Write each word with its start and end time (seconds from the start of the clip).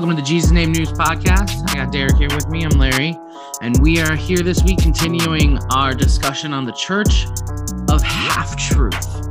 Welcome 0.00 0.16
to 0.16 0.22
the 0.22 0.26
Jesus 0.26 0.50
Name 0.50 0.72
News 0.72 0.90
Podcast. 0.92 1.68
I 1.68 1.74
got 1.74 1.92
Derek 1.92 2.16
here 2.16 2.30
with 2.30 2.48
me. 2.48 2.64
I'm 2.64 2.70
Larry. 2.78 3.18
And 3.60 3.78
we 3.82 4.00
are 4.00 4.16
here 4.16 4.38
this 4.38 4.62
week 4.62 4.78
continuing 4.78 5.58
our 5.74 5.92
discussion 5.92 6.54
on 6.54 6.64
the 6.64 6.72
church 6.72 7.26
of 7.90 8.02
half 8.02 8.56
truth. 8.56 9.28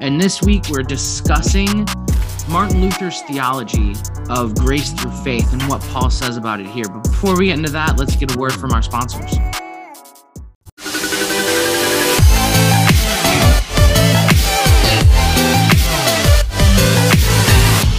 And 0.00 0.20
this 0.20 0.42
week 0.42 0.68
we're 0.70 0.84
discussing 0.84 1.84
Martin 2.48 2.82
Luther's 2.82 3.20
theology 3.22 3.96
of 4.30 4.54
grace 4.54 4.92
through 4.92 5.10
faith 5.24 5.52
and 5.52 5.60
what 5.62 5.80
Paul 5.80 6.08
says 6.08 6.36
about 6.36 6.60
it 6.60 6.68
here. 6.68 6.84
But 6.84 7.02
before 7.02 7.36
we 7.36 7.46
get 7.46 7.58
into 7.58 7.72
that, 7.72 7.98
let's 7.98 8.14
get 8.14 8.32
a 8.32 8.38
word 8.38 8.52
from 8.52 8.70
our 8.70 8.82
sponsors. 8.82 9.32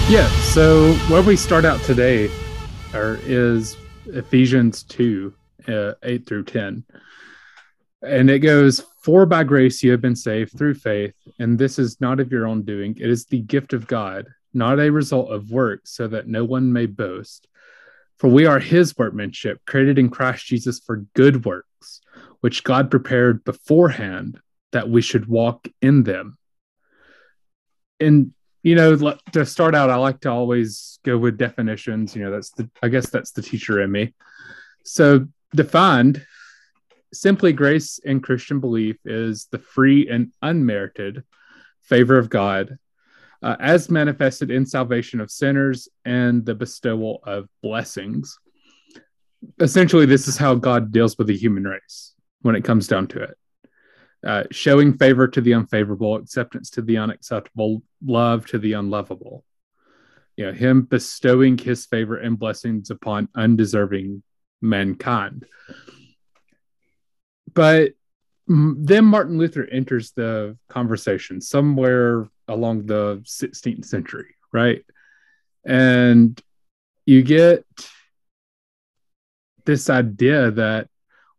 Yeah, 0.09 0.29
so 0.53 0.93
where 1.09 1.21
we 1.21 1.35
start 1.35 1.65
out 1.65 1.81
today 1.81 2.29
are, 2.93 3.19
is 3.23 3.75
Ephesians 4.05 4.83
2 4.83 5.33
uh, 5.67 5.91
8 6.01 6.25
through 6.25 6.45
10. 6.45 6.85
And 8.03 8.29
it 8.29 8.39
goes, 8.39 8.85
For 9.01 9.25
by 9.25 9.43
grace 9.43 9.83
you 9.83 9.91
have 9.91 9.99
been 9.99 10.15
saved 10.15 10.57
through 10.57 10.75
faith, 10.75 11.13
and 11.39 11.59
this 11.59 11.77
is 11.77 11.99
not 11.99 12.21
of 12.21 12.31
your 12.31 12.47
own 12.47 12.61
doing. 12.61 12.95
It 12.97 13.09
is 13.09 13.25
the 13.25 13.41
gift 13.41 13.73
of 13.73 13.85
God, 13.85 14.27
not 14.53 14.79
a 14.79 14.89
result 14.93 15.29
of 15.29 15.51
works, 15.51 15.91
so 15.91 16.07
that 16.07 16.25
no 16.25 16.45
one 16.45 16.71
may 16.71 16.85
boast. 16.85 17.49
For 18.17 18.29
we 18.29 18.45
are 18.45 18.59
his 18.59 18.97
workmanship, 18.97 19.59
created 19.65 19.99
in 19.99 20.09
Christ 20.09 20.45
Jesus 20.45 20.79
for 20.79 21.05
good 21.15 21.43
works, 21.43 21.99
which 22.39 22.63
God 22.63 22.89
prepared 22.89 23.43
beforehand 23.43 24.39
that 24.71 24.87
we 24.87 25.01
should 25.01 25.27
walk 25.27 25.67
in 25.81 26.03
them. 26.03 26.37
And 27.99 28.31
you 28.63 28.75
know, 28.75 29.15
to 29.31 29.45
start 29.45 29.75
out, 29.75 29.89
I 29.89 29.95
like 29.95 30.19
to 30.21 30.31
always 30.31 30.99
go 31.03 31.17
with 31.17 31.37
definitions. 31.37 32.15
You 32.15 32.25
know, 32.25 32.31
that's 32.31 32.51
the, 32.51 32.69
I 32.81 32.89
guess 32.89 33.09
that's 33.09 33.31
the 33.31 33.41
teacher 33.41 33.81
in 33.81 33.91
me. 33.91 34.13
So, 34.83 35.27
defined, 35.55 36.25
simply 37.13 37.53
grace 37.53 37.99
in 37.99 38.19
Christian 38.19 38.59
belief 38.59 38.97
is 39.05 39.47
the 39.51 39.59
free 39.59 40.09
and 40.09 40.33
unmerited 40.41 41.23
favor 41.81 42.17
of 42.17 42.29
God 42.29 42.77
uh, 43.41 43.55
as 43.59 43.89
manifested 43.89 44.51
in 44.51 44.65
salvation 44.65 45.21
of 45.21 45.31
sinners 45.31 45.87
and 46.05 46.45
the 46.45 46.55
bestowal 46.55 47.19
of 47.23 47.47
blessings. 47.61 48.37
Essentially, 49.59 50.05
this 50.05 50.27
is 50.27 50.37
how 50.37 50.55
God 50.55 50.91
deals 50.91 51.17
with 51.17 51.27
the 51.27 51.37
human 51.37 51.63
race 51.63 52.13
when 52.41 52.55
it 52.55 52.63
comes 52.63 52.87
down 52.87 53.07
to 53.07 53.21
it. 53.21 53.37
Uh, 54.25 54.43
showing 54.49 54.97
favor 54.97 55.27
to 55.27 55.41
the 55.41 55.53
unfavorable, 55.53 56.15
acceptance 56.15 56.71
to 56.71 56.81
the 56.81 56.97
unacceptable, 56.97 57.83
love 58.03 58.45
to 58.47 58.57
the 58.57 58.73
unlovable. 58.73 59.43
You 60.35 60.47
know, 60.47 60.53
him 60.53 60.83
bestowing 60.83 61.57
his 61.57 61.85
favor 61.85 62.17
and 62.17 62.37
blessings 62.37 62.89
upon 62.89 63.29
undeserving 63.35 64.23
mankind. 64.61 65.45
But 67.53 67.93
then 68.47 69.05
Martin 69.05 69.37
Luther 69.37 69.65
enters 69.65 70.11
the 70.11 70.57
conversation 70.69 71.41
somewhere 71.41 72.27
along 72.47 72.85
the 72.85 73.21
16th 73.25 73.85
century, 73.85 74.35
right? 74.51 74.83
And 75.65 76.39
you 77.05 77.23
get 77.23 77.65
this 79.65 79.89
idea 79.89 80.51
that 80.51 80.87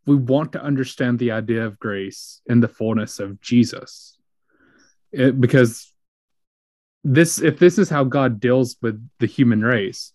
we 0.09 0.17
want 0.17 0.53
to 0.53 0.63
understand 0.63 1.19
the 1.19 1.33
idea 1.33 1.67
of 1.67 1.79
grace 1.79 2.41
in 2.47 2.61
the 2.61 2.69
fullness 2.69 3.21
of 3.21 3.41
Jesus. 3.43 4.17
It, 5.13 5.39
because 5.39 5.93
this 7.05 7.39
if 7.41 7.59
this 7.59 7.79
is 7.79 7.91
how 7.91 8.05
God 8.05 8.41
deals 8.41 8.77
with 8.81 9.07
the 9.19 9.27
human 9.27 9.63
race, 9.63 10.13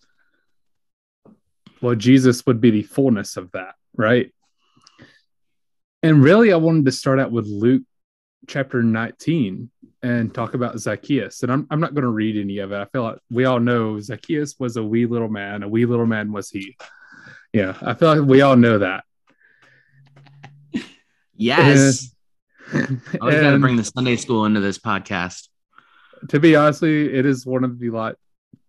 well, 1.80 1.94
Jesus 1.94 2.44
would 2.46 2.60
be 2.60 2.70
the 2.70 2.82
fullness 2.82 3.36
of 3.36 3.52
that, 3.52 3.76
right? 3.96 4.32
And 6.02 6.22
really, 6.22 6.52
I 6.52 6.56
wanted 6.56 6.84
to 6.86 6.92
start 6.92 7.20
out 7.20 7.30
with 7.30 7.46
Luke 7.46 7.82
chapter 8.48 8.82
19 8.82 9.70
and 10.02 10.34
talk 10.34 10.54
about 10.54 10.78
Zacchaeus. 10.78 11.42
And 11.42 11.52
I'm, 11.52 11.66
I'm 11.70 11.80
not 11.80 11.94
going 11.94 12.02
to 12.02 12.10
read 12.10 12.36
any 12.36 12.58
of 12.58 12.72
it. 12.72 12.76
I 12.76 12.84
feel 12.86 13.04
like 13.04 13.18
we 13.30 13.44
all 13.46 13.60
know 13.60 14.00
Zacchaeus 14.00 14.56
was 14.58 14.76
a 14.76 14.82
wee 14.82 15.06
little 15.06 15.30
man, 15.30 15.62
a 15.62 15.68
wee 15.68 15.86
little 15.86 16.04
man 16.04 16.32
was 16.32 16.50
he. 16.50 16.76
Yeah, 17.52 17.74
I 17.80 17.94
feel 17.94 18.16
like 18.16 18.28
we 18.28 18.42
all 18.42 18.56
know 18.56 18.78
that. 18.78 19.04
Yes. 21.36 22.14
I 22.72 22.78
was 23.20 23.34
going 23.34 23.52
to 23.52 23.58
bring 23.58 23.76
the 23.76 23.84
Sunday 23.84 24.16
school 24.16 24.44
into 24.44 24.60
this 24.60 24.78
podcast. 24.78 25.48
To 26.28 26.40
be 26.40 26.56
honestly, 26.56 27.12
it 27.12 27.26
is 27.26 27.44
one 27.44 27.64
of 27.64 27.78
the 27.78 27.90
like 27.90 28.16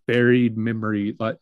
buried 0.08 0.58
memory. 0.58 1.16
Like 1.18 1.38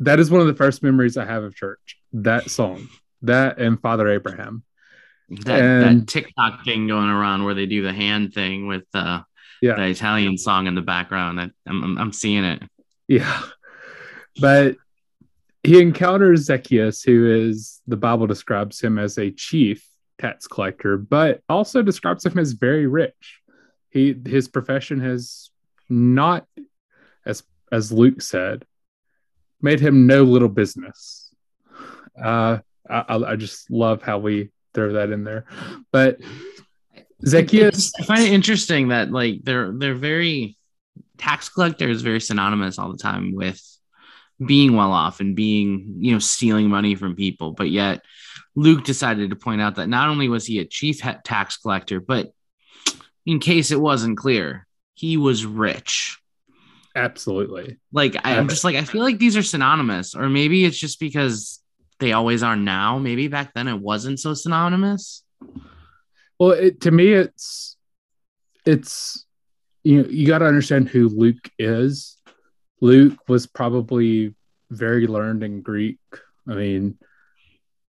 that 0.00 0.18
is 0.18 0.30
one 0.30 0.40
of 0.40 0.46
the 0.46 0.54
first 0.54 0.82
memories 0.82 1.16
I 1.16 1.24
have 1.24 1.42
of 1.42 1.54
church. 1.54 1.98
That 2.12 2.50
song, 2.50 2.88
that 3.22 3.58
and 3.58 3.80
Father 3.80 4.08
Abraham. 4.08 4.64
That, 5.28 5.60
and, 5.60 6.02
that 6.02 6.08
TikTok 6.08 6.64
thing 6.64 6.88
going 6.88 7.08
around 7.08 7.44
where 7.44 7.54
they 7.54 7.66
do 7.66 7.82
the 7.82 7.92
hand 7.92 8.34
thing 8.34 8.66
with 8.66 8.84
uh, 8.94 9.22
yeah. 9.62 9.76
the 9.76 9.84
Italian 9.84 10.36
song 10.36 10.66
in 10.66 10.74
the 10.74 10.82
background. 10.82 11.40
I, 11.40 11.50
I'm, 11.66 11.98
I'm 11.98 12.12
seeing 12.12 12.44
it. 12.44 12.62
Yeah. 13.08 13.42
But 14.40 14.76
he 15.62 15.80
encounters 15.80 16.44
Zacchaeus, 16.44 17.02
who 17.02 17.30
is 17.30 17.80
the 17.86 17.96
Bible 17.96 18.26
describes 18.26 18.80
him 18.80 18.98
as 18.98 19.18
a 19.18 19.30
chief 19.30 19.86
tax 20.18 20.46
collector, 20.46 20.96
but 20.96 21.40
also 21.48 21.82
describes 21.82 22.24
him 22.24 22.38
as 22.38 22.52
very 22.52 22.86
rich. 22.86 23.40
He 23.90 24.14
his 24.24 24.48
profession 24.48 25.00
has 25.00 25.50
not, 25.88 26.46
as 27.26 27.42
as 27.70 27.92
Luke 27.92 28.22
said, 28.22 28.64
made 29.60 29.80
him 29.80 30.06
no 30.06 30.24
little 30.24 30.48
business. 30.48 31.34
Uh, 32.22 32.58
I, 32.88 33.04
I 33.08 33.36
just 33.36 33.70
love 33.70 34.02
how 34.02 34.18
we 34.18 34.50
throw 34.74 34.94
that 34.94 35.10
in 35.10 35.24
there, 35.24 35.46
but 35.92 36.18
Zacchaeus. 37.26 37.92
I 38.00 38.04
find 38.04 38.22
it 38.22 38.32
interesting 38.32 38.88
that 38.88 39.10
like 39.10 39.40
they're 39.44 39.72
they're 39.72 39.94
very 39.94 40.56
tax 41.18 41.48
collector 41.48 41.88
is 41.88 42.02
very 42.02 42.20
synonymous 42.20 42.78
all 42.78 42.90
the 42.90 42.98
time 42.98 43.34
with 43.34 43.60
being 44.44 44.74
well 44.76 44.92
off 44.92 45.20
and 45.20 45.36
being 45.36 45.96
you 45.98 46.12
know 46.12 46.18
stealing 46.18 46.68
money 46.68 46.94
from 46.94 47.14
people, 47.14 47.52
but 47.52 47.70
yet 47.70 48.02
Luke 48.54 48.84
decided 48.84 49.30
to 49.30 49.36
point 49.36 49.60
out 49.60 49.76
that 49.76 49.88
not 49.88 50.08
only 50.08 50.28
was 50.28 50.46
he 50.46 50.58
a 50.58 50.64
chief 50.64 51.00
tax 51.24 51.56
collector, 51.56 52.00
but 52.00 52.32
in 53.24 53.38
case 53.38 53.70
it 53.70 53.80
wasn't 53.80 54.18
clear, 54.18 54.66
he 54.94 55.16
was 55.16 55.46
rich. 55.46 56.18
Absolutely. 56.94 57.78
Like 57.92 58.16
I, 58.24 58.32
am 58.32 58.48
just 58.48 58.64
like 58.64 58.76
I 58.76 58.84
feel 58.84 59.02
like 59.02 59.18
these 59.18 59.36
are 59.36 59.42
synonymous, 59.42 60.14
or 60.14 60.28
maybe 60.28 60.64
it's 60.64 60.78
just 60.78 61.00
because 61.00 61.62
they 62.00 62.12
always 62.12 62.42
are 62.42 62.56
now. 62.56 62.98
Maybe 62.98 63.28
back 63.28 63.54
then 63.54 63.68
it 63.68 63.80
wasn't 63.80 64.20
so 64.20 64.34
synonymous. 64.34 65.22
Well, 66.38 66.50
it, 66.50 66.82
to 66.82 66.90
me, 66.90 67.12
it's 67.12 67.76
it's 68.66 69.24
you 69.84 70.02
know 70.02 70.08
you 70.08 70.26
got 70.26 70.38
to 70.38 70.46
understand 70.46 70.88
who 70.88 71.08
Luke 71.08 71.50
is. 71.58 72.18
Luke 72.80 73.16
was 73.28 73.46
probably 73.46 74.34
very 74.70 75.06
learned 75.06 75.44
in 75.44 75.62
Greek. 75.62 76.00
I 76.48 76.54
mean, 76.54 76.98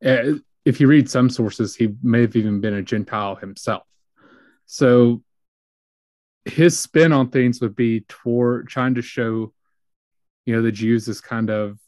eh, 0.02 0.34
if 0.70 0.80
you 0.80 0.86
read 0.86 1.10
some 1.10 1.28
sources, 1.28 1.74
he 1.74 1.96
may 2.00 2.20
have 2.20 2.36
even 2.36 2.60
been 2.60 2.74
a 2.74 2.82
Gentile 2.82 3.34
himself. 3.34 3.82
So 4.66 5.20
his 6.44 6.78
spin 6.78 7.12
on 7.12 7.30
things 7.30 7.60
would 7.60 7.74
be 7.74 8.02
toward 8.02 8.68
trying 8.68 8.94
to 8.94 9.02
show, 9.02 9.52
you 10.46 10.54
know, 10.54 10.62
the 10.62 10.70
Jews 10.70 11.08
as 11.08 11.20
kind 11.20 11.50
of 11.50 11.80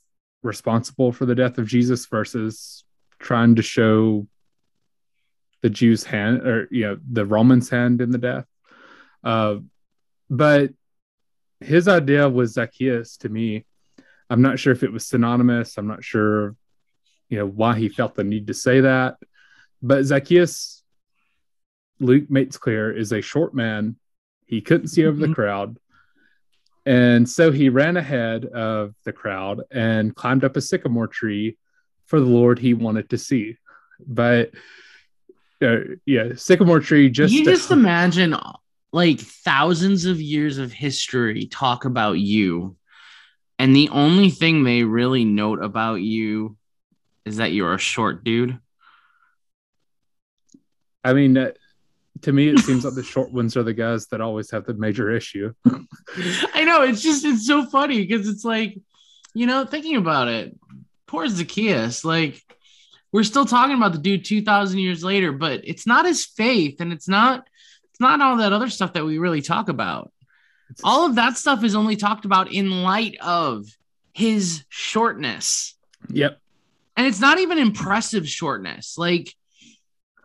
responsible 0.43 1.13
for 1.13 1.27
the 1.27 1.37
death 1.37 1.59
of 1.59 1.69
Jesus 1.69 2.07
versus 2.07 2.83
trying 3.21 3.55
to 3.55 3.63
show 3.63 4.27
the 5.61 5.71
Jews' 5.71 6.03
hand 6.03 6.45
or 6.45 6.67
you 6.73 6.83
know 6.83 6.99
the 7.09 7.25
Romans' 7.25 7.71
hand 7.71 8.01
in 8.01 8.11
the 8.11 8.19
death. 8.19 8.47
Uh, 9.23 9.59
but 10.29 10.71
his 11.61 11.87
idea 11.87 12.29
was 12.29 12.55
Zacchaeus 12.55 13.17
to 13.19 13.29
me. 13.29 13.65
I'm 14.29 14.43
not 14.43 14.59
sure 14.59 14.73
if 14.73 14.83
it 14.83 14.93
was 14.93 15.07
synonymous. 15.07 15.79
I'm 15.79 15.87
not 15.87 16.03
sure 16.03 16.57
you 17.33 17.39
know 17.39 17.47
why 17.47 17.75
he 17.79 17.89
felt 17.89 18.15
the 18.15 18.25
need 18.25 18.49
to 18.49 18.55
say 18.55 18.83
that. 18.83 19.17
But 19.81 20.05
Zacchaeus, 20.05 20.83
Luke 21.99 22.31
makes 22.31 22.59
clear, 22.59 22.95
is 22.95 23.11
a 23.11 23.23
short 23.23 23.55
man. 23.55 23.97
He 24.45 24.61
couldn't 24.61 24.89
see 24.89 25.07
over 25.07 25.17
mm-hmm. 25.17 25.31
the 25.31 25.35
crowd. 25.35 25.79
And 26.85 27.27
so 27.27 27.51
he 27.51 27.71
ran 27.71 27.97
ahead 27.97 28.45
of 28.45 28.95
the 29.05 29.15
crowd 29.15 29.63
and 29.71 30.15
climbed 30.15 30.45
up 30.45 30.59
a 30.59 30.61
sycamore 30.61 31.07
tree 31.07 31.57
for 32.05 32.21
the 32.21 32.27
Lord 32.27 32.59
he 32.59 32.75
wanted 32.75 33.09
to 33.11 33.19
see. 33.19 33.57
But 34.07 34.51
uh, 35.63 35.79
yeah, 36.05 36.35
sycamore 36.37 36.81
tree 36.81 37.09
just. 37.09 37.33
You 37.33 37.47
just 37.47 37.71
imagine 37.81 38.37
like 38.93 39.21
thousands 39.21 40.05
of 40.05 40.21
years 40.21 40.59
of 40.59 40.71
history 40.71 41.47
talk 41.47 41.87
about 41.87 42.19
you. 42.19 42.77
And 43.59 43.75
the 43.75 43.89
only 43.89 44.29
thing 44.29 44.65
they 44.65 44.83
really 44.83 45.25
note 45.25 45.63
about 45.65 46.03
you 46.03 46.59
is 47.25 47.37
that 47.37 47.53
you're 47.53 47.75
a 47.75 47.79
short 47.79 48.25
dude? 48.25 48.59
I 51.05 51.13
mean, 51.13 51.37
uh, 51.37 51.53
to 52.23 52.33
me, 52.33 52.49
it 52.49 52.61
seems 52.61 52.85
like 52.85 52.95
the 52.95 53.03
short 53.03 53.33
ones 53.33 53.57
are 53.57 53.63
the 53.63 53.75
guys 53.75 54.07
that 54.09 54.21
always 54.21 54.51
have 54.53 54.65
the 54.65 54.75
major 54.75 55.11
issue. 55.11 55.53
I 55.67 56.65
know 56.65 56.83
it's 56.83 57.03
just 57.03 57.25
it's 57.25 57.47
so 57.47 57.67
funny 57.67 58.05
because 58.07 58.29
it's 58.29 58.45
like 58.45 58.77
you 59.35 59.47
know, 59.47 59.65
thinking 59.65 59.97
about 59.97 60.29
it, 60.29 60.57
poor 61.07 61.27
Zacchaeus, 61.27 62.05
like 62.05 62.43
we're 63.13 63.23
still 63.23 63.45
talking 63.45 63.77
about 63.77 63.93
the 63.93 63.99
dude 63.99 64.25
2000 64.25 64.79
years 64.79 65.03
later, 65.03 65.33
but 65.33 65.61
it's 65.65 65.87
not 65.87 66.07
his 66.07 66.25
faith 66.25 66.81
and 66.81 66.93
it's 66.93 67.09
not 67.09 67.47
it's 67.91 68.01
not 68.01 68.21
all 68.21 68.39
that 68.39 68.53
other 68.53 68.71
stuff 68.71 68.95
that 68.95 69.05
we 69.05 69.19
really 69.19 69.43
talk 69.43 69.69
about. 69.69 70.13
All 70.83 71.05
of 71.05 71.17
that 71.17 71.37
stuff 71.37 71.65
is 71.65 71.75
only 71.75 71.97
talked 71.97 72.25
about 72.25 72.51
in 72.51 72.83
light 72.83 73.17
of 73.21 73.67
his 74.15 74.65
shortness. 74.71 75.75
Yep. 76.09 76.41
And 76.97 77.07
it's 77.07 77.21
not 77.21 77.39
even 77.39 77.59
impressive 77.59 78.29
shortness. 78.29 78.97
Like 78.99 79.35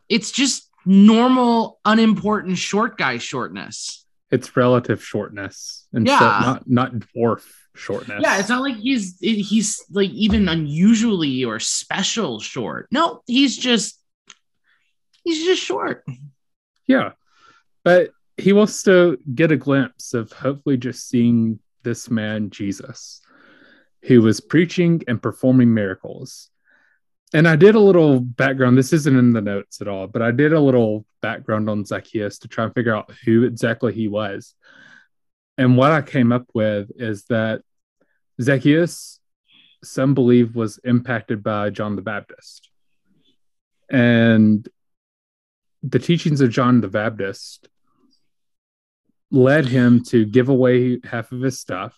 it's 0.10 0.32
just 0.32 0.70
normal, 0.86 1.80
unimportant 1.86 2.58
short 2.58 2.98
guy 2.98 3.18
shortness. 3.18 4.06
It's 4.32 4.56
relative 4.58 5.04
shortness 5.04 5.88
and 5.94 6.06
Yeah. 6.06 6.20
not 6.20 6.70
not 6.70 6.94
dwarf 6.94 7.44
shortness. 7.76 8.20
Yeah, 8.22 8.40
it's 8.40 8.50
not 8.50 8.62
like 8.62 8.76
he's 8.76 9.18
he's 9.20 9.84
like 9.90 10.10
even 10.10 10.50
unusually 10.50 11.46
or 11.46 11.60
special 11.60 12.40
short. 12.40 12.88
No, 12.92 13.22
he's 13.28 13.56
just 13.58 14.02
he's 15.24 15.46
just 15.46 15.62
short. 15.62 16.06
Yeah. 16.88 17.12
But 17.84 18.12
he 18.36 18.52
wants 18.54 18.84
to 18.84 19.18
get 19.34 19.52
a 19.52 19.58
glimpse 19.58 20.14
of 20.14 20.32
hopefully 20.34 20.76
just 20.78 21.08
seeing 21.08 21.60
this 21.84 22.10
man, 22.10 22.50
Jesus, 22.50 23.22
who 24.04 24.22
was 24.22 24.42
preaching 24.42 25.04
and 25.08 25.22
performing 25.22 25.74
miracles. 25.74 26.50
And 27.34 27.48
I 27.48 27.56
did 27.58 27.76
a 27.76 27.80
little 27.80 28.20
background. 28.22 28.78
This 28.78 28.94
isn't 28.94 29.18
in 29.18 29.34
the 29.34 29.42
notes 29.42 29.82
at 29.82 29.88
all, 29.88 30.08
but 30.08 30.22
I 30.22 30.32
did 30.32 30.54
a 30.54 30.60
little 30.60 31.06
background 31.22 31.70
on 31.70 31.84
Zacchaeus 31.84 32.40
to 32.40 32.48
try 32.48 32.64
and 32.66 32.74
figure 32.74 32.96
out 32.96 33.12
who 33.26 33.44
exactly 33.44 33.94
he 33.94 34.08
was. 34.08 34.56
And 35.58 35.76
what 35.76 35.92
I 35.92 36.02
came 36.02 36.32
up 36.32 36.46
with 36.54 36.92
is 36.96 37.26
that 37.26 37.64
Zacchaeus, 38.42 39.20
some 39.84 40.14
believe, 40.14 40.56
was 40.56 40.80
impacted 40.84 41.44
by 41.44 41.70
John 41.70 41.96
the 41.96 42.02
Baptist. 42.02 42.70
And 43.90 44.68
the 45.84 46.00
teachings 46.00 46.42
of 46.42 46.50
John 46.50 46.82
the 46.82 46.88
Baptist 46.88 47.68
led 49.32 49.66
him 49.66 50.04
to 50.06 50.26
give 50.26 50.48
away 50.48 51.00
half 51.04 51.32
of 51.32 51.42
his 51.42 51.60
stuff, 51.60 51.98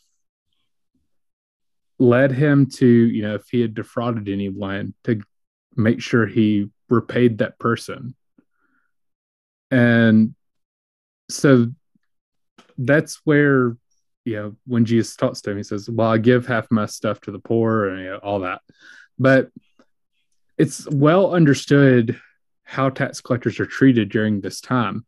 led 1.99 2.31
him 2.31 2.65
to, 2.65 2.87
you 2.87 3.21
know, 3.21 3.35
if 3.35 3.47
he 3.49 3.61
had 3.61 3.73
defrauded 3.73 4.29
anyone, 4.29 4.93
to 5.03 5.21
make 5.75 6.01
sure 6.01 6.25
he 6.25 6.69
repaid 6.89 7.37
that 7.37 7.59
person. 7.59 8.15
And 9.69 10.33
so 11.29 11.67
that's 12.77 13.21
where, 13.25 13.77
you 14.25 14.35
know, 14.35 14.55
when 14.65 14.85
Jesus 14.85 15.15
talks 15.15 15.41
to 15.41 15.51
him, 15.51 15.57
he 15.57 15.63
says, 15.63 15.89
Well, 15.89 16.07
I 16.07 16.17
give 16.17 16.47
half 16.47 16.71
my 16.71 16.85
stuff 16.85 17.21
to 17.21 17.31
the 17.31 17.39
poor 17.39 17.89
and 17.89 17.99
you 17.99 18.09
know, 18.09 18.17
all 18.17 18.39
that. 18.39 18.61
But 19.19 19.51
it's 20.57 20.89
well 20.89 21.33
understood 21.33 22.19
how 22.63 22.89
tax 22.89 23.21
collectors 23.21 23.59
are 23.59 23.65
treated 23.65 24.09
during 24.09 24.41
this 24.41 24.61
time, 24.61 25.05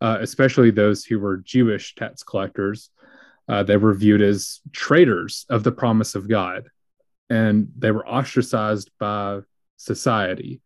uh, 0.00 0.18
especially 0.20 0.70
those 0.70 1.04
who 1.04 1.18
were 1.18 1.38
Jewish 1.38 1.94
tax 1.94 2.22
collectors. 2.22 2.90
Uh, 3.48 3.62
they 3.62 3.76
were 3.76 3.94
viewed 3.94 4.22
as 4.22 4.60
traitors 4.72 5.44
of 5.50 5.62
the 5.64 5.72
promise 5.72 6.14
of 6.14 6.28
God, 6.28 6.68
and 7.28 7.68
they 7.78 7.90
were 7.90 8.06
ostracized 8.08 8.90
by 8.98 9.40
society. 9.76 10.60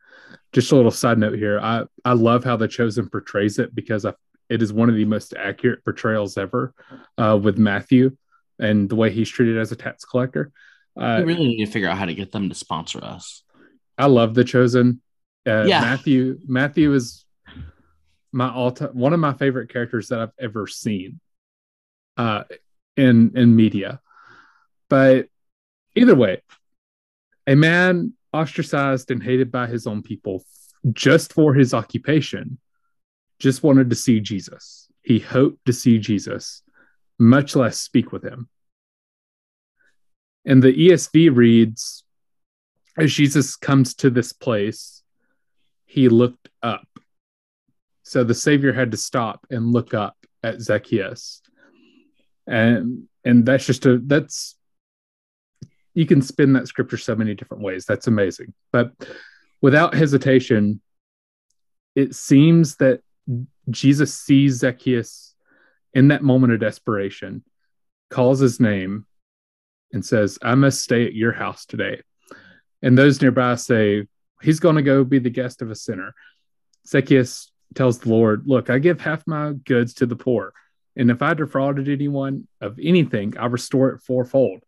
Just 0.53 0.73
a 0.73 0.77
little 0.77 0.91
side 0.91 1.19
note 1.19 1.39
here: 1.39 1.59
I 1.61 1.85
I 2.05 2.13
love 2.13 2.45
how 2.45 2.57
the 2.57 2.69
Chosen 2.69 3.09
portrays 3.09 3.59
it 3.59 3.75
because 3.75 4.05
I, 4.05 4.15
it 4.49 4.63
is 4.63 4.73
one 4.73 4.89
of 4.89 4.95
the 4.95 5.05
most 5.05 5.35
accurate 5.37 5.85
portrayals 5.85 6.39
ever 6.39 6.73
uh, 7.19 7.39
with 7.41 7.59
Matthew 7.59 8.17
and 8.59 8.89
the 8.89 8.97
way 8.97 9.11
he's 9.11 9.29
treated 9.29 9.59
as 9.59 9.73
a 9.73 9.77
tax 9.77 10.05
collector. 10.05 10.53
Uh, 10.99 11.23
we 11.25 11.35
really 11.35 11.47
need 11.49 11.65
to 11.65 11.71
figure 11.71 11.89
out 11.89 11.99
how 11.99 12.07
to 12.07 12.15
get 12.15 12.33
them 12.33 12.49
to 12.49 12.55
sponsor 12.55 13.03
us. 13.05 13.43
I 13.97 14.07
love 14.07 14.35
the 14.35 14.45
Chosen. 14.45 15.01
Uh, 15.47 15.65
Yeah. 15.67 15.81
Matthew 15.81 16.39
Matthew 16.47 16.93
is 16.95 17.25
my 18.33 18.51
all 18.53 18.71
time 18.71 18.91
one 18.91 19.13
of 19.13 19.21
my 19.21 19.33
favorite 19.33 19.73
characters 19.73 20.09
that 20.09 20.21
I've 20.21 20.33
ever 20.39 20.67
seen 20.67 21.21
uh, 22.17 22.45
in 22.99 23.33
in 23.37 23.57
media. 23.57 24.01
But 24.91 25.29
either 25.95 26.15
way, 26.15 26.43
a 27.47 27.55
man 27.55 28.13
ostracized 28.33 29.11
and 29.11 29.23
hated 29.23 29.51
by 29.51 29.67
his 29.67 29.87
own 29.87 30.03
people 30.03 30.45
just 30.93 31.33
for 31.33 31.55
his 31.55 31.73
occupation 31.73 32.59
just 33.39 33.63
wanted 33.63 33.91
to 33.91 33.97
see 33.97 34.21
Jesus. 34.21 34.89
He 35.03 35.19
hoped 35.19 35.65
to 35.67 35.73
see 35.73 35.99
Jesus, 35.99 36.63
much 37.19 37.57
less 37.57 37.81
speak 37.81 38.13
with 38.13 38.25
him. 38.25 38.49
And 40.45 40.63
the 40.63 40.73
ESV 40.73 41.35
reads 41.35 42.05
as 42.99 43.13
Jesus 43.13 43.55
comes 43.55 43.95
to 43.97 44.11
this 44.11 44.33
place, 44.33 45.03
he 45.87 46.09
looked 46.09 46.49
up. 46.63 46.87
So 48.03 48.25
the 48.25 48.35
Savior 48.35 48.73
had 48.73 48.91
to 48.91 48.97
stop 48.97 49.47
and 49.51 49.73
look 49.73 49.95
up 49.95 50.17
at 50.43 50.61
Zacchaeus. 50.61 51.43
And 52.49 53.09
and 53.25 53.45
that's 53.45 53.67
just 53.67 53.87
a 53.87 53.99
that's 53.99 54.57
you 55.95 56.07
can 56.07 56.23
spin 56.23 56.53
that 56.53 56.69
scripture 56.69 56.97
so 56.97 57.15
many 57.15 57.35
different 57.35 57.63
ways. 57.63 57.85
That's 57.85 58.07
amazing. 58.07 58.55
But 58.73 58.93
without 59.61 59.95
hesitation, 59.95 60.81
it 61.97 62.15
seems 62.15 62.77
that 62.77 63.01
Jesus 63.69 64.15
sees 64.15 64.59
Zacchaeus 64.59 65.35
in 65.95 66.09
that 66.09 66.23
moment 66.23 66.53
of 66.53 66.61
desperation, 66.61 67.43
calls 68.11 68.39
his 68.39 68.61
name, 68.61 69.07
and 69.93 70.05
says, 70.05 70.39
I 70.43 70.55
must 70.55 70.83
stay 70.83 71.05
at 71.05 71.15
your 71.15 71.33
house 71.33 71.67
today. 71.67 72.03
And 72.83 72.97
those 72.97 73.21
nearby 73.21 73.57
say, 73.57 74.07
He's 74.41 74.61
going 74.61 74.77
to 74.77 74.83
go 74.83 75.03
be 75.03 75.19
the 75.19 75.31
guest 75.31 75.63
of 75.63 75.71
a 75.73 75.75
sinner. 75.75 76.15
Zacchaeus 76.87 77.51
tells 77.75 77.99
the 77.99 78.11
Lord, 78.11 78.45
Look, 78.47 78.71
I 78.71 78.79
give 78.79 79.01
half 79.01 79.27
my 79.27 79.55
goods 79.65 79.95
to 79.95 80.07
the 80.07 80.15
poor. 80.15 80.53
And 80.99 81.13
if 81.13 81.23
I 81.23 81.33
defrauded 81.33 81.89
anyone 81.89 82.49
of 82.61 82.79
anything, 82.83 83.39
I 83.39 83.47
restore 83.47 83.91
it 83.91 84.01
fourfold. 84.01 84.65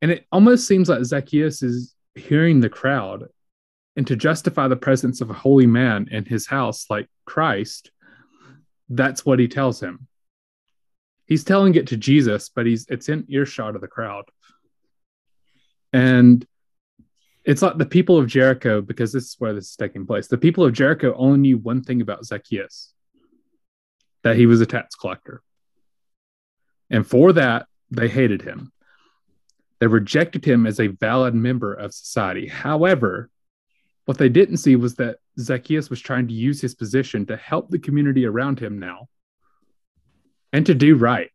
And 0.00 0.12
it 0.12 0.26
almost 0.30 0.68
seems 0.68 0.88
like 0.88 1.04
Zacchaeus 1.04 1.62
is 1.62 1.94
hearing 2.14 2.60
the 2.60 2.68
crowd. 2.68 3.24
And 3.96 4.06
to 4.06 4.16
justify 4.16 4.68
the 4.68 4.76
presence 4.76 5.20
of 5.20 5.28
a 5.28 5.34
holy 5.34 5.66
man 5.66 6.08
in 6.10 6.24
his 6.24 6.46
house 6.46 6.86
like 6.88 7.08
Christ, 7.26 7.90
that's 8.88 9.26
what 9.26 9.40
he 9.40 9.48
tells 9.48 9.82
him. 9.82 10.06
He's 11.26 11.44
telling 11.44 11.74
it 11.74 11.88
to 11.88 11.96
Jesus, 11.96 12.48
but 12.48 12.64
he's 12.64 12.86
it's 12.88 13.08
in 13.08 13.26
earshot 13.28 13.74
of 13.74 13.80
the 13.80 13.88
crowd. 13.88 14.24
And 15.92 16.46
it's 17.44 17.60
like 17.60 17.76
the 17.76 17.86
people 17.86 18.18
of 18.18 18.28
Jericho, 18.28 18.80
because 18.80 19.12
this 19.12 19.24
is 19.24 19.36
where 19.38 19.52
this 19.52 19.70
is 19.70 19.76
taking 19.76 20.06
place. 20.06 20.28
The 20.28 20.38
people 20.38 20.64
of 20.64 20.72
Jericho 20.72 21.12
only 21.16 21.38
knew 21.40 21.58
one 21.58 21.82
thing 21.82 22.00
about 22.00 22.24
Zacchaeus 22.24 22.94
that 24.22 24.36
he 24.36 24.46
was 24.46 24.60
a 24.60 24.66
tax 24.66 24.94
collector. 24.94 25.42
And 26.90 27.06
for 27.06 27.32
that, 27.32 27.66
they 27.90 28.08
hated 28.08 28.42
him. 28.42 28.72
They 29.80 29.86
rejected 29.86 30.44
him 30.44 30.66
as 30.66 30.78
a 30.78 30.86
valid 30.86 31.34
member 31.34 31.74
of 31.74 31.92
society. 31.92 32.46
However, 32.46 33.30
what 34.04 34.18
they 34.18 34.28
didn't 34.28 34.58
see 34.58 34.76
was 34.76 34.94
that 34.96 35.18
Zacchaeus 35.38 35.90
was 35.90 36.00
trying 36.00 36.28
to 36.28 36.34
use 36.34 36.60
his 36.60 36.74
position 36.74 37.26
to 37.26 37.36
help 37.36 37.70
the 37.70 37.78
community 37.78 38.26
around 38.26 38.60
him 38.60 38.78
now 38.78 39.08
and 40.52 40.66
to 40.66 40.74
do 40.74 40.96
right. 40.96 41.30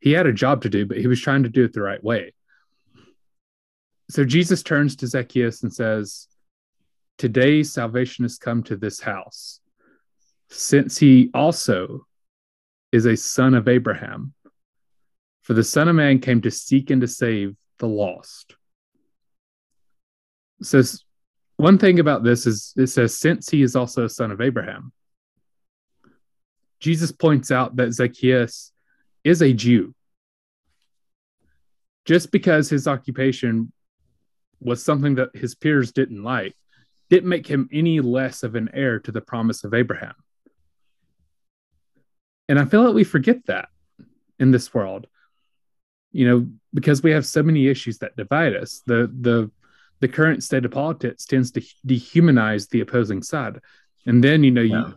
He 0.00 0.12
had 0.12 0.26
a 0.26 0.32
job 0.32 0.62
to 0.62 0.68
do, 0.68 0.86
but 0.86 0.98
he 0.98 1.06
was 1.06 1.20
trying 1.20 1.42
to 1.42 1.48
do 1.48 1.64
it 1.64 1.72
the 1.72 1.82
right 1.82 2.02
way. 2.02 2.32
So 4.10 4.24
Jesus 4.24 4.62
turns 4.62 4.96
to 4.96 5.06
Zacchaeus 5.06 5.62
and 5.62 5.72
says, 5.72 6.28
Today 7.18 7.62
salvation 7.62 8.24
has 8.24 8.38
come 8.38 8.62
to 8.64 8.76
this 8.76 9.00
house, 9.00 9.60
since 10.50 10.98
he 10.98 11.30
also 11.34 12.06
is 12.92 13.06
a 13.06 13.16
son 13.16 13.54
of 13.54 13.68
Abraham. 13.68 14.34
For 15.42 15.54
the 15.54 15.64
Son 15.64 15.88
of 15.88 15.96
Man 15.96 16.18
came 16.18 16.42
to 16.42 16.50
seek 16.50 16.90
and 16.90 17.00
to 17.00 17.08
save 17.08 17.56
the 17.78 17.88
lost. 17.88 18.54
So, 20.62 20.80
s- 20.80 21.04
one 21.56 21.78
thing 21.78 22.00
about 22.00 22.22
this 22.22 22.46
is 22.46 22.74
it 22.76 22.88
says, 22.88 23.16
Since 23.16 23.48
he 23.48 23.62
is 23.62 23.74
also 23.74 24.04
a 24.04 24.08
son 24.08 24.30
of 24.30 24.40
Abraham. 24.40 24.92
Jesus 26.80 27.10
points 27.12 27.50
out 27.50 27.76
that 27.76 27.92
Zacchaeus 27.92 28.72
is 29.24 29.42
a 29.42 29.52
Jew. 29.52 29.94
Just 32.04 32.30
because 32.30 32.70
his 32.70 32.86
occupation 32.86 33.72
was 34.60 34.82
something 34.82 35.16
that 35.16 35.30
his 35.34 35.54
peers 35.54 35.92
didn't 35.92 36.22
like, 36.22 36.54
didn't 37.10 37.28
make 37.28 37.46
him 37.46 37.68
any 37.72 38.00
less 38.00 38.42
of 38.42 38.54
an 38.54 38.70
heir 38.72 39.00
to 39.00 39.12
the 39.12 39.20
promise 39.20 39.64
of 39.64 39.74
Abraham. 39.74 40.14
And 42.48 42.58
I 42.58 42.64
feel 42.64 42.82
like 42.84 42.94
we 42.94 43.04
forget 43.04 43.44
that 43.46 43.68
in 44.38 44.50
this 44.50 44.72
world, 44.72 45.06
you 46.12 46.26
know, 46.28 46.46
because 46.72 47.02
we 47.02 47.10
have 47.10 47.26
so 47.26 47.42
many 47.42 47.68
issues 47.68 47.98
that 47.98 48.16
divide 48.16 48.54
us. 48.56 48.82
The 48.86 49.12
the 49.20 49.50
the 50.00 50.08
current 50.08 50.42
state 50.44 50.64
of 50.64 50.70
politics 50.70 51.26
tends 51.26 51.50
to 51.52 51.60
dehumanize 51.86 52.68
the 52.68 52.80
opposing 52.80 53.22
side, 53.22 53.58
and 54.06 54.22
then 54.22 54.44
you 54.44 54.50
know 54.50 54.62
Yeah. 54.62 54.88
you 54.88 54.94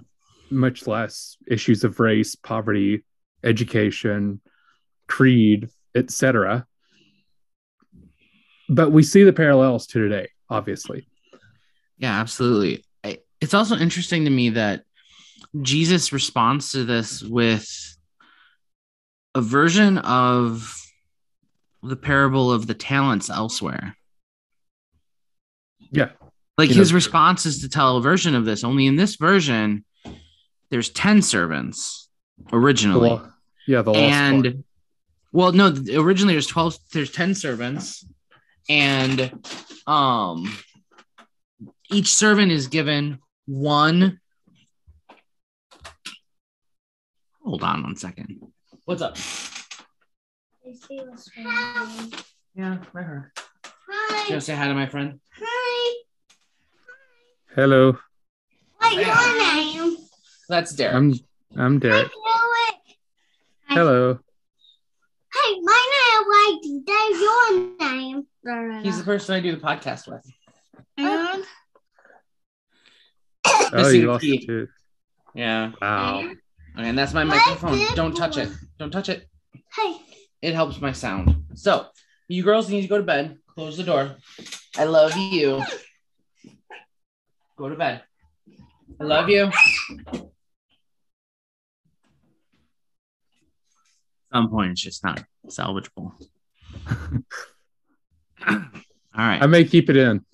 much 0.51 0.85
less 0.85 1.37
issues 1.47 1.83
of 1.83 1.99
race, 1.99 2.35
poverty, 2.35 3.03
education, 3.43 4.41
creed, 5.07 5.69
etc. 5.95 6.65
But 8.69 8.91
we 8.91 9.03
see 9.03 9.23
the 9.23 9.33
parallels 9.33 9.87
to 9.87 9.99
today, 9.99 10.29
obviously. 10.49 11.07
Yeah, 11.97 12.19
absolutely. 12.19 12.85
It's 13.41 13.53
also 13.55 13.75
interesting 13.75 14.25
to 14.25 14.29
me 14.31 14.51
that 14.51 14.83
Jesus 15.61 16.11
responds 16.13 16.71
to 16.71 16.83
this 16.85 17.21
with 17.23 17.67
a 19.35 19.41
version 19.41 19.97
of 19.99 20.75
the 21.83 21.95
parable 21.95 22.51
of 22.51 22.67
the 22.67 22.73
talents 22.73 23.29
elsewhere. 23.29 23.95
Yeah. 25.91 26.09
Like 26.57 26.69
You 26.69 26.75
his 26.75 26.91
know- 26.91 26.95
response 26.95 27.45
is 27.45 27.61
to 27.61 27.69
tell 27.69 27.97
a 27.97 28.01
version 28.01 28.35
of 28.35 28.45
this, 28.45 28.63
only 28.63 28.85
in 28.87 28.95
this 28.95 29.15
version, 29.15 29.83
there's 30.69 30.89
10 30.89 31.21
servants 31.21 32.07
The 32.49 32.55
originally. 32.57 33.09
lo- 33.09 33.29
yeah, 33.67 33.81
the 33.81 33.91
and 33.91 34.63
well, 35.33 35.51
no, 35.53 35.67
originally 35.95 36.33
there's 36.33 36.47
12, 36.47 36.77
there's 36.93 37.11
10 37.11 37.35
servants, 37.35 38.05
and 38.69 39.31
um 39.87 40.51
each 41.91 42.07
servant 42.13 42.51
is 42.53 42.67
given 42.67 43.19
one. 43.47 44.20
Hold 47.43 47.63
on 47.63 47.83
one 47.83 47.95
second. 47.95 48.39
What's 48.85 49.01
up? 49.01 49.17
Hi. 50.67 52.07
Yeah, 52.55 52.77
right 52.93 53.05
here. 53.05 53.31
You 53.65 53.71
Hi. 53.89 54.15
want 54.15 54.27
to 54.29 54.41
say 54.41 54.55
hi 54.55 54.67
to 54.67 54.73
my 54.73 54.87
friend? 54.87 55.19
Hi. 55.39 55.93
Hello, 57.55 57.97
What's 58.77 58.95
your 58.95 59.37
name? 59.85 59.97
That's 60.47 60.73
Derek. 60.73 60.95
I'm 60.95 61.13
I'm 61.57 61.79
Derek. 61.79 62.09
Hi. 62.15 63.73
Hello. 63.73 64.19
Hey, 65.33 65.59
my 65.61 65.87
name 65.93 66.13
is 66.17 66.27
Whitey. 66.31 66.85
That's 66.85 67.19
your 67.21 68.71
name. 68.73 68.83
He's 68.83 68.97
the 68.97 69.03
person 69.03 69.35
I 69.35 69.39
do 69.39 69.51
the 69.55 69.61
podcast 69.61 70.07
with. 70.07 70.25
And 70.97 71.43
Oh, 73.73 73.89
you 73.89 74.07
lost 74.07 74.21
teeth. 74.23 74.45
tooth. 74.45 74.69
Yeah. 75.33 75.71
Wow. 75.81 76.29
Okay, 76.77 76.87
and 76.89 76.97
that's 76.97 77.13
my 77.13 77.23
What 77.25 77.35
microphone. 77.35 77.79
Don't 77.95 78.15
touch 78.15 78.37
it. 78.37 78.49
Don't 78.79 78.91
touch 78.91 79.09
it. 79.09 79.27
hey, 79.75 79.97
It 80.41 80.53
helps 80.53 80.79
my 80.81 80.91
sound. 80.93 81.43
So, 81.55 81.87
you 82.27 82.43
girls 82.43 82.69
need 82.69 82.81
to 82.83 82.87
go 82.87 82.97
to 82.97 83.03
bed. 83.03 83.37
Close 83.47 83.75
the 83.77 83.83
door. 83.83 84.15
I 84.77 84.85
love 84.85 85.15
you. 85.17 85.61
Go 87.57 87.69
to 87.69 87.75
bed. 87.75 88.01
I 88.99 89.03
love 89.03 89.29
you. 89.29 89.51
At 90.13 90.21
some 94.33 94.49
point, 94.49 94.71
it's 94.71 94.81
just 94.81 95.03
not 95.03 95.23
salvageable. 95.47 96.13
All 98.47 98.57
right. 99.17 99.41
I 99.43 99.47
may 99.47 99.65
keep 99.65 99.89
it 99.89 99.97
in. 99.97 100.23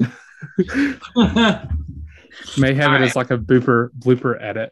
May 2.59 2.75
have 2.75 2.89
All 2.91 2.95
it 2.95 2.99
right. 2.99 3.01
as 3.01 3.15
like 3.15 3.31
a 3.31 3.37
blooper 3.37 3.89
blooper 3.97 4.39
edit. 4.39 4.71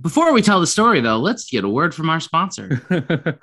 Before 0.00 0.32
we 0.32 0.42
tell 0.42 0.60
the 0.60 0.66
story, 0.66 1.00
though, 1.00 1.18
let's 1.18 1.50
get 1.50 1.64
a 1.64 1.68
word 1.68 1.94
from 1.94 2.10
our 2.10 2.20
sponsor. 2.20 2.82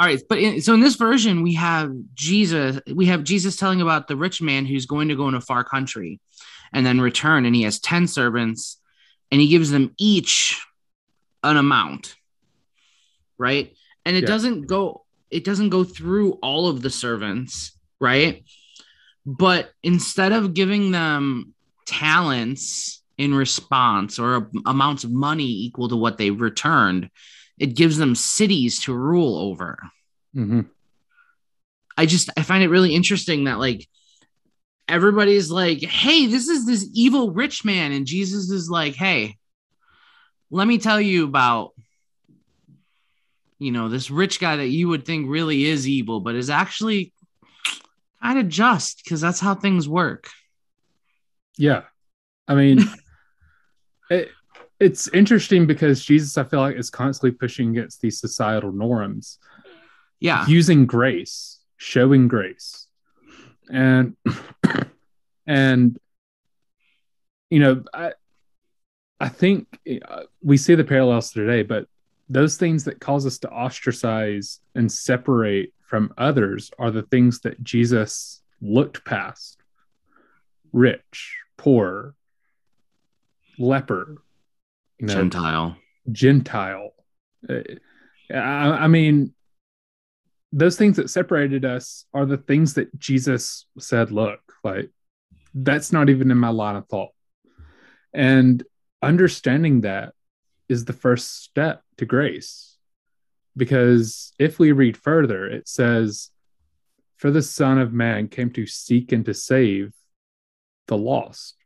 All 0.00 0.08
right, 0.08 0.20
but 0.28 0.38
in, 0.38 0.60
so 0.60 0.74
in 0.74 0.80
this 0.80 0.96
version, 0.96 1.42
we 1.42 1.54
have 1.54 1.92
Jesus. 2.14 2.80
We 2.92 3.06
have 3.06 3.22
Jesus 3.24 3.56
telling 3.56 3.80
about 3.80 4.08
the 4.08 4.16
rich 4.16 4.42
man 4.42 4.66
who's 4.66 4.86
going 4.86 5.08
to 5.08 5.16
go 5.16 5.28
in 5.28 5.34
a 5.34 5.40
far 5.40 5.62
country, 5.64 6.20
and 6.72 6.84
then 6.84 7.00
return, 7.00 7.46
and 7.46 7.54
he 7.54 7.62
has 7.62 7.78
ten 7.78 8.06
servants, 8.08 8.80
and 9.30 9.40
he 9.40 9.48
gives 9.48 9.70
them 9.70 9.94
each 9.98 10.60
an 11.44 11.56
amount, 11.56 12.16
right? 13.38 13.72
And 14.04 14.16
it 14.16 14.22
Yeah. 14.22 14.28
doesn't 14.28 14.66
go. 14.66 15.04
It 15.30 15.44
doesn't 15.44 15.70
go 15.70 15.84
through 15.84 16.32
all 16.42 16.68
of 16.68 16.82
the 16.82 16.90
servants, 16.90 17.72
right? 18.00 18.44
But 19.24 19.72
instead 19.82 20.32
of 20.32 20.54
giving 20.54 20.90
them 20.90 21.53
talents 21.86 23.02
in 23.16 23.34
response 23.34 24.18
or 24.18 24.50
amounts 24.66 25.04
of 25.04 25.12
money 25.12 25.46
equal 25.46 25.88
to 25.88 25.96
what 25.96 26.18
they 26.18 26.30
returned, 26.30 27.10
it 27.58 27.76
gives 27.76 27.96
them 27.96 28.14
cities 28.14 28.80
to 28.82 28.94
rule 28.94 29.36
over. 29.36 29.78
Mhm. 30.34 30.66
I 31.96 32.06
just 32.06 32.30
I 32.36 32.42
find 32.42 32.64
it 32.64 32.68
really 32.70 32.94
interesting 32.94 33.44
that 33.44 33.60
like 33.60 33.88
everybody's 34.88 35.50
like, 35.50 35.80
"Hey, 35.82 36.26
this 36.26 36.48
is 36.48 36.66
this 36.66 36.88
evil 36.92 37.30
rich 37.30 37.64
man," 37.64 37.92
and 37.92 38.06
Jesus 38.06 38.50
is 38.50 38.68
like, 38.68 38.94
"Hey, 38.94 39.38
let 40.50 40.66
me 40.66 40.78
tell 40.78 41.00
you 41.00 41.24
about 41.24 41.72
you 43.60 43.70
know 43.70 43.88
this 43.88 44.10
rich 44.10 44.40
guy 44.40 44.56
that 44.56 44.68
you 44.68 44.88
would 44.88 45.04
think 45.04 45.28
really 45.28 45.64
is 45.64 45.88
evil, 45.88 46.20
but 46.20 46.34
is 46.34 46.50
actually 46.50 47.12
kind 48.20 48.40
of 48.40 48.48
just 48.48 49.02
because 49.04 49.20
that's 49.20 49.40
how 49.40 49.54
things 49.54 49.88
work." 49.88 50.28
Yeah. 51.56 51.82
I 52.46 52.54
mean, 52.54 52.80
it, 54.10 54.30
it's 54.80 55.08
interesting 55.08 55.66
because 55.66 56.04
Jesus, 56.04 56.36
I 56.36 56.44
feel 56.44 56.60
like, 56.60 56.76
is 56.76 56.90
constantly 56.90 57.36
pushing 57.36 57.70
against 57.70 58.00
these 58.00 58.20
societal 58.20 58.72
norms, 58.72 59.38
Yeah, 60.20 60.46
using 60.46 60.86
grace, 60.86 61.60
showing 61.76 62.28
grace. 62.28 62.86
And, 63.70 64.16
and, 65.46 65.98
you 67.50 67.60
know, 67.60 67.84
I, 67.94 68.12
I 69.20 69.28
think 69.28 69.78
uh, 70.06 70.24
we 70.42 70.56
see 70.56 70.74
the 70.74 70.84
parallels 70.84 71.30
today, 71.30 71.62
but 71.62 71.86
those 72.28 72.56
things 72.56 72.84
that 72.84 73.00
cause 73.00 73.26
us 73.26 73.38
to 73.38 73.50
ostracize 73.50 74.60
and 74.74 74.90
separate 74.90 75.72
from 75.82 76.12
others 76.18 76.70
are 76.78 76.90
the 76.90 77.02
things 77.02 77.40
that 77.40 77.62
Jesus 77.62 78.42
looked 78.60 79.04
past 79.04 79.62
rich, 80.72 81.38
poor, 81.64 82.14
leper, 83.58 84.22
you 84.98 85.06
know, 85.06 85.14
Gentile. 85.14 85.76
Gentile. 86.12 86.90
Uh, 87.48 87.60
I, 88.30 88.84
I 88.84 88.86
mean, 88.86 89.32
those 90.52 90.76
things 90.76 90.98
that 90.98 91.08
separated 91.08 91.64
us 91.64 92.04
are 92.12 92.26
the 92.26 92.36
things 92.36 92.74
that 92.74 92.96
Jesus 92.98 93.64
said, 93.78 94.10
look, 94.10 94.40
like, 94.62 94.90
that's 95.54 95.90
not 95.90 96.10
even 96.10 96.30
in 96.30 96.36
my 96.36 96.50
line 96.50 96.76
of 96.76 96.86
thought. 96.86 97.12
And 98.12 98.62
understanding 99.00 99.80
that 99.80 100.12
is 100.68 100.84
the 100.84 100.92
first 100.92 101.44
step 101.44 101.82
to 101.96 102.04
grace. 102.04 102.76
Because 103.56 104.34
if 104.38 104.58
we 104.58 104.72
read 104.72 104.98
further, 104.98 105.46
it 105.46 105.66
says, 105.66 106.30
For 107.16 107.30
the 107.30 107.42
Son 107.42 107.78
of 107.78 107.94
Man 107.94 108.28
came 108.28 108.50
to 108.50 108.66
seek 108.66 109.12
and 109.12 109.24
to 109.24 109.32
save 109.32 109.94
the 110.86 110.96
lost. 110.96 111.56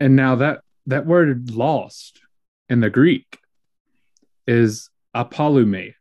And 0.00 0.16
now 0.16 0.36
that 0.36 0.60
that 0.86 1.06
word 1.06 1.50
lost 1.50 2.20
in 2.68 2.80
the 2.80 2.90
Greek 2.90 3.38
is 4.46 4.90
apollumi, 5.14 5.94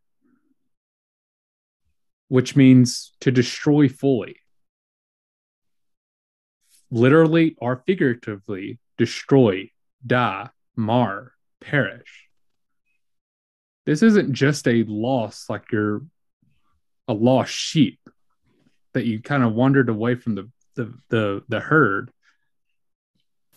which 2.28 2.56
means 2.56 3.14
to 3.22 3.32
destroy 3.32 3.88
fully. 3.88 4.38
Literally 6.92 7.56
or 7.58 7.84
figuratively, 7.88 8.80
destroy, 8.98 9.72
die, 10.06 10.50
mar, 10.76 11.32
perish. 11.62 12.28
This 13.86 14.02
isn't 14.02 14.34
just 14.34 14.68
a 14.68 14.84
loss 14.84 15.46
like 15.50 15.72
you're 15.72 16.02
a 17.08 17.14
lost 17.14 17.54
sheep 17.54 18.00
that 18.94 19.06
you 19.06 19.22
kind 19.22 19.44
of 19.44 19.54
wandered 19.54 19.90
away 19.90 20.16
from 20.16 20.36
the 20.36 20.50
the 20.76 20.94
the, 21.10 21.44
the 21.50 21.60
herd 21.60 22.12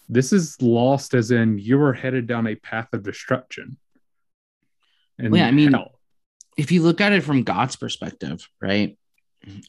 this 0.08 0.32
is 0.32 0.60
lost 0.62 1.12
as 1.14 1.30
in 1.30 1.58
you 1.58 1.80
are 1.82 1.92
headed 1.92 2.26
down 2.26 2.46
a 2.46 2.54
path 2.54 2.88
of 2.92 3.02
destruction 3.02 3.76
and 5.18 5.30
Well, 5.32 5.40
yeah, 5.40 5.48
I 5.48 5.50
mean- 5.50 5.72
hell. 5.72 5.98
if 6.56 6.72
you 6.72 6.82
look 6.82 7.00
at 7.00 7.12
it 7.12 7.22
from 7.22 7.42
God's 7.42 7.76
perspective, 7.76 8.46
right? 8.60 8.96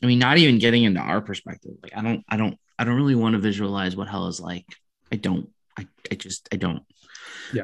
I 0.02 0.06
mean, 0.06 0.20
not 0.20 0.38
even 0.38 0.60
getting 0.60 0.84
into 0.84 1.00
our 1.00 1.22
perspective. 1.22 1.72
Like, 1.84 1.96
I 1.96 2.02
don't, 2.02 2.24
I 2.28 2.38
don't, 2.38 2.58
I 2.78 2.84
don't 2.84 2.96
really 2.96 3.16
want 3.16 3.34
to 3.34 3.40
visualize 3.40 3.96
what 3.96 4.08
hell 4.08 4.28
is 4.28 4.40
like. 4.40 4.66
I 5.12 5.16
don't. 5.16 5.50
I, 5.78 5.88
I 6.12 6.16
just, 6.16 6.50
I 6.52 6.56
don't. 6.58 6.84
Yeah. 7.54 7.64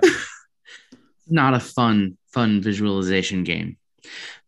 not 1.28 1.54
a 1.56 1.60
fun, 1.60 2.18
fun 2.32 2.62
visualization 2.62 3.44
game. 3.44 3.78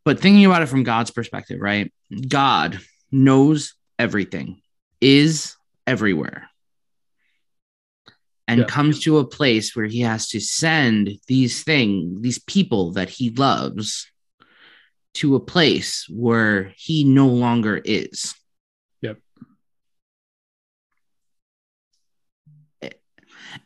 But 0.05 0.19
thinking 0.19 0.45
about 0.45 0.61
it 0.61 0.67
from 0.67 0.83
God's 0.83 1.11
perspective, 1.11 1.59
right? 1.59 1.91
God 2.27 2.79
knows 3.11 3.73
everything, 3.97 4.61
is 5.01 5.55
everywhere, 5.85 6.49
and 8.47 8.61
Yeah. 8.61 8.65
comes 8.65 8.99
to 9.01 9.17
a 9.17 9.27
place 9.27 9.75
where 9.75 9.85
he 9.85 10.01
has 10.01 10.27
to 10.29 10.39
send 10.39 11.19
these 11.27 11.63
things, 11.63 12.21
these 12.21 12.39
people 12.39 12.91
that 12.93 13.09
he 13.09 13.29
loves, 13.29 14.09
to 15.15 15.35
a 15.35 15.39
place 15.39 16.05
where 16.09 16.73
he 16.77 17.03
no 17.03 17.27
longer 17.27 17.81
is. 17.83 18.35
Yep. 19.01 19.19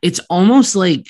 it's 0.01 0.19
almost 0.29 0.75
like 0.75 1.05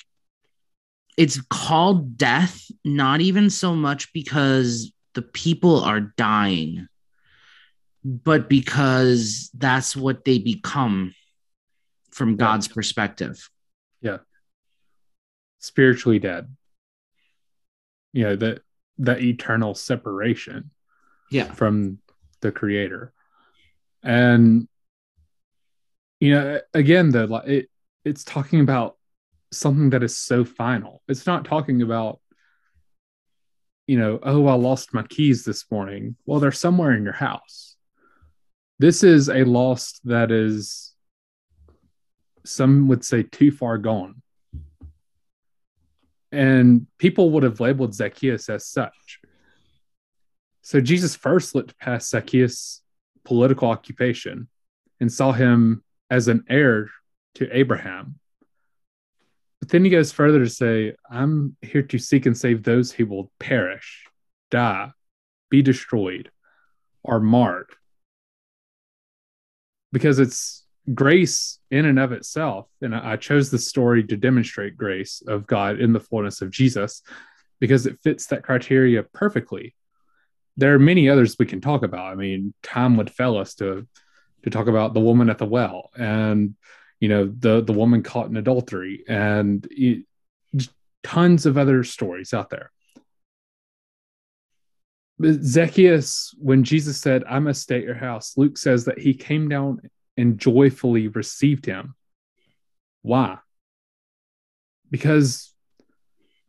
it's 1.17 1.39
called 1.49 2.17
death, 2.17 2.65
not 2.83 3.21
even 3.21 3.49
so 3.49 3.75
much 3.75 4.11
because 4.13 4.91
the 5.13 5.21
people 5.21 5.83
are 5.83 5.99
dying, 5.99 6.87
but 8.03 8.49
because 8.49 9.49
that's 9.53 9.95
what 9.95 10.25
they 10.25 10.39
become 10.39 11.13
from 12.11 12.35
God's 12.35 12.67
perspective. 12.67 13.49
Yeah. 14.01 14.17
Spiritually 15.59 16.19
dead. 16.19 16.55
You 18.13 18.23
know, 18.23 18.35
that 18.37 18.61
that 18.97 19.21
eternal 19.21 19.73
separation 19.73 20.71
Yeah. 21.29 21.51
from 21.53 21.99
the 22.41 22.51
creator. 22.51 23.13
And 24.03 24.67
you 26.19 26.31
know, 26.31 26.59
again, 26.73 27.09
the 27.09 27.27
like, 27.27 27.47
it 27.47 27.69
it's 28.03 28.23
talking 28.23 28.59
about 28.59 28.97
something 29.51 29.91
that 29.91 30.03
is 30.03 30.17
so 30.17 30.43
final. 30.43 31.01
It's 31.07 31.25
not 31.27 31.45
talking 31.45 31.81
about 31.81 32.19
you 33.87 33.97
know, 33.97 34.19
oh, 34.23 34.47
I 34.47 34.53
lost 34.53 34.93
my 34.93 35.03
keys 35.03 35.43
this 35.43 35.69
morning. 35.69 36.15
Well, 36.25 36.39
they're 36.39 36.51
somewhere 36.51 36.93
in 36.93 37.03
your 37.03 37.13
house. 37.13 37.75
This 38.81 39.03
is 39.03 39.29
a 39.29 39.43
loss 39.43 39.99
that 40.05 40.31
is 40.31 40.95
some 42.43 42.87
would 42.87 43.05
say 43.05 43.21
too 43.21 43.51
far 43.51 43.77
gone. 43.77 44.23
And 46.31 46.87
people 46.97 47.29
would 47.29 47.43
have 47.43 47.59
labeled 47.59 47.93
Zacchaeus 47.93 48.49
as 48.49 48.65
such. 48.65 49.19
So 50.63 50.81
Jesus 50.81 51.15
first 51.15 51.53
looked 51.53 51.77
past 51.77 52.09
Zacchaeus' 52.09 52.81
political 53.23 53.69
occupation 53.69 54.47
and 54.99 55.13
saw 55.13 55.31
him 55.31 55.83
as 56.09 56.27
an 56.27 56.43
heir 56.49 56.89
to 57.35 57.55
Abraham. 57.55 58.17
But 59.59 59.69
then 59.69 59.85
he 59.85 59.91
goes 59.91 60.11
further 60.11 60.39
to 60.39 60.49
say, 60.49 60.95
I'm 61.07 61.55
here 61.61 61.83
to 61.83 61.99
seek 61.99 62.25
and 62.25 62.35
save 62.35 62.63
those 62.63 62.91
who 62.91 63.05
will 63.05 63.31
perish, 63.37 64.07
die, 64.49 64.89
be 65.51 65.61
destroyed, 65.61 66.31
or 67.03 67.19
marred. 67.19 67.67
Because 69.91 70.19
it's 70.19 70.65
grace 70.93 71.59
in 71.69 71.85
and 71.85 71.99
of 71.99 72.11
itself. 72.11 72.67
And 72.81 72.95
I 72.95 73.17
chose 73.17 73.49
the 73.49 73.59
story 73.59 74.03
to 74.05 74.17
demonstrate 74.17 74.77
grace 74.77 75.21
of 75.27 75.47
God 75.47 75.79
in 75.79 75.93
the 75.93 75.99
fullness 75.99 76.41
of 76.41 76.51
Jesus 76.51 77.01
because 77.59 77.85
it 77.85 77.99
fits 78.03 78.27
that 78.27 78.43
criteria 78.43 79.03
perfectly. 79.03 79.75
There 80.57 80.73
are 80.73 80.79
many 80.79 81.09
others 81.09 81.37
we 81.37 81.45
can 81.45 81.61
talk 81.61 81.83
about. 81.83 82.11
I 82.11 82.15
mean, 82.15 82.53
time 82.63 82.97
would 82.97 83.11
fail 83.11 83.37
us 83.37 83.55
to 83.55 83.87
to 84.43 84.49
talk 84.49 84.67
about 84.67 84.95
the 84.95 84.99
woman 84.99 85.29
at 85.29 85.37
the 85.37 85.45
well 85.45 85.91
and 85.95 86.55
you 86.99 87.09
know 87.09 87.31
the 87.37 87.61
the 87.61 87.73
woman 87.73 88.01
caught 88.01 88.27
in 88.27 88.37
adultery 88.37 89.03
and 89.07 89.67
you, 89.69 90.03
tons 91.03 91.45
of 91.45 91.57
other 91.57 91.83
stories 91.83 92.33
out 92.33 92.49
there. 92.49 92.71
Zacchaeus, 95.23 96.33
when 96.37 96.63
Jesus 96.63 96.99
said, 96.99 97.23
I 97.27 97.39
must 97.39 97.61
stay 97.61 97.77
at 97.77 97.83
your 97.83 97.95
house, 97.95 98.37
Luke 98.37 98.57
says 98.57 98.85
that 98.85 98.99
he 98.99 99.13
came 99.13 99.49
down 99.49 99.81
and 100.17 100.37
joyfully 100.37 101.07
received 101.07 101.65
him. 101.65 101.95
Why? 103.01 103.37
Because 104.89 105.53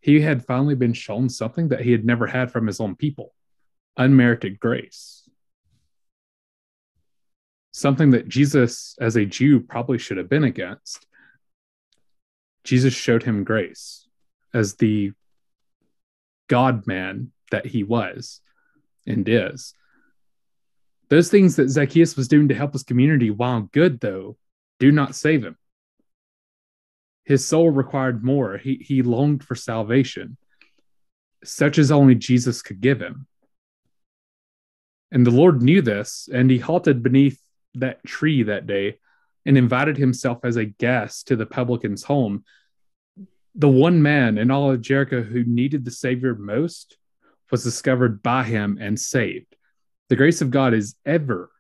he 0.01 0.21
had 0.21 0.45
finally 0.45 0.75
been 0.75 0.93
shown 0.93 1.29
something 1.29 1.69
that 1.69 1.81
he 1.81 1.93
had 1.93 2.05
never 2.05 2.27
had 2.27 2.51
from 2.51 2.67
his 2.67 2.81
own 2.81 2.97
people 2.97 3.35
unmerited 3.97 4.59
grace. 4.59 5.29
Something 7.73 8.11
that 8.11 8.29
Jesus, 8.29 8.97
as 9.01 9.17
a 9.17 9.25
Jew, 9.25 9.61
probably 9.61 9.99
should 9.99 10.19
have 10.19 10.29
been 10.29 10.45
against. 10.45 11.07
Jesus 12.65 12.93
showed 12.93 13.23
him 13.23 13.45
grace 13.45 14.07
as 14.53 14.75
the 14.75 15.13
God 16.49 16.87
man 16.87 17.33
that 17.51 17.67
he 17.67 17.83
was 17.83 18.41
and 19.07 19.29
is. 19.29 19.75
Those 21.09 21.31
things 21.31 21.57
that 21.57 21.69
Zacchaeus 21.69 22.17
was 22.17 22.29
doing 22.29 22.49
to 22.49 22.55
help 22.55 22.73
his 22.73 22.83
community, 22.83 23.31
while 23.31 23.69
good, 23.73 24.01
though, 24.01 24.37
do 24.81 24.91
not 24.91 25.15
save 25.15 25.45
him. 25.45 25.57
His 27.25 27.47
soul 27.47 27.71
required 27.71 28.25
more. 28.25 28.57
He, 28.57 28.77
he 28.77 29.03
longed 29.03 29.45
for 29.45 29.55
salvation, 29.55 30.37
such 31.45 31.79
as 31.79 31.93
only 31.93 32.15
Jesus 32.15 32.63
could 32.63 32.81
give 32.81 33.01
him. 33.01 33.27
And 35.11 35.27
the 35.27 35.31
Lord 35.31 35.63
knew 35.63 35.83
this, 35.83 36.29
and 36.33 36.51
he 36.51 36.59
halted 36.59 37.03
beneath 37.03 37.39
that 37.75 38.03
tree 38.05 38.45
that 38.45 38.67
day 38.67 38.99
and 39.45 39.59
invited 39.59 39.97
himself 39.97 40.45
as 40.45 40.57
a 40.57 40.65
guest 40.65 41.29
to 41.29 41.37
the 41.37 41.47
publican's 41.47 42.05
home. 42.05 42.45
The 43.55 43.69
one 43.69 44.01
man 44.01 44.39
in 44.39 44.51
all 44.51 44.71
of 44.71 44.81
Jericho 44.81 45.23
who 45.23 45.45
needed 45.45 45.85
the 45.85 45.91
Savior 45.91 46.35
most 46.35 46.97
was 47.53 47.63
discovered 47.63 48.23
by 48.23 48.43
him 48.43 48.79
and 48.81 48.99
saved. 48.99 49.55
The 50.09 50.17
grace 50.17 50.41
of 50.41 50.51
God 50.51 50.75
is 50.75 50.97
ever, 51.07 51.51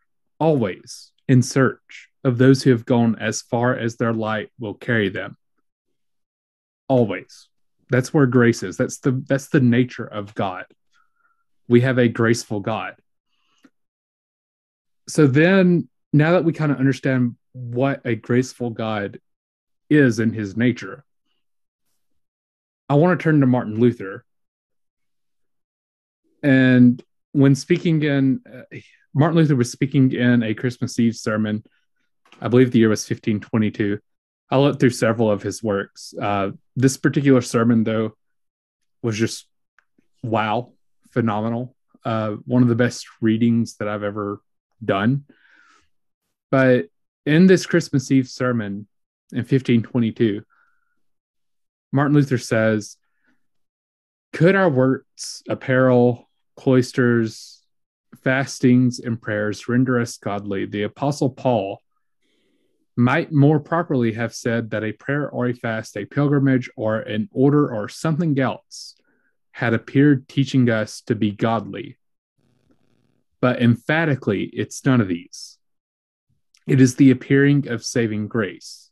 always 0.40 1.12
in 1.28 1.42
search 1.42 2.08
of 2.24 2.38
those 2.38 2.62
who 2.62 2.70
have 2.70 2.86
gone 2.86 3.16
as 3.20 3.42
far 3.42 3.76
as 3.76 3.96
their 3.96 4.12
light 4.12 4.50
will 4.58 4.74
carry 4.74 5.10
them. 5.10 5.36
Always. 6.88 7.48
That's 7.90 8.12
where 8.12 8.26
grace 8.26 8.62
is. 8.62 8.76
That's 8.76 8.98
the 8.98 9.22
that's 9.28 9.48
the 9.48 9.60
nature 9.60 10.06
of 10.06 10.34
God. 10.34 10.64
We 11.68 11.82
have 11.82 11.98
a 11.98 12.08
graceful 12.08 12.60
God. 12.60 12.96
So 15.08 15.26
then 15.26 15.88
now 16.12 16.32
that 16.32 16.44
we 16.44 16.52
kind 16.52 16.72
of 16.72 16.78
understand 16.78 17.36
what 17.52 18.00
a 18.06 18.14
graceful 18.14 18.70
God 18.70 19.20
is 19.90 20.20
in 20.20 20.32
his 20.32 20.56
nature, 20.56 21.04
I 22.88 22.94
want 22.94 23.18
to 23.18 23.22
turn 23.22 23.40
to 23.40 23.46
Martin 23.46 23.78
Luther. 23.78 24.24
And 26.42 27.02
when 27.32 27.54
speaking 27.54 28.02
in, 28.02 28.40
uh, 28.46 28.76
Martin 29.14 29.36
Luther 29.36 29.56
was 29.56 29.70
speaking 29.70 30.12
in 30.12 30.42
a 30.42 30.54
Christmas 30.54 30.98
Eve 30.98 31.16
sermon. 31.16 31.64
I 32.40 32.48
believe 32.48 32.70
the 32.70 32.78
year 32.78 32.88
was 32.88 33.02
1522. 33.02 33.98
I 34.50 34.58
looked 34.58 34.80
through 34.80 34.90
several 34.90 35.30
of 35.30 35.42
his 35.42 35.62
works. 35.62 36.14
Uh, 36.20 36.50
this 36.76 36.96
particular 36.96 37.40
sermon, 37.40 37.84
though, 37.84 38.16
was 39.02 39.16
just 39.16 39.46
wow, 40.22 40.72
phenomenal. 41.10 41.74
Uh, 42.04 42.32
one 42.46 42.62
of 42.62 42.68
the 42.68 42.74
best 42.74 43.06
readings 43.20 43.76
that 43.76 43.88
I've 43.88 44.02
ever 44.02 44.40
done. 44.84 45.24
But 46.50 46.86
in 47.24 47.46
this 47.46 47.66
Christmas 47.66 48.10
Eve 48.10 48.28
sermon 48.28 48.86
in 49.30 49.38
1522, 49.38 50.42
Martin 51.92 52.14
Luther 52.14 52.38
says, 52.38 52.96
Could 54.32 54.54
our 54.56 54.68
works, 54.68 55.42
apparel, 55.48 56.28
cloisters, 56.56 57.62
fastings, 58.22 58.98
and 58.98 59.20
prayers 59.20 59.68
render 59.68 60.00
us 60.00 60.16
godly? 60.16 60.66
The 60.66 60.84
Apostle 60.84 61.30
Paul 61.30 61.80
might 62.96 63.32
more 63.32 63.60
properly 63.60 64.12
have 64.12 64.34
said 64.34 64.70
that 64.70 64.84
a 64.84 64.92
prayer 64.92 65.28
or 65.30 65.46
a 65.46 65.54
fast, 65.54 65.96
a 65.96 66.04
pilgrimage, 66.04 66.70
or 66.76 66.98
an 66.98 67.28
order 67.32 67.74
or 67.74 67.88
something 67.88 68.38
else 68.38 68.94
had 69.52 69.74
appeared 69.74 70.28
teaching 70.28 70.68
us 70.68 71.00
to 71.02 71.14
be 71.14 71.30
godly. 71.30 71.96
But 73.40 73.60
emphatically, 73.60 74.44
it's 74.44 74.84
none 74.84 75.00
of 75.00 75.08
these. 75.08 75.58
It 76.66 76.80
is 76.80 76.96
the 76.96 77.10
appearing 77.10 77.68
of 77.68 77.84
saving 77.84 78.28
grace. 78.28 78.90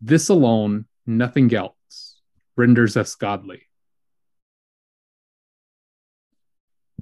This 0.00 0.28
alone, 0.28 0.86
nothing 1.06 1.54
else, 1.54 2.20
renders 2.56 2.96
us 2.96 3.14
godly. 3.14 3.62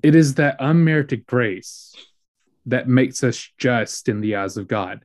It 0.03 0.15
is 0.15 0.35
that 0.35 0.57
unmerited 0.61 1.27
grace 1.27 1.95
that 2.67 2.89
makes 2.89 3.25
us 3.25 3.51
just 3.59 4.09
in 4.09 4.21
the 4.21 4.37
eyes 4.37 4.57
of 4.57 4.69
God. 4.69 5.05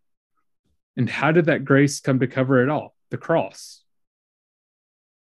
And 0.97 1.09
how 1.09 1.31
did 1.31 1.45
that 1.45 1.65
grace 1.65 1.99
come 1.99 2.19
to 2.19 2.27
cover 2.27 2.61
it 2.61 2.69
all? 2.69 2.93
The 3.09 3.17
cross. 3.17 3.83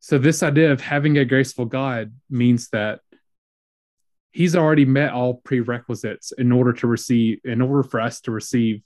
So, 0.01 0.19
this 0.19 0.43
idea 0.43 0.73
of 0.73 0.81
having 0.81 1.17
a 1.17 1.25
graceful 1.25 1.65
God 1.65 2.13
means 2.29 2.69
that 2.71 3.01
He's 4.33 4.57
already 4.57 4.85
met 4.85 5.13
all 5.13 5.35
prerequisites 5.35 6.33
in 6.33 6.53
order 6.53 6.73
to 6.75 6.87
receive, 6.87 7.41
in 7.45 7.61
order 7.61 7.83
for 7.83 8.01
us 8.01 8.21
to 8.23 8.33
receive 8.33 8.83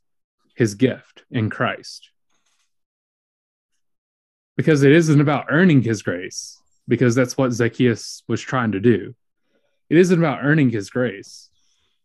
His 0.54 0.74
gift 0.74 1.24
in 1.30 1.48
Christ. 1.48 2.10
Because 4.56 4.82
it 4.82 4.92
isn't 4.92 5.20
about 5.20 5.46
earning 5.48 5.82
His 5.82 6.02
grace, 6.02 6.60
because 6.86 7.14
that's 7.14 7.38
what 7.38 7.52
Zacchaeus 7.52 8.22
was 8.28 8.40
trying 8.40 8.72
to 8.72 8.80
do. 8.80 9.14
It 9.88 9.96
isn't 9.98 10.18
about 10.18 10.44
earning 10.44 10.70
His 10.70 10.90
grace, 10.90 11.48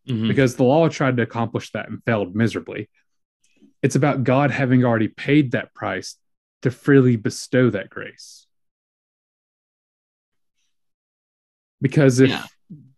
Mhm. 0.08 0.28
because 0.28 0.56
the 0.56 0.63
law 0.63 0.88
tried 0.89 1.17
to 1.17 1.24
accomplish 1.24 1.72
that 1.72 1.89
and 1.89 2.04
failed 2.04 2.36
miserably. 2.36 2.89
It's 3.82 3.96
about 3.96 4.24
God 4.24 4.52
having 4.52 4.84
already 4.84 5.08
paid 5.08 5.52
that 5.52 5.74
price 5.74 6.17
to 6.62 6.70
freely 6.72 7.15
bestow 7.15 7.70
that 7.72 7.89
grace. 7.89 8.46
Because 11.82 12.20
if 12.20 12.30
Yeah. 12.30 12.46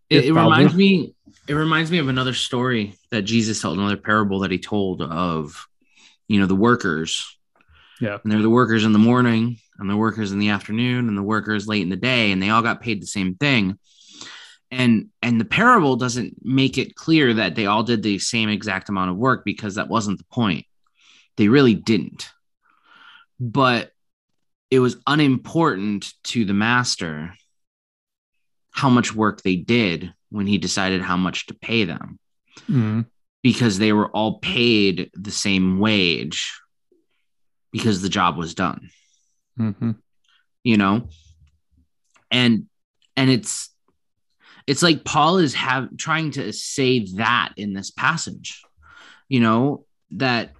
It, 0.10 0.18
if 0.18 0.26
it 0.26 0.34
reminds 0.34 0.76
me. 0.76 1.16
It 1.48 1.54
reminds 1.56 1.92
me 1.92 1.98
of 1.98 2.08
another 2.08 2.34
story 2.34 2.96
that 3.10 3.24
Jesus 3.24 3.62
told, 3.62 3.78
another 3.78 3.98
parable 3.98 4.40
that 4.40 4.52
he 4.52 4.60
told 4.60 5.02
of, 5.02 5.68
you 6.28 6.40
know, 6.40 6.46
the 6.46 6.56
workers 6.56 7.38
Yeah. 8.00 8.18
And 8.24 8.32
they're 8.32 8.42
the 8.42 8.50
workers 8.50 8.84
in 8.84 8.92
the 8.92 9.00
morning 9.00 9.58
and 9.80 9.90
the 9.90 9.96
workers 9.96 10.32
in 10.34 10.40
the 10.40 10.50
afternoon 10.50 11.08
and 11.08 11.18
the 11.18 11.24
workers 11.24 11.68
late 11.68 11.84
in 11.84 11.90
the 11.90 11.96
day 11.96 12.32
and 12.32 12.42
they 12.42 12.50
all 12.50 12.62
got 12.62 12.82
paid 12.82 13.02
the 13.02 13.08
same 13.08 13.36
thing. 13.36 13.80
And 14.74 15.10
and 15.22 15.40
the 15.40 15.46
parable 15.46 15.96
doesn't 15.96 16.44
make 16.44 16.78
it 16.78 16.96
clear 16.96 17.34
that 17.36 17.56
they 17.56 17.66
all 17.68 17.84
did 17.84 18.02
the 18.02 18.18
same 18.20 18.50
exact 18.50 18.90
amount 18.90 19.12
of 19.12 19.18
work 19.18 19.46
because 19.46 19.76
that 19.76 19.88
wasn't 19.90 20.18
the 20.18 20.26
point. 20.26 20.66
They 21.38 21.48
really 21.48 21.76
didn't. 21.76 22.30
But 23.40 23.92
it 24.72 24.80
was 24.80 24.98
unimportant 25.06 26.14
to 26.26 26.46
the 26.46 26.54
master 26.54 27.36
how 28.72 28.90
much 28.90 29.14
work 29.14 29.42
they 29.44 29.56
did 29.56 30.14
when 30.30 30.48
he 30.48 30.58
decided 30.58 31.02
how 31.02 31.18
much 31.18 31.46
to 31.48 31.54
pay 31.54 31.84
them 31.84 32.18
Mhm. 32.68 33.06
because 33.44 33.78
they 33.78 33.94
were 33.94 34.10
all 34.10 34.40
paid 34.40 35.12
the 35.14 35.30
same 35.32 35.78
wage 35.78 36.52
because 37.72 38.02
the 38.02 38.10
job 38.10 38.36
was 38.38 38.56
done 38.56 38.90
Mhm. 39.60 40.00
you 40.64 40.78
know 40.78 41.08
and 42.32 42.68
and 43.16 43.30
it's 43.30 43.70
it's 44.68 44.84
like 44.84 45.04
paul 45.04 45.38
is 45.38 45.54
have 45.54 45.96
trying 45.98 46.32
to 46.32 46.52
say 46.54 47.06
that 47.16 47.54
in 47.58 47.74
this 47.74 47.92
passage 47.92 48.62
you 49.30 49.40
know 49.40 49.86
that 50.12 50.52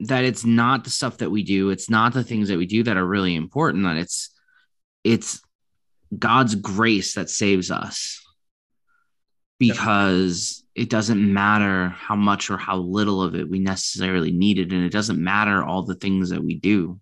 that 0.00 0.24
it's 0.24 0.44
not 0.44 0.84
the 0.84 0.90
stuff 0.90 1.18
that 1.18 1.30
we 1.30 1.42
do. 1.42 1.70
It's 1.70 1.88
not 1.88 2.12
the 2.12 2.24
things 2.24 2.48
that 2.48 2.58
we 2.58 2.66
do 2.66 2.82
that 2.82 2.96
are 2.96 3.06
really 3.06 3.34
important 3.34 3.84
that 3.84 3.96
it's 3.96 4.30
it's 5.04 5.40
god's 6.16 6.54
grace 6.54 7.14
that 7.14 7.30
saves 7.30 7.70
us. 7.70 8.22
Because 9.58 10.64
it 10.74 10.90
doesn't 10.90 11.32
matter 11.32 11.88
how 11.88 12.14
much 12.14 12.50
or 12.50 12.58
how 12.58 12.76
little 12.76 13.22
of 13.22 13.34
it 13.34 13.48
we 13.48 13.58
necessarily 13.58 14.30
needed 14.30 14.70
and 14.70 14.84
it 14.84 14.92
doesn't 14.92 15.22
matter 15.22 15.64
all 15.64 15.82
the 15.82 15.94
things 15.94 16.28
that 16.28 16.44
we 16.44 16.56
do. 16.56 17.00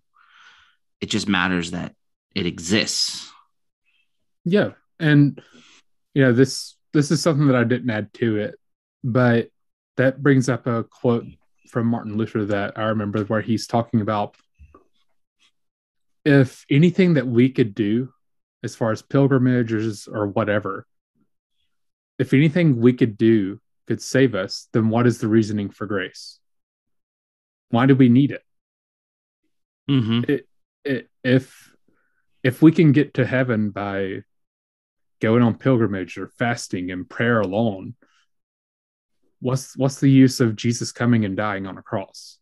It 1.01 1.07
just 1.07 1.27
matters 1.27 1.71
that 1.71 1.93
it 2.33 2.45
exists. 2.45 3.29
Yeah, 4.45 4.71
and 5.01 5.41
you 6.15 6.23
know 6.23 6.33
this 6.33 6.75
this 6.93 7.11
is 7.11 7.21
something 7.21 7.45
that 7.47 7.55
I 7.55 7.63
didn't 7.63 7.89
add 7.91 8.11
to 8.15 8.37
it, 8.37 8.55
but 9.03 9.49
that 9.97 10.23
brings 10.23 10.49
up 10.49 10.65
a 10.65 10.83
quote 10.85 11.25
from 11.69 11.87
Martin 11.87 12.17
Luther 12.17 12.45
that 12.45 12.77
I 12.77 12.85
remember 12.85 13.23
where 13.25 13.41
he's 13.41 13.67
talking 13.67 14.01
about 14.01 14.35
if 16.23 16.65
anything 16.71 17.13
that 17.15 17.27
we 17.27 17.49
could 17.49 17.75
do 17.75 18.11
as 18.63 18.75
far 18.75 18.91
as 18.91 19.01
pilgrimages 19.03 20.07
or 20.11 20.25
whatever, 20.27 20.87
if 22.17 22.33
anything 22.33 22.79
we 22.79 22.93
could 22.93 23.15
do 23.17 23.59
could 23.87 24.01
save 24.01 24.33
us, 24.33 24.67
then 24.73 24.89
what 24.89 25.05
is 25.05 25.19
the 25.19 25.27
reasoning 25.27 25.69
for 25.69 25.85
grace? 25.85 26.39
Why 27.69 27.85
do 27.85 27.95
we 27.95 28.09
need 28.09 28.31
it? 28.31 28.41
mm-hmm. 29.89 30.21
i- 30.87 31.03
if 31.23 31.75
if 32.43 32.61
we 32.61 32.71
can 32.71 32.91
get 32.91 33.15
to 33.15 33.25
heaven 33.25 33.69
by 33.71 34.21
going 35.25 35.41
on 35.41 35.57
pilgrimage 35.57 36.19
or 36.19 36.27
fasting 36.27 36.91
and 36.91 37.09
prayer 37.09 37.41
alone 37.41 37.95
what's 39.45 39.75
what's 39.75 39.99
the 39.99 40.09
use 40.09 40.39
of 40.39 40.55
jesus 40.55 40.91
coming 40.91 41.25
and 41.25 41.35
dying 41.35 41.65
on 41.65 41.77
a 41.77 41.81
cross? 41.81 42.37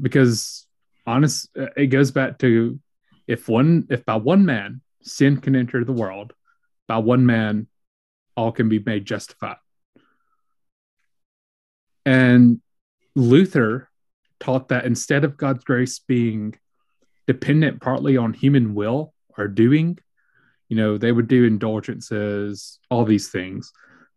Because 0.00 0.66
honest 1.06 1.48
it 1.76 1.86
goes 1.86 2.10
back 2.10 2.38
to 2.38 2.78
if 3.26 3.48
one 3.48 3.86
if 3.90 4.04
by 4.04 4.16
one 4.16 4.44
man 4.44 4.80
sin 5.02 5.40
can 5.40 5.56
enter 5.56 5.84
the 5.84 5.92
world 5.92 6.32
by 6.86 6.98
one 6.98 7.24
man 7.24 7.66
all 8.36 8.52
can 8.52 8.68
be 8.68 8.78
made 8.78 9.04
justified. 9.04 9.56
And 12.06 12.60
luther 13.14 13.90
taught 14.38 14.68
that 14.68 14.86
instead 14.86 15.24
of 15.24 15.36
God's 15.36 15.64
grace 15.64 15.98
being 15.98 16.54
dependent 17.26 17.80
partly 17.80 18.16
on 18.16 18.32
human 18.32 18.74
will 18.74 19.12
or 19.36 19.46
doing, 19.46 19.98
you 20.70 20.76
know, 20.76 20.96
they 20.96 21.10
would 21.10 21.26
do 21.26 21.44
indulgences, 21.44 22.78
all 22.90 23.04
these 23.04 23.28
things 23.28 23.72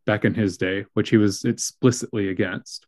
back 0.06 0.24
in 0.24 0.36
his 0.36 0.58
day, 0.58 0.86
which 0.94 1.10
he 1.10 1.18
was 1.18 1.44
explicitly 1.44 2.30
against. 2.30 2.86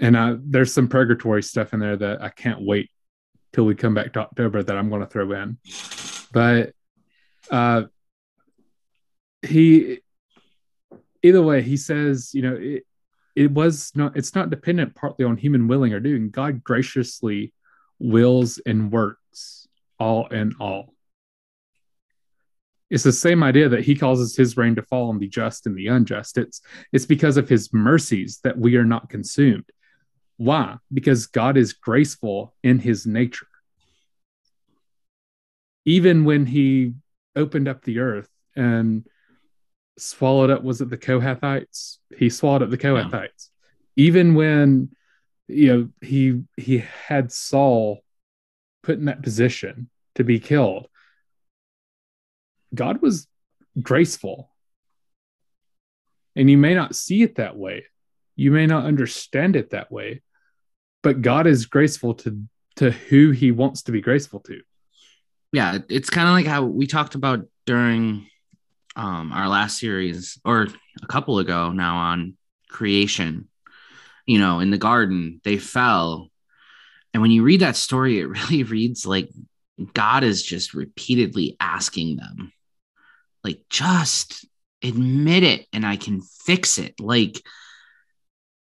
And 0.00 0.40
there's 0.50 0.72
some 0.72 0.88
purgatory 0.88 1.42
stuff 1.42 1.74
in 1.74 1.80
there 1.80 1.98
that 1.98 2.22
I 2.22 2.30
can't 2.30 2.64
wait 2.64 2.90
till 3.52 3.64
we 3.64 3.74
come 3.74 3.92
back 3.92 4.14
to 4.14 4.20
October 4.20 4.62
that 4.62 4.76
I'm 4.76 4.88
going 4.88 5.02
to 5.02 5.06
throw 5.06 5.30
in. 5.32 5.58
But 6.32 6.72
uh, 7.50 7.82
he, 9.42 10.00
either 11.22 11.42
way, 11.42 11.60
he 11.60 11.76
says, 11.76 12.32
you 12.32 12.40
know, 12.40 12.56
it, 12.58 12.86
it 13.36 13.50
was 13.50 13.92
not 13.94 14.16
it's 14.16 14.34
not 14.34 14.50
dependent 14.50 14.94
partly 14.94 15.24
on 15.24 15.36
human 15.36 15.66
willing 15.66 15.94
or 15.94 16.00
doing 16.00 16.28
god 16.28 16.62
graciously 16.62 17.54
wills 17.98 18.60
and 18.66 18.92
works 18.92 19.66
all 19.98 20.26
in 20.26 20.54
all 20.60 20.91
it's 22.92 23.04
the 23.04 23.12
same 23.12 23.42
idea 23.42 23.70
that 23.70 23.84
he 23.84 23.94
causes 23.94 24.36
his 24.36 24.58
rain 24.58 24.74
to 24.74 24.82
fall 24.82 25.08
on 25.08 25.18
the 25.18 25.26
just 25.26 25.64
and 25.66 25.74
the 25.74 25.86
unjust. 25.86 26.36
It's 26.36 26.60
it's 26.92 27.06
because 27.06 27.38
of 27.38 27.48
his 27.48 27.72
mercies 27.72 28.40
that 28.44 28.58
we 28.58 28.76
are 28.76 28.84
not 28.84 29.08
consumed. 29.08 29.64
Why? 30.36 30.76
Because 30.92 31.26
god 31.26 31.56
is 31.56 31.72
graceful 31.72 32.54
in 32.62 32.78
his 32.78 33.06
nature. 33.06 33.46
Even 35.86 36.26
when 36.26 36.44
he 36.44 36.92
opened 37.34 37.66
up 37.66 37.82
the 37.82 38.00
earth 38.00 38.28
and 38.54 39.06
swallowed 39.96 40.50
up 40.50 40.62
was 40.62 40.82
it 40.82 40.90
the 40.90 40.98
kohathites? 40.98 41.96
He 42.18 42.28
swallowed 42.28 42.62
up 42.62 42.70
the 42.70 42.76
kohathites. 42.76 43.48
Even 43.96 44.34
when 44.34 44.90
you 45.48 45.66
know 45.72 45.88
he 46.02 46.42
he 46.58 46.84
had 47.06 47.32
saul 47.32 48.04
put 48.82 48.98
in 48.98 49.06
that 49.06 49.22
position 49.22 49.88
to 50.16 50.24
be 50.24 50.38
killed 50.38 50.88
god 52.74 53.02
was 53.02 53.26
graceful. 53.80 54.50
And 56.34 56.50
you 56.50 56.58
may 56.58 56.74
not 56.74 56.96
see 56.96 57.22
it 57.22 57.36
that 57.36 57.56
way. 57.56 57.84
You 58.36 58.50
may 58.50 58.66
not 58.66 58.84
understand 58.84 59.56
it 59.56 59.70
that 59.70 59.90
way. 59.90 60.22
But 61.02 61.22
god 61.22 61.46
is 61.46 61.66
graceful 61.66 62.14
to 62.14 62.42
to 62.76 62.90
who 62.90 63.32
he 63.32 63.52
wants 63.52 63.82
to 63.82 63.92
be 63.92 64.00
graceful 64.00 64.40
to. 64.40 64.60
Yeah 65.52 65.78
it's 65.88 66.10
kind 66.10 66.28
of 66.28 66.34
like 66.34 66.46
how 66.46 66.64
we 66.64 66.86
talked 66.86 67.14
about 67.14 67.46
during 67.66 68.26
um 68.96 69.32
our 69.32 69.48
last 69.48 69.78
series 69.78 70.38
or 70.44 70.68
a 71.02 71.06
couple 71.06 71.38
ago 71.38 71.72
now 71.72 71.96
on 71.96 72.36
creation. 72.68 73.48
You 74.26 74.38
know 74.38 74.60
in 74.60 74.70
the 74.70 74.78
garden 74.78 75.40
they 75.44 75.58
fell. 75.58 76.28
And 77.14 77.20
when 77.20 77.30
you 77.30 77.42
read 77.42 77.60
that 77.60 77.76
story 77.76 78.20
it 78.20 78.28
really 78.28 78.62
reads 78.62 79.04
like 79.04 79.30
god 79.92 80.22
is 80.22 80.42
just 80.42 80.74
repeatedly 80.74 81.56
asking 81.60 82.16
them 82.16 82.52
like 83.44 83.62
just 83.70 84.46
admit 84.82 85.42
it 85.42 85.66
and 85.72 85.86
i 85.86 85.96
can 85.96 86.20
fix 86.20 86.78
it. 86.78 87.00
Like 87.00 87.40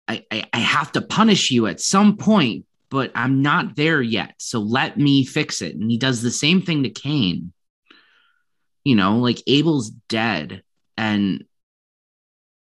I, 0.08 0.26
I 0.32 0.50
i 0.54 0.60
have 0.60 0.92
to 0.94 1.02
punish 1.02 1.52
you 1.52 1.68
at 1.68 1.82
some 1.82 2.18
point 2.18 2.66
but 2.90 3.12
i'm 3.16 3.42
not 3.42 3.76
there 3.76 4.02
yet. 4.02 4.36
So 4.38 4.60
let 4.60 4.98
me 4.98 5.26
fix 5.26 5.62
it. 5.62 5.76
And 5.76 5.90
he 5.90 5.98
does 5.98 6.22
the 6.22 6.32
same 6.32 6.62
thing 6.62 6.84
to 6.84 6.90
cain. 6.90 7.54
You 8.84 8.96
know 8.96 9.18
like 9.18 9.42
abel's 9.48 9.90
dead 9.90 10.64
and 10.98 11.46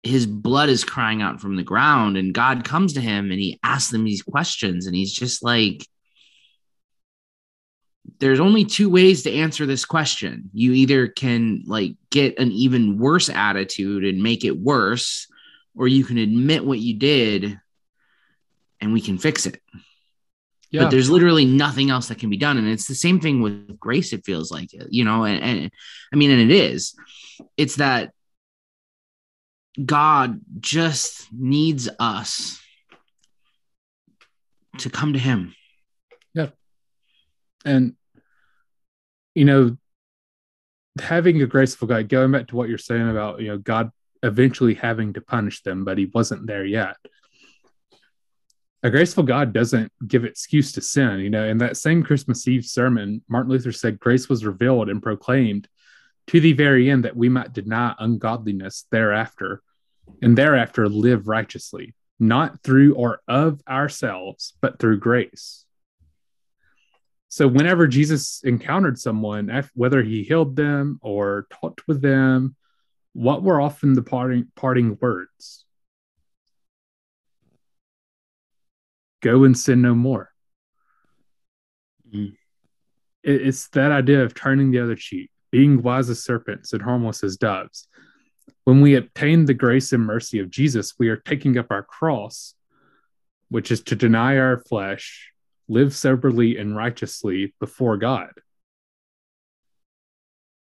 his 0.04 0.28
blood 0.28 0.70
is 0.70 0.84
crying 0.84 1.22
out 1.22 1.42
from 1.42 1.56
the 1.56 1.64
ground 1.64 2.16
and 2.16 2.34
god 2.34 2.64
comes 2.64 2.94
to 2.94 3.02
him 3.02 3.32
and 3.32 3.40
he 3.40 3.60
asks 3.64 3.92
them 3.92 4.06
these 4.06 4.22
questions 4.22 4.86
and 4.86 4.96
he's 4.96 5.12
just 5.12 5.44
like 5.44 5.88
there's 8.20 8.40
only 8.40 8.66
two 8.66 8.90
ways 8.90 9.24
to 9.24 9.32
answer 9.32 9.66
this 9.66 9.86
question. 9.86 10.50
You 10.54 10.74
either 10.74 11.08
can 11.08 11.64
like 11.66 11.96
get 12.10 12.40
an 12.40 12.52
even 12.52 12.98
worse 12.98 13.30
attitude 13.30 14.06
and 14.06 14.22
make 14.22 14.46
it 14.46 14.58
worse 14.58 15.28
or 15.76 15.88
you 15.88 16.04
can 16.04 16.18
admit 16.18 16.66
what 16.66 16.80
you 16.80 16.96
did 16.98 17.60
and 18.80 18.94
we 18.94 19.02
can 19.02 19.18
fix 19.18 19.46
it. 19.46 19.62
Yeah. 20.72 20.84
but 20.84 20.92
there's 20.92 21.10
literally 21.10 21.46
nothing 21.46 21.90
else 21.90 22.08
that 22.08 22.20
can 22.20 22.30
be 22.30 22.38
done. 22.38 22.58
And 22.58 22.68
it's 22.68 22.88
the 22.88 22.96
same 22.96 23.20
thing 23.20 23.42
with 23.42 23.80
grace 23.80 24.12
it 24.14 24.26
feels 24.26 24.52
like 24.52 24.70
you 24.90 25.06
know 25.06 25.24
and, 25.24 25.42
and 25.42 25.72
i 26.12 26.16
mean 26.16 26.32
and 26.32 26.42
it 26.42 26.52
is. 26.52 26.96
It's 27.58 27.78
that 27.78 28.12
god 29.84 30.42
just 30.60 31.28
needs 31.32 31.90
us 32.00 32.62
to 34.80 34.90
come 34.90 35.14
to 35.14 35.20
him 35.20 35.54
and 37.66 37.96
you 39.34 39.46
know 39.46 39.76
having 41.02 41.42
a 41.42 41.48
graceful 41.48 41.88
god 41.88 42.08
going 42.08 42.32
back 42.32 42.48
to 42.48 42.56
what 42.56 42.70
you're 42.70 42.78
saying 42.78 43.10
about 43.10 43.42
you 43.42 43.48
know 43.48 43.58
god 43.58 43.92
eventually 44.24 44.74
having 44.74 45.14
to 45.14 45.22
punish 45.22 45.62
them 45.64 45.84
but 45.84 45.98
he 45.98 46.06
wasn't 46.14 46.46
there 46.48 46.66
yet 46.66 46.96
a 48.84 48.90
graceful 48.90 49.24
god 49.24 49.52
doesn't 49.52 49.92
give 50.08 50.24
excuse 50.24 50.72
to 50.72 50.82
sin 50.82 51.20
you 51.20 51.30
know 51.30 51.46
in 51.46 51.58
that 51.58 51.76
same 51.76 52.02
christmas 52.02 52.48
eve 52.48 52.66
sermon 52.66 53.22
martin 53.28 53.52
luther 53.52 53.72
said 53.72 54.00
grace 54.00 54.30
was 54.30 54.46
revealed 54.46 54.90
and 54.90 55.04
proclaimed 55.04 55.68
to 56.28 56.40
the 56.40 56.54
very 56.54 56.90
end 56.90 57.04
that 57.04 57.16
we 57.18 57.30
might 57.30 57.54
deny 57.54 57.94
ungodliness 58.00 58.86
thereafter 58.92 59.62
and 60.22 60.38
thereafter 60.38 60.88
live 60.88 61.28
righteously 61.28 61.94
not 62.20 62.64
through 62.64 62.96
or 62.96 63.22
of 63.28 63.62
ourselves, 63.68 64.54
but 64.62 64.80
through 64.80 65.00
grace. 65.00 65.65
So, 67.36 67.50
whenever 67.50 67.86
Jesus 67.86 68.40
encountered 68.46 68.98
someone, 68.98 69.52
whether 69.74 70.02
he 70.02 70.24
healed 70.24 70.56
them 70.56 71.00
or 71.02 71.48
talked 71.52 71.86
with 71.86 72.02
them, 72.02 72.56
what 73.12 73.44
were 73.44 73.60
often 73.60 73.92
the 73.92 74.04
parting, 74.04 74.48
parting 74.56 74.98
words? 75.02 75.66
Go 79.22 79.44
and 79.44 79.58
sin 79.58 79.82
no 79.82 79.94
more. 79.94 80.32
Mm. 82.10 82.38
It's 83.22 83.68
that 83.68 83.92
idea 83.92 84.24
of 84.24 84.34
turning 84.34 84.72
the 84.72 84.80
other 84.80 84.96
cheek, 84.96 85.30
being 85.52 85.82
wise 85.84 86.10
as 86.10 86.24
serpents 86.24 86.72
and 86.72 86.82
harmless 86.82 87.22
as 87.22 87.36
doves. 87.36 87.90
When 88.64 88.80
we 88.80 88.96
obtain 88.96 89.44
the 89.44 89.54
grace 89.54 89.92
and 89.92 90.06
mercy 90.06 90.40
of 90.40 90.50
Jesus, 90.50 90.94
we 90.98 91.10
are 91.10 91.18
taking 91.18 91.58
up 91.58 91.68
our 91.70 91.84
cross, 91.84 92.56
which 93.50 93.72
is 93.72 93.82
to 93.82 93.96
deny 93.98 94.38
our 94.38 94.60
flesh, 94.60 95.34
live 95.68 95.96
soberly 95.96 96.58
and 96.58 96.76
righteously 96.76 97.54
before 97.60 97.98
God. 97.98 98.32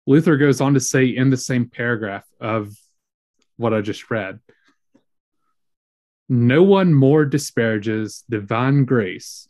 Luther 0.06 0.36
goes 0.36 0.60
on 0.60 0.74
to 0.74 0.80
say 0.80 1.06
in 1.06 1.30
the 1.30 1.36
same 1.36 1.68
paragraph 1.68 2.26
of 2.40 2.74
what 3.56 3.74
I 3.74 3.80
just 3.80 4.10
read 4.10 4.40
no 6.32 6.62
one 6.62 6.94
more 6.94 7.24
disparages 7.24 8.22
divine 8.30 8.84
grace 8.84 9.48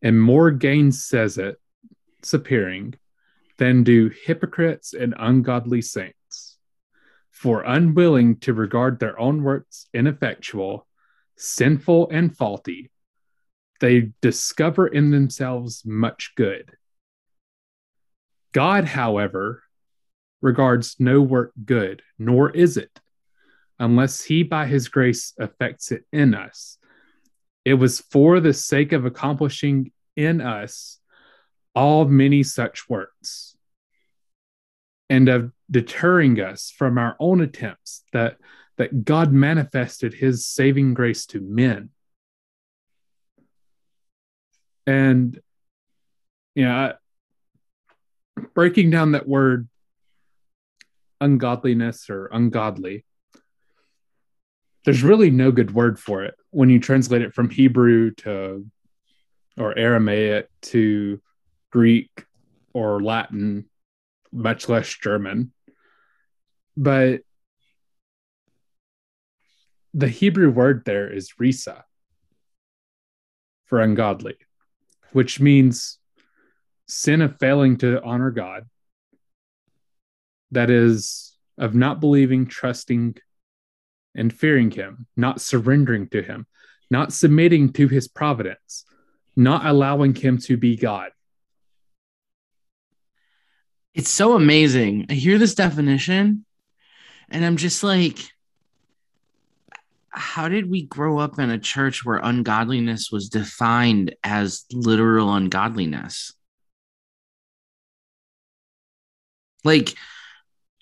and 0.00 0.18
more 0.18 0.50
gainsays 0.50 1.36
it, 1.36 1.60
appearing, 2.32 2.94
than 3.58 3.84
do 3.84 4.10
hypocrites 4.24 4.94
and 4.94 5.14
ungodly 5.18 5.82
saints. 5.82 6.58
For 7.30 7.62
unwilling 7.64 8.36
to 8.40 8.54
regard 8.54 8.98
their 8.98 9.18
own 9.20 9.42
works 9.42 9.88
ineffectual, 9.92 10.86
sinful, 11.36 12.08
and 12.10 12.34
faulty, 12.34 12.90
they 13.80 14.12
discover 14.20 14.86
in 14.86 15.10
themselves 15.10 15.84
much 15.84 16.32
good. 16.36 16.70
God, 18.52 18.84
however, 18.84 19.62
regards 20.40 20.96
no 20.98 21.20
work 21.20 21.52
good, 21.64 22.02
nor 22.18 22.50
is 22.50 22.76
it, 22.76 23.00
unless 23.78 24.22
he 24.22 24.42
by 24.42 24.66
his 24.66 24.88
grace 24.88 25.34
affects 25.38 25.92
it 25.92 26.04
in 26.12 26.34
us. 26.34 26.78
It 27.64 27.74
was 27.74 28.00
for 28.00 28.40
the 28.40 28.54
sake 28.54 28.92
of 28.92 29.04
accomplishing 29.04 29.92
in 30.16 30.40
us 30.40 30.98
all 31.74 32.06
many 32.06 32.42
such 32.42 32.88
works 32.88 33.56
and 35.10 35.28
of 35.28 35.52
deterring 35.70 36.40
us 36.40 36.70
from 36.70 36.96
our 36.98 37.16
own 37.20 37.40
attempts 37.40 38.02
that 38.12 38.38
that 38.78 39.04
God 39.04 39.32
manifested 39.32 40.12
his 40.12 40.46
saving 40.46 40.94
grace 40.94 41.24
to 41.26 41.40
men. 41.40 41.90
And 44.86 45.38
you 46.54 46.64
know, 46.64 46.94
breaking 48.54 48.90
down 48.90 49.12
that 49.12 49.28
word 49.28 49.68
ungodliness 51.20 52.08
or 52.08 52.26
ungodly, 52.32 53.04
there's 54.84 55.02
really 55.02 55.30
no 55.30 55.50
good 55.50 55.72
word 55.72 55.98
for 55.98 56.24
it 56.24 56.34
when 56.50 56.70
you 56.70 56.78
translate 56.78 57.22
it 57.22 57.34
from 57.34 57.50
Hebrew 57.50 58.12
to 58.18 58.66
or 59.58 59.76
Aramaic 59.76 60.48
to 60.62 61.20
Greek 61.70 62.24
or 62.72 63.02
Latin, 63.02 63.68
much 64.32 64.68
less 64.68 64.92
German. 64.94 65.52
But 66.76 67.22
the 69.94 70.08
Hebrew 70.08 70.50
word 70.50 70.84
there 70.84 71.10
is 71.10 71.32
risa 71.40 71.82
for 73.64 73.80
ungodly, 73.80 74.36
which 75.12 75.40
means 75.40 75.98
sin 76.86 77.22
of 77.22 77.38
failing 77.38 77.76
to 77.78 78.02
honor 78.02 78.30
God 78.30 78.64
that 80.52 80.70
is 80.70 81.36
of 81.58 81.74
not 81.74 82.00
believing, 82.00 82.46
trusting, 82.46 83.16
and 84.14 84.32
fearing 84.32 84.70
him, 84.70 85.06
not 85.16 85.40
surrendering 85.40 86.08
to 86.08 86.22
him, 86.22 86.46
not 86.90 87.12
submitting 87.12 87.72
to 87.72 87.88
his 87.88 88.08
providence, 88.08 88.84
not 89.34 89.66
allowing 89.66 90.14
him 90.14 90.38
to 90.38 90.56
be 90.56 90.76
God. 90.76 91.10
It's 93.94 94.10
so 94.10 94.34
amazing. 94.34 95.06
I 95.10 95.14
hear 95.14 95.38
this 95.38 95.54
definition 95.54 96.44
and 97.28 97.44
I'm 97.44 97.56
just 97.56 97.82
like, 97.82 98.18
how 100.16 100.48
did 100.48 100.70
we 100.70 100.82
grow 100.86 101.18
up 101.18 101.38
in 101.38 101.50
a 101.50 101.58
church 101.58 102.04
where 102.04 102.20
ungodliness 102.22 103.10
was 103.12 103.28
defined 103.28 104.14
as 104.24 104.64
literal 104.72 105.32
ungodliness? 105.32 106.32
Like, 109.62 109.94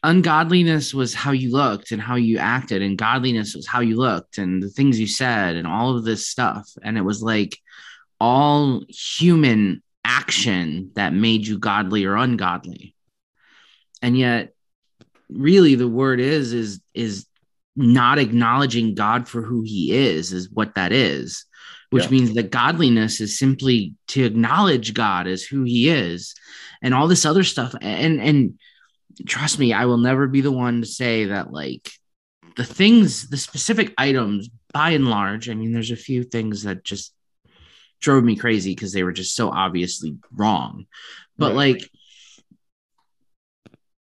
ungodliness 0.04 0.94
was 0.94 1.14
how 1.14 1.32
you 1.32 1.50
looked 1.50 1.90
and 1.90 2.00
how 2.00 2.14
you 2.14 2.38
acted 2.38 2.82
and 2.82 2.98
godliness 2.98 3.54
was 3.54 3.66
how 3.66 3.80
you 3.80 3.96
looked 3.96 4.38
and 4.38 4.62
the 4.62 4.68
things 4.68 5.00
you 5.00 5.06
said 5.06 5.56
and 5.56 5.66
all 5.66 5.96
of 5.96 6.04
this 6.04 6.28
stuff 6.28 6.68
and 6.82 6.98
it 6.98 7.00
was 7.00 7.22
like 7.22 7.56
all 8.20 8.82
human 8.86 9.82
action 10.04 10.90
that 10.94 11.14
made 11.14 11.46
you 11.46 11.58
godly 11.58 12.04
or 12.04 12.16
ungodly 12.16 12.94
and 14.02 14.18
yet 14.18 14.52
really 15.30 15.74
the 15.74 15.88
word 15.88 16.20
is 16.20 16.52
is 16.52 16.82
is 16.92 17.26
not 17.76 18.18
acknowledging 18.18 18.94
god 18.94 19.28
for 19.28 19.42
who 19.42 19.62
he 19.62 19.92
is 19.92 20.32
is 20.32 20.50
what 20.50 20.74
that 20.74 20.92
is 20.92 21.44
which 21.90 22.04
yeah. 22.04 22.10
means 22.10 22.34
that 22.34 22.50
godliness 22.50 23.20
is 23.20 23.38
simply 23.38 23.94
to 24.06 24.24
acknowledge 24.24 24.94
god 24.94 25.26
as 25.26 25.42
who 25.42 25.64
he 25.64 25.88
is 25.88 26.34
and 26.82 26.94
all 26.94 27.08
this 27.08 27.26
other 27.26 27.44
stuff 27.44 27.74
and 27.80 28.20
and 28.20 28.58
trust 29.26 29.58
me, 29.58 29.72
I 29.72 29.86
will 29.86 29.98
never 29.98 30.26
be 30.26 30.40
the 30.40 30.52
one 30.52 30.80
to 30.80 30.86
say 30.86 31.26
that 31.26 31.52
like 31.52 31.90
the 32.56 32.64
things, 32.64 33.28
the 33.28 33.36
specific 33.36 33.92
items, 33.98 34.50
by 34.72 34.90
and 34.90 35.08
large, 35.08 35.48
I 35.48 35.54
mean, 35.54 35.72
there's 35.72 35.90
a 35.90 35.96
few 35.96 36.24
things 36.24 36.64
that 36.64 36.84
just 36.84 37.14
drove 38.00 38.24
me 38.24 38.36
crazy 38.36 38.74
because 38.74 38.92
they 38.92 39.04
were 39.04 39.12
just 39.12 39.36
so 39.36 39.50
obviously 39.50 40.16
wrong. 40.32 40.86
But 41.38 41.48
right. 41.48 41.56
like 41.56 41.90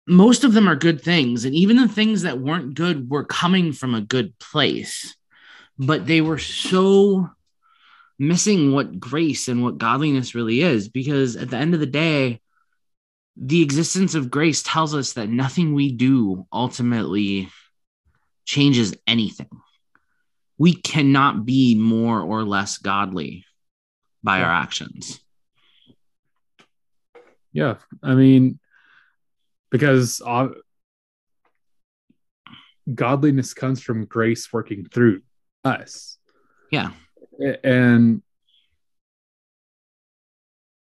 most 0.07 0.43
of 0.43 0.53
them 0.53 0.67
are 0.67 0.75
good 0.75 1.01
things. 1.01 1.45
And 1.45 1.55
even 1.55 1.77
the 1.77 1.87
things 1.87 2.23
that 2.23 2.39
weren't 2.39 2.75
good 2.75 3.09
were 3.09 3.23
coming 3.23 3.73
from 3.73 3.95
a 3.95 4.01
good 4.01 4.37
place. 4.39 5.15
But 5.77 6.05
they 6.05 6.21
were 6.21 6.37
so 6.37 7.29
missing 8.19 8.71
what 8.71 8.99
grace 8.99 9.47
and 9.47 9.63
what 9.63 9.77
godliness 9.77 10.35
really 10.35 10.61
is 10.61 10.87
because 10.87 11.35
at 11.35 11.49
the 11.49 11.57
end 11.57 11.73
of 11.73 11.79
the 11.79 11.85
day, 11.85 12.39
the 13.35 13.61
existence 13.61 14.13
of 14.13 14.29
grace 14.29 14.61
tells 14.61 14.93
us 14.93 15.13
that 15.13 15.29
nothing 15.29 15.73
we 15.73 15.91
do 15.91 16.45
ultimately 16.53 17.49
changes 18.45 18.93
anything. 19.07 19.49
We 20.57 20.75
cannot 20.75 21.45
be 21.45 21.75
more 21.75 22.21
or 22.21 22.43
less 22.43 22.77
godly 22.77 23.45
by 24.21 24.39
yeah. 24.39 24.45
our 24.45 24.51
actions. 24.51 25.19
Yeah. 27.51 27.75
I 28.03 28.13
mean, 28.13 28.59
because 29.73 30.21
uh, 30.23 30.49
godliness 32.93 33.55
comes 33.55 33.81
from 33.81 34.05
grace 34.05 34.53
working 34.53 34.85
through 34.85 35.23
us. 35.63 36.19
Yeah. 36.71 36.91
And 37.63 38.21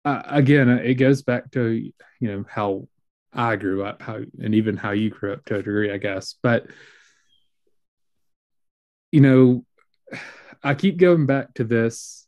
uh, 0.02 0.22
again, 0.24 0.70
it 0.70 0.94
goes 0.94 1.20
back 1.20 1.50
to 1.50 1.70
you 1.70 1.92
know 2.22 2.46
how 2.48 2.88
I 3.34 3.56
grew 3.56 3.84
up, 3.84 4.00
how 4.00 4.20
and 4.42 4.54
even 4.54 4.78
how 4.78 4.92
you 4.92 5.10
grew 5.10 5.34
up 5.34 5.44
to 5.44 5.56
a 5.56 5.58
degree, 5.58 5.92
I 5.92 5.98
guess. 5.98 6.36
But 6.42 6.66
you 9.12 9.20
know, 9.20 9.66
I 10.62 10.74
keep 10.74 10.96
going 10.96 11.26
back 11.26 11.52
to 11.54 11.64
this 11.64 12.26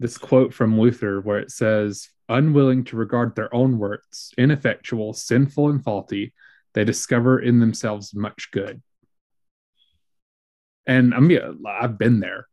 this 0.00 0.18
quote 0.18 0.52
from 0.52 0.80
Luther 0.80 1.20
where 1.20 1.38
it 1.38 1.52
says, 1.52 2.08
"Unwilling 2.30 2.84
to 2.84 2.96
regard 2.96 3.34
their 3.34 3.54
own 3.54 3.78
works 3.78 4.32
ineffectual, 4.38 5.12
sinful, 5.12 5.68
and 5.68 5.84
faulty, 5.84 6.32
they 6.72 6.84
discover 6.84 7.38
in 7.40 7.60
themselves 7.60 8.14
much 8.14 8.50
good." 8.52 8.80
And 10.86 11.14
I 11.14 11.20
mean, 11.20 11.38
I've 11.66 11.98
been 11.98 12.20
there. 12.20 12.46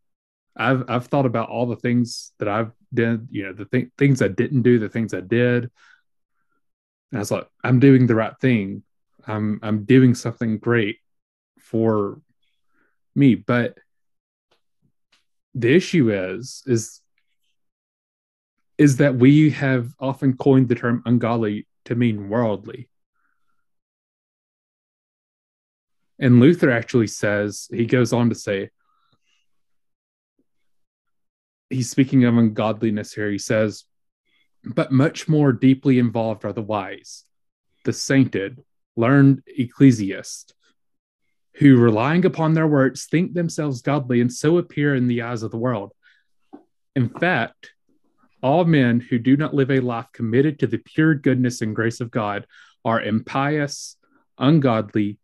I've 0.55 0.83
I've 0.89 1.05
thought 1.07 1.25
about 1.25 1.49
all 1.49 1.67
the 1.67 1.75
things 1.75 2.33
that 2.39 2.47
I've 2.47 2.71
did, 2.93 3.27
you 3.31 3.43
know, 3.43 3.53
the 3.53 3.65
th- 3.65 3.89
things 3.97 4.21
I 4.21 4.27
didn't 4.27 4.63
do, 4.63 4.79
the 4.79 4.89
things 4.89 5.13
I 5.13 5.21
did. 5.21 5.69
And 7.11 7.15
I 7.15 7.19
was 7.19 7.31
like, 7.31 7.47
I'm 7.63 7.79
doing 7.79 8.07
the 8.07 8.15
right 8.15 8.33
thing. 8.41 8.83
I'm 9.25 9.59
I'm 9.61 9.85
doing 9.85 10.15
something 10.15 10.57
great 10.57 10.97
for 11.59 12.21
me. 13.15 13.35
But 13.35 13.77
the 15.53 15.73
issue 15.73 16.11
is 16.11 16.63
is 16.65 17.01
is 18.77 18.97
that 18.97 19.15
we 19.15 19.49
have 19.51 19.93
often 19.99 20.37
coined 20.37 20.69
the 20.69 20.75
term 20.75 21.01
ungodly 21.05 21.67
to 21.85 21.95
mean 21.95 22.29
worldly. 22.29 22.89
And 26.19 26.39
Luther 26.39 26.71
actually 26.71 27.07
says, 27.07 27.67
he 27.71 27.85
goes 27.85 28.13
on 28.13 28.29
to 28.29 28.35
say, 28.35 28.69
he's 31.69 31.89
speaking 31.89 32.23
of 32.23 32.37
ungodliness 32.37 33.13
here. 33.13 33.29
He 33.29 33.37
says, 33.37 33.83
but 34.63 34.91
much 34.91 35.27
more 35.27 35.51
deeply 35.51 35.99
involved 35.99 36.45
are 36.45 36.53
the 36.53 36.61
wise, 36.61 37.23
the 37.83 37.93
sainted, 37.93 38.63
learned 38.95 39.43
ecclesiasts, 39.45 40.53
who, 41.53 41.77
relying 41.77 42.25
upon 42.25 42.53
their 42.53 42.67
works, 42.67 43.07
think 43.07 43.33
themselves 43.33 43.81
godly 43.81 44.21
and 44.21 44.31
so 44.31 44.57
appear 44.57 44.95
in 44.95 45.07
the 45.07 45.21
eyes 45.21 45.43
of 45.43 45.51
the 45.51 45.57
world. 45.57 45.93
In 46.95 47.09
fact, 47.09 47.71
all 48.41 48.65
men 48.65 48.99
who 48.99 49.19
do 49.19 49.35
not 49.35 49.53
live 49.53 49.71
a 49.71 49.79
life 49.79 50.07
committed 50.13 50.59
to 50.59 50.67
the 50.67 50.77
pure 50.77 51.15
goodness 51.15 51.61
and 51.61 51.75
grace 51.75 52.01
of 52.01 52.11
God 52.11 52.45
are 52.85 53.01
impious, 53.01 53.97
ungodly, 54.37 55.17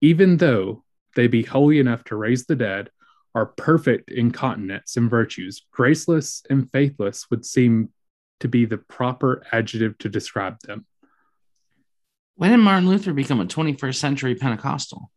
even 0.00 0.36
though 0.36 0.84
they 1.16 1.26
be 1.26 1.42
holy 1.42 1.80
enough 1.80 2.04
to 2.04 2.16
raise 2.16 2.46
the 2.46 2.56
dead, 2.56 2.90
are 3.34 3.46
perfect 3.46 4.10
in 4.10 4.30
continence 4.30 4.96
and 4.96 5.10
virtues. 5.10 5.64
Graceless 5.72 6.42
and 6.50 6.70
faithless 6.72 7.30
would 7.30 7.44
seem 7.44 7.90
to 8.40 8.48
be 8.48 8.64
the 8.64 8.78
proper 8.78 9.44
adjective 9.52 9.98
to 9.98 10.08
describe 10.08 10.58
them. 10.60 10.86
When 12.36 12.50
did 12.50 12.58
Martin 12.58 12.88
Luther 12.88 13.12
become 13.12 13.40
a 13.40 13.46
21st 13.46 13.96
century 13.96 14.34
Pentecostal? 14.34 15.10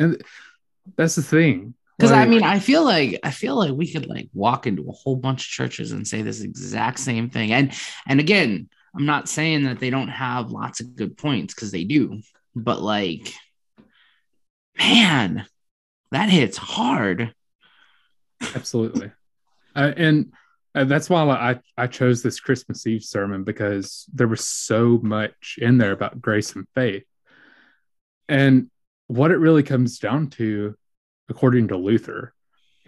And 0.00 0.20
that's 0.96 1.14
the 1.14 1.22
thing. 1.22 1.74
Because 1.98 2.10
Like, 2.10 2.26
I 2.26 2.30
mean, 2.30 2.42
I 2.42 2.58
feel 2.58 2.84
like 2.84 3.20
I 3.22 3.30
feel 3.30 3.56
like 3.56 3.72
we 3.72 3.90
could 3.90 4.06
like 4.06 4.28
walk 4.34 4.66
into 4.66 4.88
a 4.88 4.92
whole 4.92 5.16
bunch 5.16 5.46
of 5.46 5.50
churches 5.50 5.92
and 5.92 6.06
say 6.06 6.22
this 6.22 6.42
exact 6.42 6.98
same 6.98 7.30
thing. 7.30 7.52
And 7.52 7.72
and 8.06 8.20
again, 8.20 8.68
I'm 8.94 9.06
not 9.06 9.28
saying 9.28 9.64
that 9.64 9.80
they 9.80 9.90
don't 9.90 10.08
have 10.08 10.50
lots 10.50 10.80
of 10.80 10.94
good 10.94 11.16
points 11.16 11.54
because 11.54 11.70
they 11.70 11.84
do, 11.84 12.20
but 12.54 12.80
like, 12.80 13.32
man, 14.78 15.46
that 16.10 16.28
hits 16.28 16.56
hard. 16.56 17.34
absolutely. 18.54 19.10
Uh, 19.74 19.92
and 19.96 20.32
uh, 20.74 20.84
that's 20.84 21.08
why 21.08 21.22
I, 21.22 21.60
I 21.76 21.86
chose 21.86 22.22
this 22.22 22.40
Christmas 22.40 22.86
Eve 22.86 23.02
sermon 23.02 23.44
because 23.44 24.06
there 24.12 24.28
was 24.28 24.44
so 24.44 25.00
much 25.02 25.58
in 25.60 25.78
there 25.78 25.92
about 25.92 26.20
grace 26.20 26.54
and 26.54 26.66
faith. 26.74 27.04
And 28.28 28.70
what 29.06 29.30
it 29.30 29.36
really 29.38 29.62
comes 29.62 29.98
down 29.98 30.30
to, 30.30 30.76
according 31.28 31.68
to 31.68 31.76
Luther, 31.76 32.34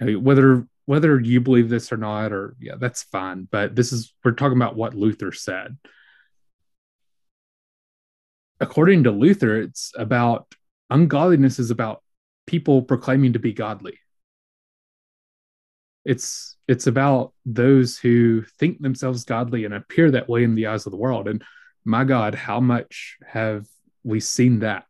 you 0.00 0.06
know, 0.06 0.18
whether 0.18 0.66
whether 0.86 1.20
you 1.20 1.40
believe 1.40 1.68
this 1.68 1.92
or 1.92 1.98
not, 1.98 2.32
or 2.32 2.56
yeah, 2.60 2.76
that's 2.78 3.02
fine. 3.02 3.46
But 3.50 3.76
this 3.76 3.92
is 3.92 4.14
we're 4.24 4.32
talking 4.32 4.56
about 4.56 4.76
what 4.76 4.94
Luther 4.94 5.32
said. 5.32 5.76
According 8.60 9.04
to 9.04 9.10
Luther, 9.10 9.60
it's 9.60 9.92
about 9.96 10.46
ungodliness 10.90 11.58
is 11.58 11.70
about 11.70 12.02
people 12.46 12.82
proclaiming 12.82 13.34
to 13.34 13.38
be 13.38 13.52
godly. 13.52 13.98
It's 16.04 16.56
it's 16.66 16.86
about 16.86 17.34
those 17.44 17.98
who 17.98 18.42
think 18.58 18.80
themselves 18.80 19.24
godly 19.24 19.64
and 19.64 19.74
appear 19.74 20.10
that 20.10 20.28
way 20.28 20.42
in 20.42 20.54
the 20.54 20.66
eyes 20.66 20.86
of 20.86 20.92
the 20.92 20.98
world. 20.98 21.28
And 21.28 21.44
my 21.84 22.04
God, 22.04 22.34
how 22.34 22.60
much 22.60 23.18
have 23.26 23.66
we 24.04 24.20
seen 24.20 24.60
that? 24.60 24.84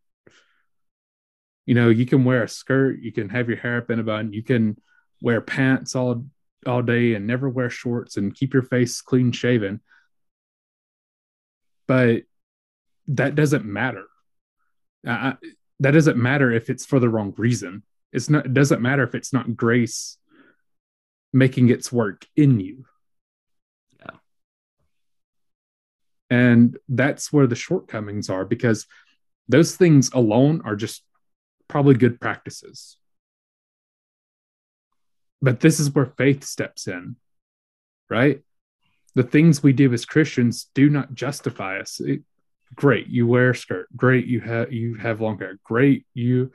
You 1.68 1.74
know, 1.74 1.90
you 1.90 2.06
can 2.06 2.24
wear 2.24 2.44
a 2.44 2.48
skirt, 2.48 3.00
you 3.02 3.12
can 3.12 3.28
have 3.28 3.46
your 3.46 3.58
hair 3.58 3.76
up 3.76 3.90
in 3.90 4.00
a 4.00 4.02
bun, 4.02 4.32
you 4.32 4.42
can 4.42 4.78
wear 5.20 5.42
pants 5.42 5.94
all 5.94 6.24
all 6.66 6.80
day 6.80 7.12
and 7.12 7.26
never 7.26 7.46
wear 7.46 7.68
shorts 7.68 8.16
and 8.16 8.34
keep 8.34 8.54
your 8.54 8.62
face 8.62 9.02
clean 9.02 9.32
shaven. 9.32 9.82
But 11.86 12.22
that 13.08 13.34
doesn't 13.34 13.66
matter. 13.66 14.06
Uh, 15.06 15.34
that 15.80 15.90
doesn't 15.90 16.16
matter 16.16 16.50
if 16.50 16.70
it's 16.70 16.86
for 16.86 17.00
the 17.00 17.10
wrong 17.10 17.34
reason. 17.36 17.82
It's 18.14 18.30
not. 18.30 18.46
It 18.46 18.54
doesn't 18.54 18.80
matter 18.80 19.02
if 19.02 19.14
it's 19.14 19.34
not 19.34 19.54
grace 19.54 20.16
making 21.34 21.68
its 21.68 21.92
work 21.92 22.24
in 22.34 22.60
you. 22.60 22.86
Yeah. 24.00 24.16
And 26.30 26.78
that's 26.88 27.30
where 27.30 27.46
the 27.46 27.54
shortcomings 27.54 28.30
are 28.30 28.46
because 28.46 28.86
those 29.50 29.76
things 29.76 30.10
alone 30.14 30.62
are 30.64 30.74
just 30.74 31.02
probably 31.68 31.94
good 31.94 32.20
practices. 32.20 32.96
But 35.40 35.60
this 35.60 35.78
is 35.78 35.94
where 35.94 36.06
faith 36.06 36.44
steps 36.44 36.88
in, 36.88 37.16
right? 38.10 38.42
The 39.14 39.22
things 39.22 39.62
we 39.62 39.72
do 39.72 39.92
as 39.92 40.04
Christians 40.04 40.68
do 40.74 40.90
not 40.90 41.14
justify 41.14 41.78
us. 41.80 42.00
It- 42.00 42.24
great, 42.74 43.06
you 43.06 43.26
wear 43.26 43.50
a 43.50 43.56
skirt. 43.56 43.88
Great, 43.96 44.26
you 44.26 44.40
have 44.40 44.72
you 44.72 44.94
have 44.96 45.20
long 45.20 45.38
hair. 45.38 45.58
Great, 45.64 46.06
you 46.14 46.52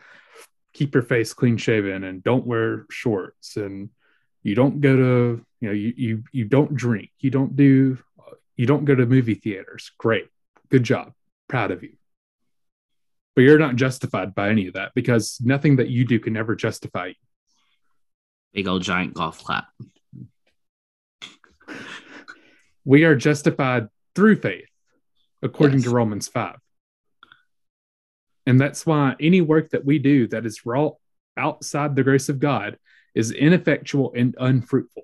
keep 0.73 0.93
your 0.93 1.03
face 1.03 1.33
clean 1.33 1.57
shaven 1.57 2.03
and 2.03 2.23
don't 2.23 2.47
wear 2.47 2.85
shorts 2.89 3.57
and 3.57 3.89
you 4.41 4.55
don't 4.55 4.81
go 4.81 4.95
to 4.95 5.45
you 5.61 5.67
know 5.67 5.73
you 5.73 5.93
you 5.95 6.23
you 6.31 6.45
don't 6.45 6.75
drink. 6.75 7.09
You 7.19 7.31
don't 7.31 7.55
do 7.55 7.97
you 8.57 8.65
don't 8.65 8.85
go 8.85 8.93
to 8.93 9.05
movie 9.05 9.35
theaters. 9.35 9.91
Great, 9.97 10.27
good 10.69 10.83
job, 10.83 11.13
proud 11.47 11.71
of 11.71 11.83
you. 11.83 11.93
But 13.35 13.41
you're 13.41 13.57
not 13.59 13.75
justified 13.75 14.35
by 14.35 14.49
any 14.49 14.67
of 14.67 14.73
that 14.75 14.91
because 14.93 15.39
nothing 15.41 15.77
that 15.77 15.89
you 15.89 16.05
do 16.05 16.19
can 16.19 16.37
ever 16.37 16.55
justify 16.55 17.07
you. 17.07 17.13
Big 18.53 18.67
old 18.67 18.83
giant 18.83 19.13
golf 19.15 19.43
clap. 19.43 19.65
we 22.85 23.05
are 23.05 23.15
justified 23.15 23.87
through 24.13 24.35
faith 24.35 24.67
according 25.41 25.77
Yes. 25.79 25.85
to 25.85 25.89
romans 25.95 26.27
5 26.27 26.57
and 28.45 28.59
that's 28.59 28.85
why 28.85 29.15
any 29.21 29.39
work 29.39 29.69
that 29.69 29.85
we 29.85 29.99
do 29.99 30.27
that 30.27 30.45
is 30.45 30.65
wrought 30.65 30.97
outside 31.37 31.95
the 31.95 32.03
grace 32.03 32.27
of 32.27 32.39
god 32.39 32.77
is 33.15 33.31
ineffectual 33.31 34.11
and 34.15 34.35
unfruitful 34.37 35.03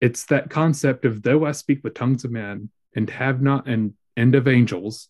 it's 0.00 0.24
that 0.26 0.50
concept 0.50 1.04
of 1.04 1.22
though 1.22 1.44
i 1.44 1.50
speak 1.52 1.82
with 1.82 1.94
tongues 1.94 2.24
of 2.24 2.30
men 2.30 2.70
and 2.94 3.10
have 3.10 3.42
not 3.42 3.66
an 3.66 3.94
end 4.16 4.36
of 4.36 4.46
angels 4.46 5.08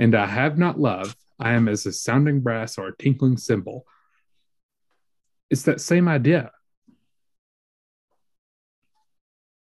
and 0.00 0.16
i 0.16 0.26
have 0.26 0.58
not 0.58 0.80
love 0.80 1.14
i 1.38 1.52
am 1.52 1.68
as 1.68 1.86
a 1.86 1.92
sounding 1.92 2.40
brass 2.40 2.76
or 2.76 2.88
a 2.88 2.96
tinkling 2.96 3.36
cymbal 3.36 3.86
it's 5.50 5.62
that 5.62 5.80
same 5.80 6.08
idea 6.08 6.50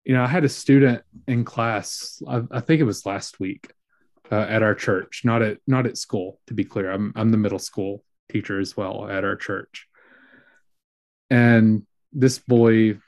you 0.07 0.15
know, 0.15 0.23
I 0.23 0.29
had 0.29 0.45
a 0.45 0.49
student 0.49 1.03
in 1.27 1.45
class. 1.45 2.23
I, 2.29 2.43
I 2.53 2.61
think 2.61 2.81
it 2.81 2.85
was 2.85 3.05
last 3.05 3.41
week 3.41 3.73
uh, 4.31 4.47
at 4.49 4.63
our 4.63 4.75
church, 4.75 5.23
not 5.25 5.43
at 5.43 5.59
not 5.67 5.85
at 5.85 5.99
school. 5.99 6.41
To 6.47 6.55
be 6.55 6.65
clear, 6.65 6.93
I'm 6.93 7.13
I'm 7.17 7.33
the 7.33 7.37
middle 7.37 7.59
school 7.59 8.05
teacher 8.31 8.61
as 8.61 8.77
well 8.77 9.09
at 9.11 9.25
our 9.25 9.35
church. 9.35 9.89
And 11.29 11.83
this 12.13 12.39
boy, 12.39 12.99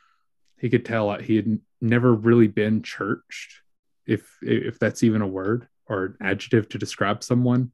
he 0.59 0.69
could 0.69 0.85
tell 0.85 1.11
that 1.11 1.21
he 1.21 1.37
had 1.37 1.61
never 1.81 2.12
really 2.12 2.49
been 2.49 2.83
churched, 2.83 3.62
if 4.05 4.29
if 4.43 4.81
that's 4.81 5.05
even 5.05 5.23
a 5.23 5.27
word 5.27 5.69
or 5.88 6.05
an 6.07 6.16
adjective 6.20 6.68
to 6.70 6.79
describe 6.79 7.22
someone. 7.24 7.72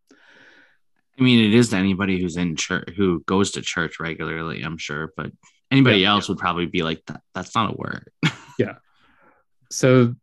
I 1.19 1.23
mean, 1.23 1.45
it 1.45 1.55
is 1.55 1.69
to 1.71 1.77
anybody 1.77 2.21
who's 2.21 2.37
in 2.37 2.57
church 2.57 2.91
who 2.97 3.23
goes 3.27 3.53
to 3.53 3.63
church 3.63 4.01
regularly, 4.01 4.63
I'm 4.63 4.79
sure, 4.79 5.13
but 5.17 5.31
anybody 5.71 6.05
Yeah, 6.05 6.05
else 6.05 6.29
would 6.29 6.39
probably 6.39 6.67
be 6.67 6.83
like, 6.83 7.03
that, 7.07 7.21
that's 7.35 7.55
not 7.55 7.73
a 7.73 7.77
word. 7.77 8.11
Yeah. 8.59 8.77
So 9.71 10.15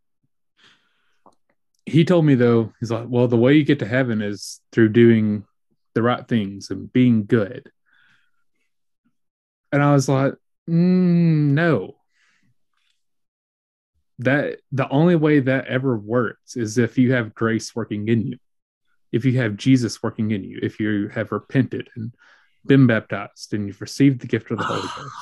he 1.86 2.06
told 2.06 2.26
me 2.26 2.36
though, 2.36 2.74
he's 2.80 2.92
like, 2.92 3.08
well, 3.10 3.28
the 3.28 3.38
way 3.38 3.54
you 3.56 3.64
get 3.64 3.80
to 3.80 3.88
heaven 3.88 4.22
is 4.22 4.62
through 4.72 4.90
doing 4.90 5.46
the 5.94 6.02
right 6.02 6.28
things 6.28 6.70
and 6.70 6.92
being 6.92 7.26
good. 7.26 7.72
And 9.72 9.82
I 9.82 9.94
was 9.94 10.10
like, 10.10 10.34
mm, 10.70 11.52
no. 11.52 11.96
That 14.22 14.60
the 14.72 14.90
only 14.90 15.16
way 15.16 15.40
that 15.40 15.68
ever 15.68 15.98
works 15.98 16.56
is 16.56 16.78
if 16.78 16.98
you 16.98 17.14
have 17.14 17.36
grace 17.36 17.76
working 17.76 18.08
in 18.08 18.28
you, 18.28 18.38
if 19.12 19.26
you 19.26 19.38
have 19.40 19.58
Jesus 19.58 20.02
working 20.02 20.32
in 20.32 20.44
you, 20.44 20.60
if 20.62 20.80
you 20.80 21.10
have 21.10 21.32
repented 21.32 21.90
and 21.96 22.14
been 22.66 22.88
baptized 22.88 23.54
and 23.54 23.68
you've 23.68 23.82
received 23.82 24.22
the 24.22 24.28
gift 24.28 24.52
of 24.52 24.58
the 24.58 24.64
Holy 24.64 24.82
Ghost. 24.96 25.16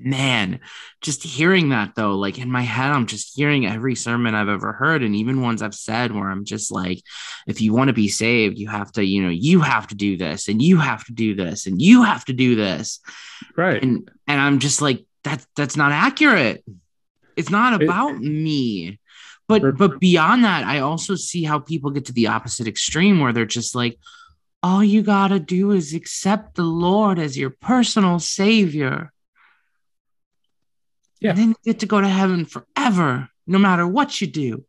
Man, 0.00 0.60
just 1.00 1.24
hearing 1.24 1.70
that 1.70 1.94
though, 1.96 2.14
like 2.14 2.38
in 2.38 2.50
my 2.50 2.62
head, 2.62 2.92
I'm 2.92 3.06
just 3.06 3.34
hearing 3.34 3.66
every 3.66 3.96
sermon 3.96 4.34
I've 4.34 4.48
ever 4.48 4.72
heard, 4.72 5.02
and 5.02 5.16
even 5.16 5.42
ones 5.42 5.60
I've 5.60 5.74
said 5.74 6.12
where 6.12 6.30
I'm 6.30 6.44
just 6.44 6.70
like, 6.70 7.02
if 7.48 7.60
you 7.60 7.74
want 7.74 7.88
to 7.88 7.94
be 7.94 8.08
saved, 8.08 8.58
you 8.58 8.68
have 8.68 8.92
to, 8.92 9.04
you 9.04 9.22
know, 9.22 9.28
you 9.28 9.60
have 9.60 9.88
to 9.88 9.96
do 9.96 10.16
this, 10.16 10.46
and 10.46 10.62
you 10.62 10.78
have 10.78 11.04
to 11.06 11.12
do 11.12 11.34
this, 11.34 11.66
and 11.66 11.82
you 11.82 12.04
have 12.04 12.24
to 12.26 12.32
do 12.32 12.54
this. 12.54 13.00
Right. 13.56 13.82
and 13.82 14.08
and 14.28 14.40
I'm 14.40 14.60
just 14.60 14.80
like 14.80 15.04
that's 15.24 15.44
that's 15.56 15.76
not 15.76 15.90
accurate. 15.90 16.64
It's 17.38 17.50
not 17.50 17.80
It- 17.80 17.84
about 17.88 18.18
me. 18.20 18.98
But 19.46 19.78
but 19.78 19.98
beyond 19.98 20.44
that, 20.44 20.64
I 20.66 20.80
also 20.80 21.14
see 21.14 21.42
how 21.42 21.58
people 21.58 21.90
get 21.90 22.04
to 22.06 22.12
the 22.12 22.26
opposite 22.26 22.68
extreme 22.68 23.18
where 23.18 23.32
they're 23.32 23.46
just 23.46 23.74
like, 23.74 23.98
all 24.62 24.84
you 24.84 25.00
gotta 25.02 25.40
do 25.40 25.70
is 25.70 25.94
accept 25.94 26.54
the 26.56 26.64
Lord 26.64 27.18
as 27.18 27.38
your 27.38 27.48
personal 27.50 28.18
savior. 28.18 29.10
Yeah. 31.20 31.30
And 31.30 31.38
then 31.38 31.48
you 31.48 31.54
get 31.72 31.80
to 31.80 31.86
go 31.86 31.98
to 32.00 32.08
heaven 32.08 32.44
forever, 32.44 33.30
no 33.46 33.58
matter 33.58 33.86
what 33.86 34.20
you 34.20 34.26
do. 34.26 34.66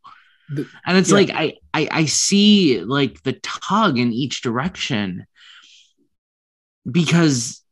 The- 0.48 0.66
and 0.86 0.96
it's 0.96 1.10
yeah. 1.10 1.14
like 1.14 1.30
I, 1.30 1.54
I 1.74 1.88
I 2.00 2.04
see 2.06 2.80
like 2.80 3.22
the 3.22 3.34
tug 3.34 3.98
in 3.98 4.12
each 4.14 4.40
direction 4.40 5.26
because 6.90 7.62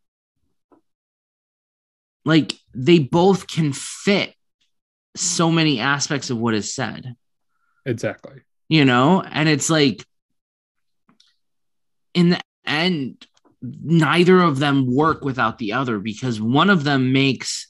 like 2.26 2.52
they 2.74 2.98
both 2.98 3.46
can 3.46 3.72
fit 3.72 4.34
so 5.16 5.50
many 5.50 5.80
aspects 5.80 6.30
of 6.30 6.38
what 6.38 6.54
is 6.54 6.74
said 6.74 7.14
Exactly. 7.86 8.40
you 8.68 8.84
know 8.84 9.22
and 9.22 9.48
it's 9.48 9.70
like 9.70 10.04
in 12.14 12.30
the 12.30 12.40
end 12.66 13.26
neither 13.62 14.40
of 14.40 14.58
them 14.58 14.86
work 14.94 15.24
without 15.24 15.58
the 15.58 15.72
other 15.72 15.98
because 15.98 16.40
one 16.40 16.70
of 16.70 16.84
them 16.84 17.12
makes 17.12 17.66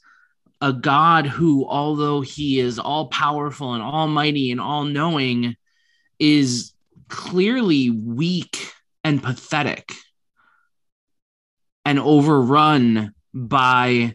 a 0.60 0.72
god 0.72 1.26
who 1.26 1.66
although 1.68 2.20
he 2.20 2.58
is 2.58 2.78
all 2.78 3.08
powerful 3.08 3.74
and 3.74 3.82
almighty 3.82 4.50
and 4.50 4.60
all 4.60 4.84
knowing 4.84 5.54
is 6.18 6.72
clearly 7.08 7.88
weak 7.90 8.72
and 9.04 9.22
pathetic 9.22 9.92
and 11.84 11.98
overrun 11.98 13.14
by 13.32 14.14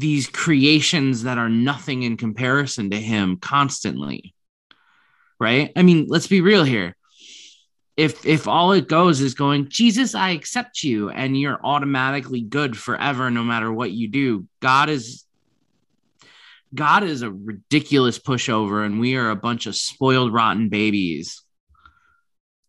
these 0.00 0.28
creations 0.28 1.24
that 1.24 1.38
are 1.38 1.48
nothing 1.48 2.02
in 2.02 2.16
comparison 2.16 2.90
to 2.90 2.96
him 2.96 3.36
constantly 3.36 4.34
right? 5.40 5.72
I 5.74 5.82
mean 5.82 6.06
let's 6.08 6.28
be 6.28 6.42
real 6.42 6.62
here. 6.62 6.94
If 7.96 8.24
if 8.24 8.46
all 8.46 8.72
it 8.72 8.88
goes 8.88 9.20
is 9.20 9.34
going 9.34 9.68
jesus 9.68 10.14
i 10.14 10.30
accept 10.30 10.82
you 10.82 11.10
and 11.10 11.38
you're 11.38 11.60
automatically 11.62 12.40
good 12.40 12.74
forever 12.74 13.30
no 13.30 13.42
matter 13.42 13.70
what 13.70 13.90
you 13.90 14.08
do 14.08 14.46
god 14.60 14.88
is 14.88 15.26
god 16.74 17.02
is 17.02 17.20
a 17.20 17.30
ridiculous 17.30 18.18
pushover 18.18 18.86
and 18.86 19.00
we 19.00 19.16
are 19.16 19.28
a 19.28 19.36
bunch 19.36 19.66
of 19.66 19.76
spoiled 19.76 20.32
rotten 20.32 20.70
babies. 20.70 21.42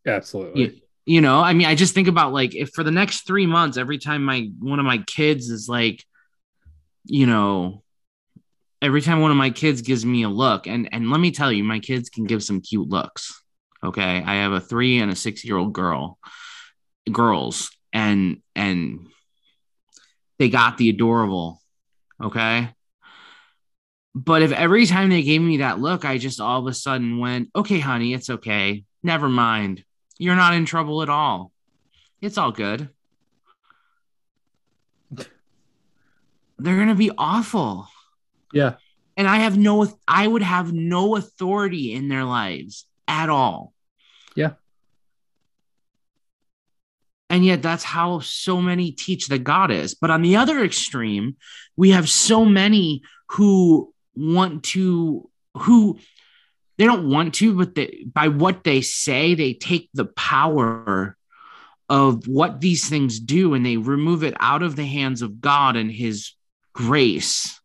Absolutely. 0.05 0.61
you, 0.61 0.81
you 1.05 1.21
know 1.21 1.39
i 1.39 1.53
mean 1.53 1.67
i 1.67 1.75
just 1.75 1.93
think 1.93 2.09
about 2.09 2.33
like 2.33 2.53
if 2.53 2.71
for 2.71 2.83
the 2.83 2.91
next 2.91 3.25
three 3.25 3.45
months 3.45 3.77
every 3.77 3.99
time 3.99 4.25
my 4.25 4.49
one 4.59 4.79
of 4.79 4.85
my 4.85 4.97
kids 4.97 5.49
is 5.49 5.69
like 5.69 6.03
you 7.05 7.25
know 7.25 7.83
every 8.81 9.01
time 9.01 9.21
one 9.21 9.31
of 9.31 9.37
my 9.37 9.49
kids 9.49 9.81
gives 9.81 10.05
me 10.05 10.23
a 10.23 10.29
look 10.29 10.67
and 10.67 10.89
and 10.91 11.09
let 11.09 11.19
me 11.19 11.31
tell 11.31 11.51
you 11.51 11.63
my 11.63 11.79
kids 11.79 12.09
can 12.09 12.25
give 12.25 12.43
some 12.43 12.61
cute 12.61 12.89
looks 12.89 13.41
okay? 13.83 14.21
I 14.23 14.35
have 14.35 14.51
a 14.51 14.61
three 14.61 14.99
and 14.99 15.11
a 15.11 15.15
six 15.15 15.43
year 15.43 15.57
old 15.57 15.73
girl 15.73 16.19
girls 17.11 17.71
and 17.91 18.41
and 18.55 19.07
they 20.39 20.49
got 20.49 20.77
the 20.77 20.89
adorable 20.89 21.61
okay? 22.21 22.69
But 24.13 24.41
if 24.41 24.51
every 24.51 24.85
time 24.85 25.09
they 25.09 25.23
gave 25.23 25.41
me 25.41 25.57
that 25.57 25.79
look 25.79 26.05
i 26.05 26.17
just 26.17 26.41
all 26.41 26.59
of 26.59 26.67
a 26.67 26.73
sudden 26.73 27.19
went 27.19 27.49
okay 27.55 27.79
honey 27.79 28.13
it's 28.13 28.29
okay. 28.29 28.83
Never 29.03 29.29
mind. 29.29 29.83
You're 30.19 30.35
not 30.35 30.53
in 30.53 30.65
trouble 30.65 31.01
at 31.01 31.09
all. 31.09 31.51
It's 32.21 32.37
all 32.37 32.51
good 32.51 32.89
they're 36.63 36.77
gonna 36.77 36.95
be 36.95 37.11
awful 37.17 37.87
Yeah. 38.53 38.75
and 39.17 39.27
I 39.27 39.37
have 39.37 39.57
no, 39.57 39.87
I 40.07 40.27
would 40.27 40.41
have 40.41 40.71
no 40.73 41.15
authority 41.15 41.93
in 41.93 42.07
their 42.07 42.23
lives 42.23 42.85
at 43.07 43.29
all. 43.29 43.73
Yeah. 44.35 44.53
And 47.29 47.45
yet 47.45 47.61
that's 47.61 47.83
how 47.83 48.19
so 48.19 48.61
many 48.61 48.91
teach 48.91 49.27
that 49.27 49.43
God 49.43 49.71
is. 49.71 49.95
But 49.95 50.09
on 50.11 50.21
the 50.21 50.35
other 50.35 50.63
extreme, 50.63 51.37
we 51.77 51.91
have 51.91 52.09
so 52.09 52.43
many 52.43 53.03
who 53.29 53.93
want 54.15 54.63
to, 54.65 55.29
who 55.55 55.97
they 56.77 56.85
don't 56.85 57.09
want 57.09 57.35
to, 57.35 57.55
but 57.55 57.75
they, 57.75 58.03
by 58.05 58.27
what 58.27 58.63
they 58.65 58.81
say, 58.81 59.33
they 59.35 59.53
take 59.53 59.89
the 59.93 60.05
power 60.05 61.15
of 61.87 62.27
what 62.27 62.59
these 62.59 62.89
things 62.89 63.19
do 63.19 63.53
and 63.53 63.65
they 63.65 63.77
remove 63.77 64.23
it 64.23 64.33
out 64.39 64.63
of 64.63 64.75
the 64.75 64.85
hands 64.85 65.21
of 65.21 65.39
God 65.39 65.75
and 65.77 65.91
his 65.91 66.33
grace 66.73 67.59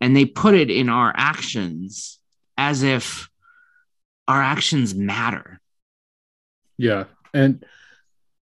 and 0.00 0.16
they 0.16 0.24
put 0.24 0.54
it 0.54 0.70
in 0.70 0.88
our 0.88 1.12
actions 1.16 2.18
as 2.56 2.82
if 2.82 3.28
our 4.28 4.40
actions 4.40 4.94
matter. 4.94 5.60
Yeah. 6.78 7.04
And 7.34 7.64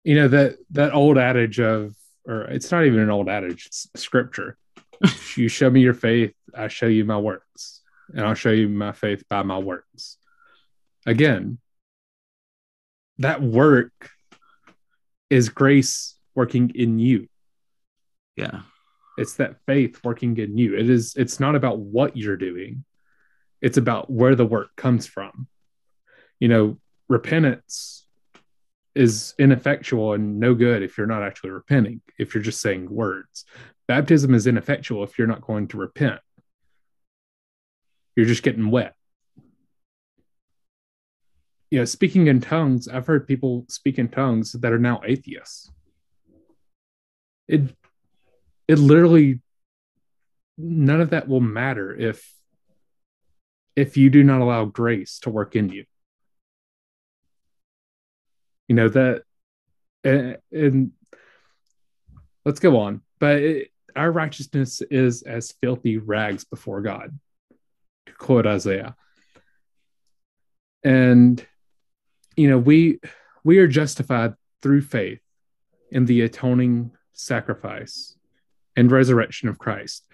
you 0.04 0.16
know 0.16 0.28
that 0.28 0.58
that 0.72 0.94
old 0.94 1.18
adage 1.18 1.60
of 1.60 1.96
or 2.26 2.42
it's 2.44 2.72
not 2.72 2.86
even 2.86 3.00
an 3.00 3.10
old 3.10 3.30
adage, 3.30 3.68
it's 3.68 3.88
scripture. 3.96 4.58
you 5.36 5.48
show 5.48 5.70
me 5.70 5.82
your 5.82 5.94
faith, 5.94 6.34
I 6.54 6.68
show 6.68 6.88
you 6.88 7.06
my 7.06 7.18
works. 7.18 7.82
And 8.14 8.26
I'll 8.26 8.34
show 8.34 8.52
you 8.52 8.68
my 8.68 8.92
faith 8.92 9.24
by 9.30 9.44
my 9.44 9.58
works. 9.58 10.18
Again, 11.06 11.60
that 13.20 13.42
work 13.42 13.92
is 15.30 15.50
grace 15.50 16.16
working 16.36 16.72
in 16.76 17.00
you. 17.00 17.28
Yeah. 18.36 18.62
It's 19.22 19.36
that 19.36 19.58
faith 19.68 20.00
working 20.04 20.36
in 20.38 20.58
you. 20.58 20.76
It 20.76 20.90
is 20.90 21.16
it's 21.16 21.40
not 21.40 21.56
about 21.56 21.78
what 21.80 22.18
you're 22.18 22.38
doing. 22.38 22.84
It's 23.62 23.78
about 23.78 24.10
where 24.10 24.36
the 24.36 24.46
work 24.46 24.76
comes 24.76 25.06
from. 25.06 25.48
You 26.40 26.48
know, 26.48 26.78
repentance 27.08 28.08
is 28.96 29.36
ineffectual 29.38 30.14
and 30.14 30.40
no 30.40 30.56
good 30.56 30.82
if 30.82 30.98
you're 30.98 31.06
not 31.06 31.22
actually 31.22 31.52
repenting, 31.52 32.02
if 32.18 32.34
you're 32.34 32.44
just 32.44 32.62
saying 32.62 32.90
words. 32.90 33.46
Baptism 33.88 34.34
is 34.34 34.48
ineffectual 34.48 35.04
if 35.04 35.18
you're 35.20 35.28
not 35.28 35.42
going 35.42 35.68
to 35.68 35.78
repent. 35.78 36.20
You're 38.16 38.26
just 38.26 38.44
getting 38.44 38.72
wet. 38.72 38.96
You 41.70 41.80
know, 41.80 41.86
speaking 41.86 42.28
in 42.28 42.42
tongues, 42.42 42.88
I've 42.88 43.08
heard 43.08 43.28
people 43.28 43.66
speak 43.70 44.00
in 44.00 44.10
tongues 44.10 44.54
that 44.54 44.74
are 44.74 44.80
now 44.80 45.02
atheists. 45.06 45.72
It 47.48 47.76
it 48.72 48.80
literally 48.80 49.42
none 50.58 51.02
of 51.02 51.10
that 51.10 51.28
will 51.28 51.42
matter 51.42 51.94
if 51.94 52.34
if 53.76 53.98
you 53.98 54.10
do 54.10 54.24
not 54.24 54.40
allow 54.40 54.64
grace 54.64 55.20
to 55.20 55.30
work 55.30 55.58
in 55.58 55.68
you. 55.68 55.84
You 58.70 58.76
know 58.76 58.88
that 58.88 59.24
and, 60.06 60.38
and 60.54 60.92
let's 62.46 62.62
go 62.62 62.80
on. 62.80 63.02
But 63.20 63.38
it, 63.38 63.72
our 63.94 64.10
righteousness 64.10 64.82
is 64.90 65.22
as 65.24 65.54
filthy 65.62 65.98
rags 65.98 66.46
before 66.46 66.82
god 66.82 67.20
to 68.06 68.14
quote 68.14 68.48
isaiah. 68.48 68.96
And 70.82 71.46
you 72.38 72.50
know 72.50 72.58
we 72.58 73.02
we 73.44 73.58
are 73.58 73.68
justified 73.68 74.36
through 74.62 74.84
faith 74.84 75.20
in 75.92 76.06
the 76.06 76.22
atoning 76.22 76.92
sacrifice 77.12 78.16
and 78.76 78.92
resurrection 78.92 79.50
of 79.50 79.58
Christ, 79.58 80.06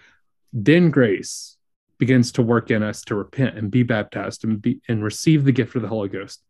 then 0.52 0.90
grace 0.90 1.56
begins 1.98 2.32
to 2.32 2.42
work 2.42 2.70
in 2.70 2.82
us 2.82 3.02
to 3.02 3.14
repent 3.14 3.58
and 3.58 3.70
be 3.70 3.82
baptized 3.82 4.44
and 4.44 4.62
be 4.62 4.80
and 4.88 5.02
receive 5.02 5.44
the 5.44 5.52
gift 5.52 5.74
of 5.74 5.82
the 5.82 5.88
Holy 5.88 6.08
Ghost. 6.08 6.42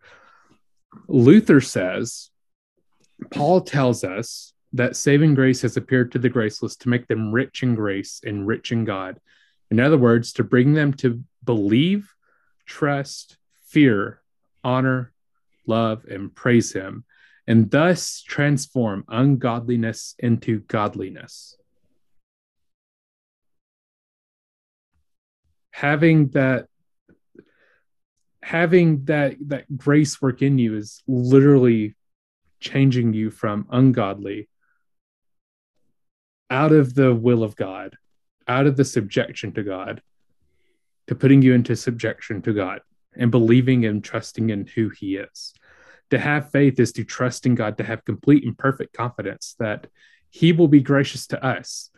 Luther 1.08 1.60
says, 1.60 2.30
Paul 3.30 3.62
tells 3.62 4.04
us 4.04 4.52
that 4.72 4.96
saving 4.96 5.34
grace 5.34 5.62
has 5.62 5.76
appeared 5.76 6.12
to 6.12 6.18
the 6.18 6.28
graceless 6.28 6.76
to 6.76 6.88
make 6.88 7.08
them 7.08 7.32
rich 7.32 7.62
in 7.62 7.74
grace 7.74 8.20
and 8.24 8.46
rich 8.46 8.70
in 8.70 8.84
God. 8.84 9.18
In 9.70 9.80
other 9.80 9.98
words, 9.98 10.32
to 10.34 10.44
bring 10.44 10.74
them 10.74 10.92
to 10.94 11.22
believe, 11.44 12.14
trust, 12.66 13.38
fear, 13.66 14.20
honor, 14.62 15.12
love, 15.66 16.04
and 16.04 16.34
praise 16.34 16.72
Him, 16.72 17.04
and 17.46 17.70
thus 17.70 18.22
transform 18.22 19.04
ungodliness 19.08 20.14
into 20.18 20.60
godliness. 20.60 21.57
Having 25.78 26.26
that 26.30 26.66
having 28.42 29.04
that 29.04 29.36
that 29.46 29.64
grace 29.76 30.20
work 30.20 30.42
in 30.42 30.58
you 30.58 30.74
is 30.76 31.02
literally 31.06 31.94
changing 32.58 33.12
you 33.12 33.30
from 33.30 33.64
ungodly 33.70 34.48
out 36.50 36.72
of 36.72 36.94
the 36.94 37.14
will 37.14 37.44
of 37.44 37.54
God, 37.54 37.96
out 38.48 38.66
of 38.66 38.76
the 38.76 38.84
subjection 38.84 39.52
to 39.52 39.62
God, 39.62 40.02
to 41.06 41.14
putting 41.14 41.42
you 41.42 41.54
into 41.54 41.76
subjection 41.76 42.42
to 42.42 42.52
God 42.52 42.80
and 43.14 43.30
believing 43.30 43.84
and 43.84 44.02
trusting 44.02 44.50
in 44.50 44.66
who 44.66 44.88
He 44.88 45.14
is. 45.14 45.54
To 46.10 46.18
have 46.18 46.50
faith 46.50 46.80
is 46.80 46.90
to 46.92 47.04
trust 47.04 47.46
in 47.46 47.54
God, 47.54 47.78
to 47.78 47.84
have 47.84 48.04
complete 48.04 48.44
and 48.44 48.58
perfect 48.58 48.96
confidence 48.96 49.54
that 49.60 49.86
He 50.30 50.50
will 50.50 50.68
be 50.68 50.80
gracious 50.80 51.28
to 51.28 51.44
us, 51.44 51.90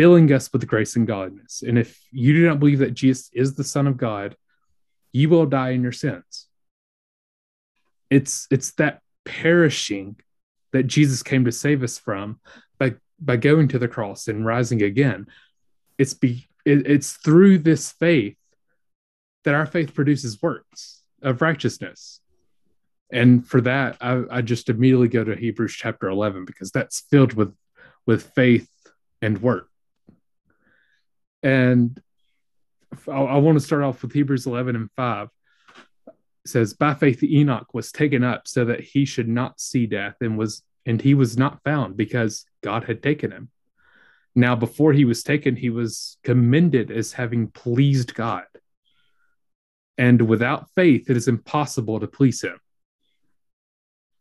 filling 0.00 0.32
us 0.32 0.50
with 0.50 0.66
grace 0.66 0.96
and 0.96 1.06
godliness. 1.06 1.62
And 1.62 1.78
if 1.78 2.00
you 2.10 2.32
do 2.32 2.46
not 2.46 2.58
believe 2.58 2.78
that 2.78 2.94
Jesus 2.94 3.28
is 3.34 3.54
the 3.54 3.62
Son 3.62 3.86
of 3.86 3.98
God, 3.98 4.34
you 5.12 5.28
will 5.28 5.44
die 5.44 5.72
in 5.72 5.82
your 5.82 5.92
sins. 5.92 6.46
It's 8.08 8.46
it's 8.50 8.70
that 8.76 9.02
perishing 9.26 10.16
that 10.72 10.86
Jesus 10.86 11.22
came 11.22 11.44
to 11.44 11.52
save 11.52 11.82
us 11.82 11.98
from 11.98 12.40
by 12.78 12.94
by 13.20 13.36
going 13.36 13.68
to 13.68 13.78
the 13.78 13.88
cross 13.88 14.26
and 14.26 14.46
rising 14.46 14.80
again. 14.80 15.26
It's 15.98 16.14
be 16.14 16.48
it, 16.64 16.86
it's 16.86 17.12
through 17.12 17.58
this 17.58 17.92
faith 17.92 18.38
that 19.44 19.54
our 19.54 19.66
faith 19.66 19.92
produces 19.92 20.40
works 20.40 21.02
of 21.20 21.42
righteousness. 21.42 22.20
And 23.12 23.46
for 23.46 23.60
that, 23.60 23.98
I, 24.00 24.22
I 24.30 24.40
just 24.40 24.70
immediately 24.70 25.08
go 25.08 25.24
to 25.24 25.36
Hebrews 25.36 25.74
chapter 25.74 26.08
11 26.08 26.46
because 26.46 26.70
that's 26.70 27.00
filled 27.10 27.34
with 27.34 27.54
with 28.06 28.32
faith 28.34 28.70
and 29.20 29.42
work 29.42 29.69
And 31.42 32.00
I, 33.08 33.12
I 33.12 33.36
want 33.38 33.58
to 33.58 33.64
start 33.64 33.82
off 33.82 34.02
with 34.02 34.12
Hebrews 34.12 34.46
11 34.46 34.76
and 34.76 34.90
5. 34.96 35.28
It 36.08 36.14
says, 36.46 36.74
By 36.74 36.94
faith, 36.94 37.22
Enoch 37.22 37.72
was 37.74 37.92
taken 37.92 38.24
up 38.24 38.46
so 38.46 38.64
that 38.66 38.80
he 38.80 39.04
should 39.04 39.28
not 39.28 39.60
see 39.60 39.86
death 39.86 40.16
and 40.20 40.38
was 40.38 40.62
and 40.86 41.00
he 41.00 41.14
was 41.14 41.36
not 41.36 41.62
found 41.62 41.96
because 41.96 42.46
God 42.62 42.84
had 42.84 43.02
taken 43.02 43.30
him. 43.30 43.50
Now, 44.34 44.56
before 44.56 44.92
he 44.92 45.04
was 45.04 45.22
taken, 45.22 45.54
he 45.54 45.70
was 45.70 46.16
commended 46.24 46.90
as 46.90 47.12
having 47.12 47.48
pleased 47.48 48.14
God. 48.14 48.44
And 49.98 50.22
without 50.22 50.70
faith, 50.74 51.10
it 51.10 51.16
is 51.16 51.28
impossible 51.28 52.00
to 52.00 52.06
please 52.06 52.42
him. 52.42 52.58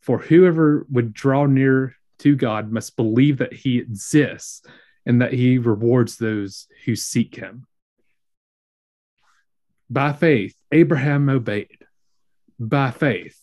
For 0.02 0.18
whoever 0.18 0.86
would 0.90 1.14
draw 1.14 1.46
near 1.46 1.96
to 2.20 2.36
God 2.36 2.72
must 2.72 2.98
believe 2.98 3.38
that 3.38 3.54
he 3.54 3.78
exists 3.78 4.62
and 5.06 5.22
that 5.22 5.34
he 5.34 5.58
rewards 5.58 6.18
those 6.18 6.68
who 6.86 6.96
seek 6.96 7.36
him. 7.36 7.66
By 9.90 10.14
faith, 10.14 10.56
Abraham 10.72 11.30
obeyed. 11.30 11.86
By 12.60 12.92
faith, 12.92 13.40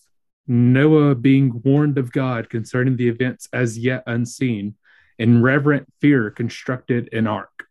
Noah, 0.46 1.14
being 1.14 1.60
warned 1.64 1.98
of 1.98 2.12
God 2.12 2.48
concerning 2.50 2.96
the 2.96 3.08
events 3.08 3.48
as 3.52 3.78
yet 3.78 4.04
unseen, 4.06 4.76
in 5.18 5.42
reverent 5.42 5.92
fear 6.00 6.30
constructed 6.30 7.08
an 7.12 7.26
ark. 7.26 7.66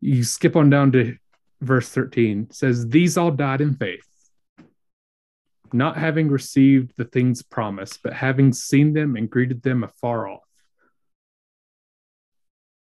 You 0.00 0.24
skip 0.24 0.56
on 0.56 0.70
down 0.70 0.92
to 0.92 1.16
verse 1.62 1.88
13 1.88 2.48
says 2.50 2.88
these 2.88 3.16
all 3.16 3.30
died 3.30 3.60
in 3.60 3.74
faith 3.76 4.06
not 5.72 5.96
having 5.96 6.28
received 6.28 6.92
the 6.96 7.04
things 7.04 7.40
promised 7.40 8.02
but 8.02 8.12
having 8.12 8.52
seen 8.52 8.92
them 8.92 9.14
and 9.14 9.30
greeted 9.30 9.62
them 9.62 9.84
afar 9.84 10.28
off 10.28 10.42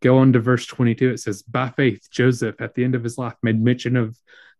Go 0.00 0.18
on 0.18 0.32
to 0.32 0.40
verse 0.40 0.66
22. 0.66 1.10
It 1.10 1.18
says, 1.18 1.42
By 1.42 1.70
faith, 1.70 2.08
Joseph, 2.10 2.60
at 2.60 2.74
the 2.74 2.84
end 2.84 2.94
of 2.94 3.04
his 3.04 3.18
life, 3.18 3.34
made 3.42 3.62
mention 3.62 3.96
of 3.96 4.16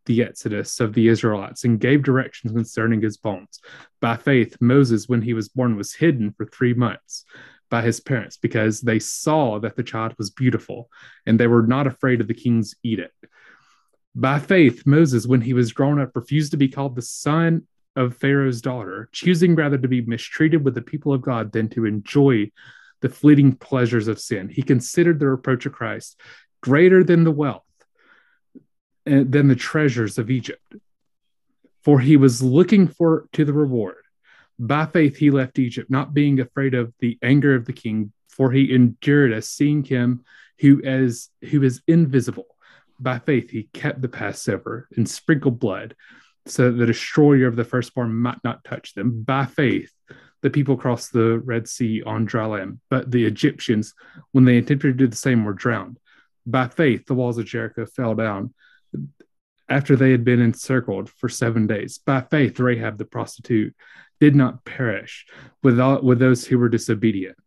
the 0.07 0.23
exodus 0.23 0.81
of 0.81 0.93
the 0.93 1.09
Israelites 1.09 1.65
and 1.65 1.81
gave 1.81 2.03
directions 2.03 2.53
concerning 2.53 3.01
his 3.01 3.17
bones. 3.17 3.61
By 4.01 4.17
faith, 4.17 4.57
Moses, 4.61 5.09
when 5.09 5.23
he 5.23 5.35
was 5.35 5.49
born, 5.49 5.77
was 5.77 5.95
hidden 5.95 6.35
for 6.37 6.47
three 6.47 6.75
months 6.75 7.25
by 7.71 7.83
his 7.83 8.01
parents 8.01 8.37
because 8.37 8.81
they 8.81 8.99
saw 8.99 9.59
that 9.61 9.77
the 9.77 9.83
child 9.83 10.15
was 10.19 10.31
beautiful 10.31 10.89
and 11.27 11.41
they 11.41 11.47
were 11.47 11.67
not 11.67 11.87
afraid 11.87 12.21
of 12.21 12.29
the 12.29 12.35
king's 12.35 12.75
edict. 12.83 13.27
By 14.15 14.39
faith, 14.39 14.87
Moses, 14.87 15.27
when 15.27 15.41
he 15.41 15.55
was 15.55 15.73
grown 15.73 16.01
up, 16.01 16.15
refused 16.15 16.53
to 16.53 16.57
be 16.57 16.69
called 16.69 16.95
the 16.95 17.03
son 17.03 17.67
of 17.97 18.17
Pharaoh's 18.17 18.61
daughter, 18.61 19.09
choosing 19.13 19.55
rather 19.55 19.79
to 19.79 19.89
be 19.89 20.03
mistreated 20.03 20.65
with 20.65 20.75
the 20.75 20.83
people 20.83 21.13
of 21.13 21.23
God 21.23 21.53
than 21.53 21.69
to 21.71 21.85
enjoy 21.85 22.51
the 23.05 23.11
fleeting 23.11 23.53
pleasures 23.55 24.09
of 24.09 24.19
sin. 24.19 24.49
He 24.49 24.63
considered 24.63 25.21
the 25.21 25.29
reproach 25.29 25.67
of 25.67 25.75
Christ 25.75 26.19
greater 26.63 27.05
than 27.05 27.23
the 27.23 27.31
wealth 27.31 27.63
and 29.05 29.31
than 29.31 29.47
the 29.47 29.55
treasures 29.55 30.17
of 30.17 30.31
Egypt. 30.31 30.75
For 31.83 32.01
he 32.01 32.17
was 32.17 32.43
looking 32.43 32.89
for 32.89 33.29
to 33.35 33.45
the 33.45 33.53
reward. 33.53 34.07
By 34.59 34.87
faith, 34.87 35.19
he 35.19 35.31
left 35.31 35.59
Egypt, 35.59 35.91
not 35.91 36.15
being 36.15 36.41
afraid 36.41 36.73
of 36.73 36.95
the 36.99 37.19
anger 37.23 37.55
of 37.55 37.67
the 37.67 37.75
king, 37.75 38.11
for 38.31 38.51
he 38.51 38.75
endured 38.75 39.35
as 39.35 39.51
seeing 39.51 39.85
him 39.85 40.25
who 40.61 40.83
as 40.83 41.29
who 41.51 41.63
is 41.63 41.83
invisible. 41.87 42.47
By 42.99 43.19
faith, 43.19 43.51
he 43.51 43.69
kept 43.75 44.01
the 44.01 44.09
Passover 44.09 44.89
and 44.97 45.07
sprinkled 45.07 45.59
blood, 45.59 45.95
so 46.47 46.71
that 46.71 46.79
the 46.79 46.87
destroyer 46.87 47.49
of 47.49 47.57
the 47.57 47.65
firstborn 47.65 48.15
might 48.15 48.43
not 48.43 48.65
touch 48.65 48.95
them. 48.95 49.25
By 49.25 49.45
faith, 49.45 49.93
the 50.45 50.51
people 50.51 50.77
crossed 50.77 51.11
the 51.11 51.39
Red 51.39 51.67
Sea 51.67 52.03
on 52.03 52.27
dry 52.27 52.45
land, 52.45 52.79
but 52.91 53.11
the 53.11 53.25
Egyptians, 53.25 53.95
when 54.33 54.45
they 54.45 54.59
attempted 54.59 54.89
to 54.89 54.93
do 54.93 55.07
the 55.07 55.17
same, 55.17 55.43
were 55.43 55.55
drowned. 55.55 55.99
By 56.45 56.69
faith, 56.69 57.07
the 57.07 57.15
walls 57.15 57.39
of 57.39 57.47
Jericho 57.47 57.87
fell 57.87 58.15
down 58.15 58.53
after 59.71 59.97
they 59.97 60.11
had 60.11 60.23
been 60.23 60.43
encircled 60.43 61.09
for 61.09 61.31
seven 61.31 61.67
days. 61.67 61.97
By 61.97 62.21
faith, 62.21 62.61
Rahab 62.61 62.99
the 62.99 63.07
prostitute 63.07 63.75
did 64.21 64.37
not 64.37 64.67
perish 64.67 65.25
with 65.63 65.81
all, 65.81 66.03
with 66.03 66.19
those 66.19 66.45
who 66.45 66.59
were 66.59 66.69
disobedient. 66.69 67.39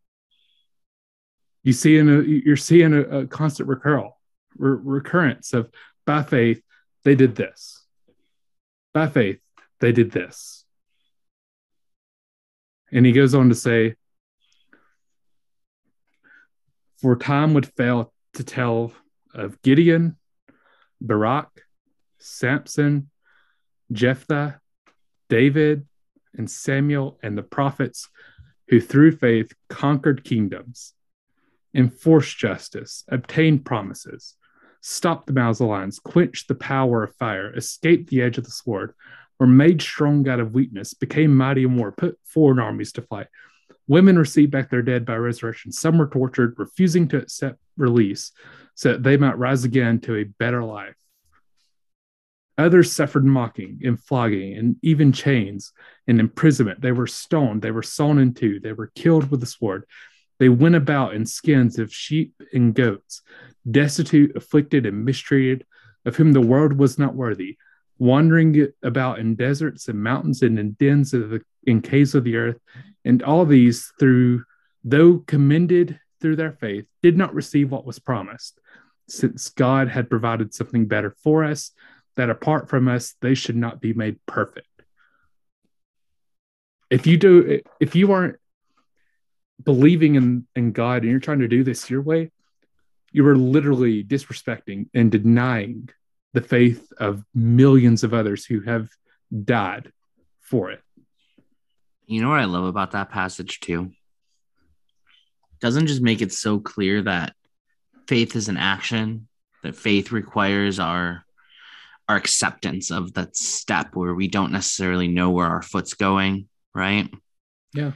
You 1.62 1.74
see, 1.74 2.00
in 2.00 2.10
a, 2.10 2.24
you're 2.24 2.58
seeing 2.58 2.96
a, 2.96 3.02
a 3.02 3.28
constant 3.28 3.70
recurral, 3.70 4.14
re- 4.58 4.80
recurrence 4.82 5.54
of 5.54 5.70
by 6.08 6.24
faith 6.24 6.64
they 7.04 7.14
did 7.14 7.36
this, 7.36 7.86
by 8.92 9.08
faith 9.08 9.38
they 9.82 9.92
did 9.92 10.10
this, 10.10 10.66
and 12.92 13.06
he 13.06 13.12
goes 13.12 13.36
on 13.36 13.50
to 13.50 13.56
say, 13.56 13.96
for 17.02 17.16
time 17.16 17.54
would 17.54 17.72
fail 17.76 18.14
to 18.34 18.44
tell 18.44 18.94
of 19.34 19.62
Gideon, 19.62 20.18
Barak, 21.00 21.50
Samson, 22.18 23.10
Jephthah, 23.92 24.60
David, 25.30 25.86
and 26.36 26.50
Samuel 26.50 27.20
and 27.22 27.38
the 27.38 27.44
prophets 27.44 28.10
who 28.70 28.80
through 28.80 29.12
faith 29.14 29.54
conquered 29.70 30.24
kingdoms, 30.24 30.94
enforced 31.74 32.38
justice, 32.38 33.04
obtained 33.08 33.66
promises, 33.66 34.36
stopped 34.82 35.28
the 35.28 35.34
mouths 35.34 35.62
of 35.62 35.68
lions, 35.68 36.00
quenched 36.00 36.48
the 36.48 36.56
power 36.56 37.04
of 37.04 37.16
fire, 37.16 37.56
escaped 37.56 38.10
the 38.10 38.22
edge 38.22 38.38
of 38.38 38.44
the 38.44 38.52
sword, 38.52 38.94
were 39.40 39.48
made 39.48 39.82
strong 39.82 40.28
out 40.28 40.40
of 40.40 40.54
weakness, 40.54 40.94
became 40.94 41.36
mighty 41.36 41.64
in 41.64 41.78
war, 41.78 41.92
put 41.92 42.20
foreign 42.26 42.60
armies 42.60 42.92
to 42.94 43.02
flight. 43.02 43.28
Women 43.88 44.18
received 44.18 44.52
back 44.52 44.70
their 44.70 44.82
dead 44.82 45.06
by 45.06 45.16
resurrection. 45.16 45.72
Some 45.72 45.98
were 45.98 46.08
tortured, 46.08 46.56
refusing 46.58 47.08
to 47.10 47.18
accept 47.18 47.60
release 47.78 48.32
so 48.76 48.94
that 48.94 49.04
they 49.04 49.18
might 49.18 49.38
rise 49.38 49.64
again 49.64 50.00
to 50.02 50.16
a 50.16 50.24
better 50.24 50.64
life. 50.64 50.96
Others 52.58 52.92
suffered 52.92 53.24
mocking 53.24 53.82
and 53.84 54.00
flogging 54.00 54.58
and 54.58 54.78
even 54.82 55.12
chains 55.12 55.74
and 56.08 56.20
imprisonment. 56.20 56.82
They 56.82 56.92
were 56.92 57.08
stoned. 57.08 57.62
They 57.62 57.72
were 57.72 57.84
sawn 57.84 58.18
in 58.18 58.34
two. 58.34 58.60
They 58.60 58.74
were 58.74 58.92
killed 58.96 59.30
with 59.30 59.42
the 59.42 59.46
sword. 59.46 59.86
They 60.40 60.50
went 60.50 60.76
about 60.76 61.14
in 61.14 61.26
skins 61.26 61.80
of 61.80 61.94
sheep 61.94 62.34
and 62.54 62.74
goats, 62.74 63.22
destitute, 63.70 64.36
afflicted, 64.36 64.86
and 64.86 65.06
mistreated, 65.06 65.66
of 66.06 66.16
whom 66.16 66.34
the 66.34 66.42
world 66.42 66.74
was 66.74 66.98
not 66.98 67.16
worthy, 67.16 67.58
wandering 68.00 68.68
about 68.84 69.20
in 69.20 69.36
deserts 69.36 69.88
and 69.88 70.02
mountains 70.02 70.42
and 70.42 70.60
in 70.60 70.74
dens 70.74 71.14
of 71.14 71.30
the, 71.30 71.42
in 71.64 71.82
caves 71.82 72.16
of 72.16 72.24
the 72.24 72.36
earth. 72.36 72.60
And 73.06 73.24
all 73.24 73.46
these, 73.46 73.92
through 74.00 74.44
though 74.84 75.20
commended 75.20 76.00
through 76.22 76.36
their 76.36 76.54
faith, 76.54 76.86
did 77.02 77.18
not 77.18 77.34
receive 77.34 77.72
what 77.72 77.86
was 77.86 78.00
promised, 78.00 78.60
since 79.08 79.50
God 79.50 79.88
had 79.88 80.10
provided 80.10 80.54
something 80.54 80.86
better 80.86 81.16
for 81.24 81.44
us 81.44 81.72
that 82.16 82.30
apart 82.30 82.70
from 82.70 82.88
us, 82.88 83.16
they 83.22 83.36
should 83.36 83.56
not 83.56 83.80
be 83.80 83.94
made 83.94 84.18
perfect. 84.26 84.68
If 86.90 87.06
you 87.06 87.18
do, 87.18 87.62
if 87.80 87.96
you 87.96 88.12
aren't 88.12 88.38
believing 89.64 90.16
in, 90.16 90.48
in 90.56 90.72
God 90.72 91.02
and 91.02 91.12
you're 91.12 91.20
trying 91.20 91.40
to 91.40 91.48
do 91.48 91.64
this 91.64 91.90
your 91.90 92.02
way, 92.02 92.32
you 93.12 93.28
are 93.28 93.36
literally 93.36 94.04
disrespecting 94.04 94.88
and 94.94 95.12
denying 95.12 95.90
the 96.38 96.48
faith 96.48 96.94
of 97.00 97.24
millions 97.34 98.04
of 98.04 98.14
others 98.14 98.46
who 98.46 98.62
have 98.62 98.90
died 99.44 99.92
for 100.40 100.70
it. 100.70 100.84
You 102.06 102.22
know 102.22 102.30
what 102.30 102.40
I 102.40 102.46
love 102.46 102.66
about 102.66 102.92
that 102.92 103.10
passage 103.10 103.60
too? 103.60 103.92
doesn't 105.60 105.88
just 105.88 106.04
make 106.04 106.22
it 106.22 106.32
so 106.32 106.60
clear 106.60 107.02
that 107.02 107.34
faith 108.08 108.36
is 108.36 108.50
an 108.50 108.58
action, 108.58 109.28
that 109.64 109.76
faith 109.76 110.12
requires 110.12 110.80
our 110.80 111.26
our 112.08 112.16
acceptance 112.16 112.92
of 112.92 113.16
that 113.16 113.36
step 113.36 113.96
where 113.96 114.14
we 114.14 114.28
don't 114.28 114.52
necessarily 114.52 115.08
know 115.08 115.32
where 115.32 115.48
our 115.48 115.64
foot's 115.64 115.96
going, 115.96 116.48
right? 116.76 117.12
Yeah. 117.74 117.94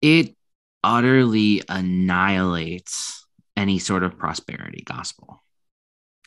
It 0.00 0.36
utterly 0.84 1.62
annihilates 1.68 3.26
any 3.56 3.80
sort 3.80 4.04
of 4.04 4.16
prosperity 4.16 4.84
gospel. 4.86 5.42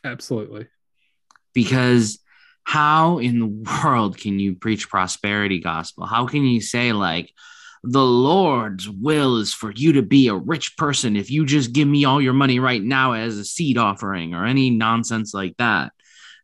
Absolutely. 0.03 0.67
Because 1.55 2.19
how 2.63 3.17
in 3.17 3.39
the 3.39 3.81
world 3.83 4.19
can 4.19 4.37
you 4.37 4.53
preach 4.53 4.89
prosperity 4.89 5.59
gospel? 5.59 6.05
How 6.05 6.27
can 6.27 6.43
you 6.43 6.61
say 6.61 6.93
like 6.93 7.31
the 7.83 8.03
Lord's 8.03 8.89
will 8.89 9.37
is 9.37 9.53
for 9.53 9.71
you 9.71 9.93
to 9.93 10.01
be 10.01 10.27
a 10.27 10.35
rich 10.35 10.75
person 10.75 11.15
if 11.15 11.29
you 11.29 11.45
just 11.45 11.71
give 11.71 11.87
me 11.87 12.03
all 12.03 12.19
your 12.19 12.33
money 12.33 12.59
right 12.59 12.81
now 12.81 13.13
as 13.13 13.37
a 13.37 13.45
seed 13.45 13.77
offering 13.77 14.33
or 14.33 14.45
any 14.45 14.71
nonsense 14.71 15.33
like 15.33 15.55
that. 15.57 15.91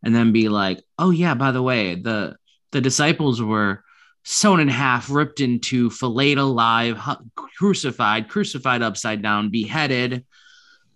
And 0.04 0.16
then 0.16 0.32
be 0.32 0.50
like, 0.50 0.82
oh 1.00 1.10
yeah, 1.10 1.34
by 1.34 1.52
the 1.52 1.62
way, 1.62 1.96
the 1.96 2.36
the 2.72 2.82
disciples 2.82 3.42
were 3.42 3.84
sewn 4.24 4.60
in 4.60 4.68
half, 4.68 5.10
ripped 5.10 5.42
into, 5.42 5.90
filleted 5.90 6.38
alive, 6.38 7.00
crucified, 7.36 8.30
crucified 8.30 8.82
upside 8.82 9.22
down, 9.22 9.50
beheaded, 9.50 10.26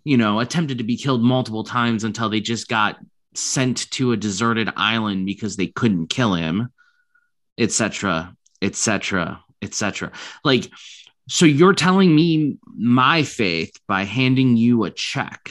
you 0.04 0.16
know, 0.16 0.40
attempted 0.40 0.78
to 0.78 0.84
be 0.84 0.96
killed 0.96 1.22
multiple 1.22 1.64
times 1.64 2.04
until 2.04 2.28
they 2.28 2.40
just 2.40 2.68
got 2.68 2.98
sent 3.36 3.90
to 3.92 4.12
a 4.12 4.16
deserted 4.16 4.70
island 4.76 5.26
because 5.26 5.56
they 5.56 5.66
couldn't 5.66 6.08
kill 6.08 6.34
him, 6.34 6.68
etc., 7.58 8.34
etc., 8.62 9.42
etc. 9.62 10.12
Like, 10.44 10.70
so 11.28 11.44
you're 11.46 11.74
telling 11.74 12.14
me 12.14 12.58
my 12.76 13.22
faith 13.22 13.72
by 13.88 14.04
handing 14.04 14.56
you 14.56 14.84
a 14.84 14.90
check 14.90 15.50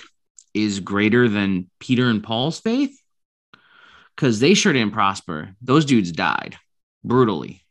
is 0.53 0.79
greater 0.79 1.27
than 1.27 1.69
Peter 1.79 2.07
and 2.09 2.23
Paul's 2.23 2.59
faith? 2.59 2.97
Because 4.15 4.39
they 4.39 4.53
sure 4.53 4.71
didn't 4.71 4.93
prosper. 4.93 5.53
Those 5.61 5.83
dudes 5.83 6.13
died 6.13 6.57
brutally. 7.03 7.65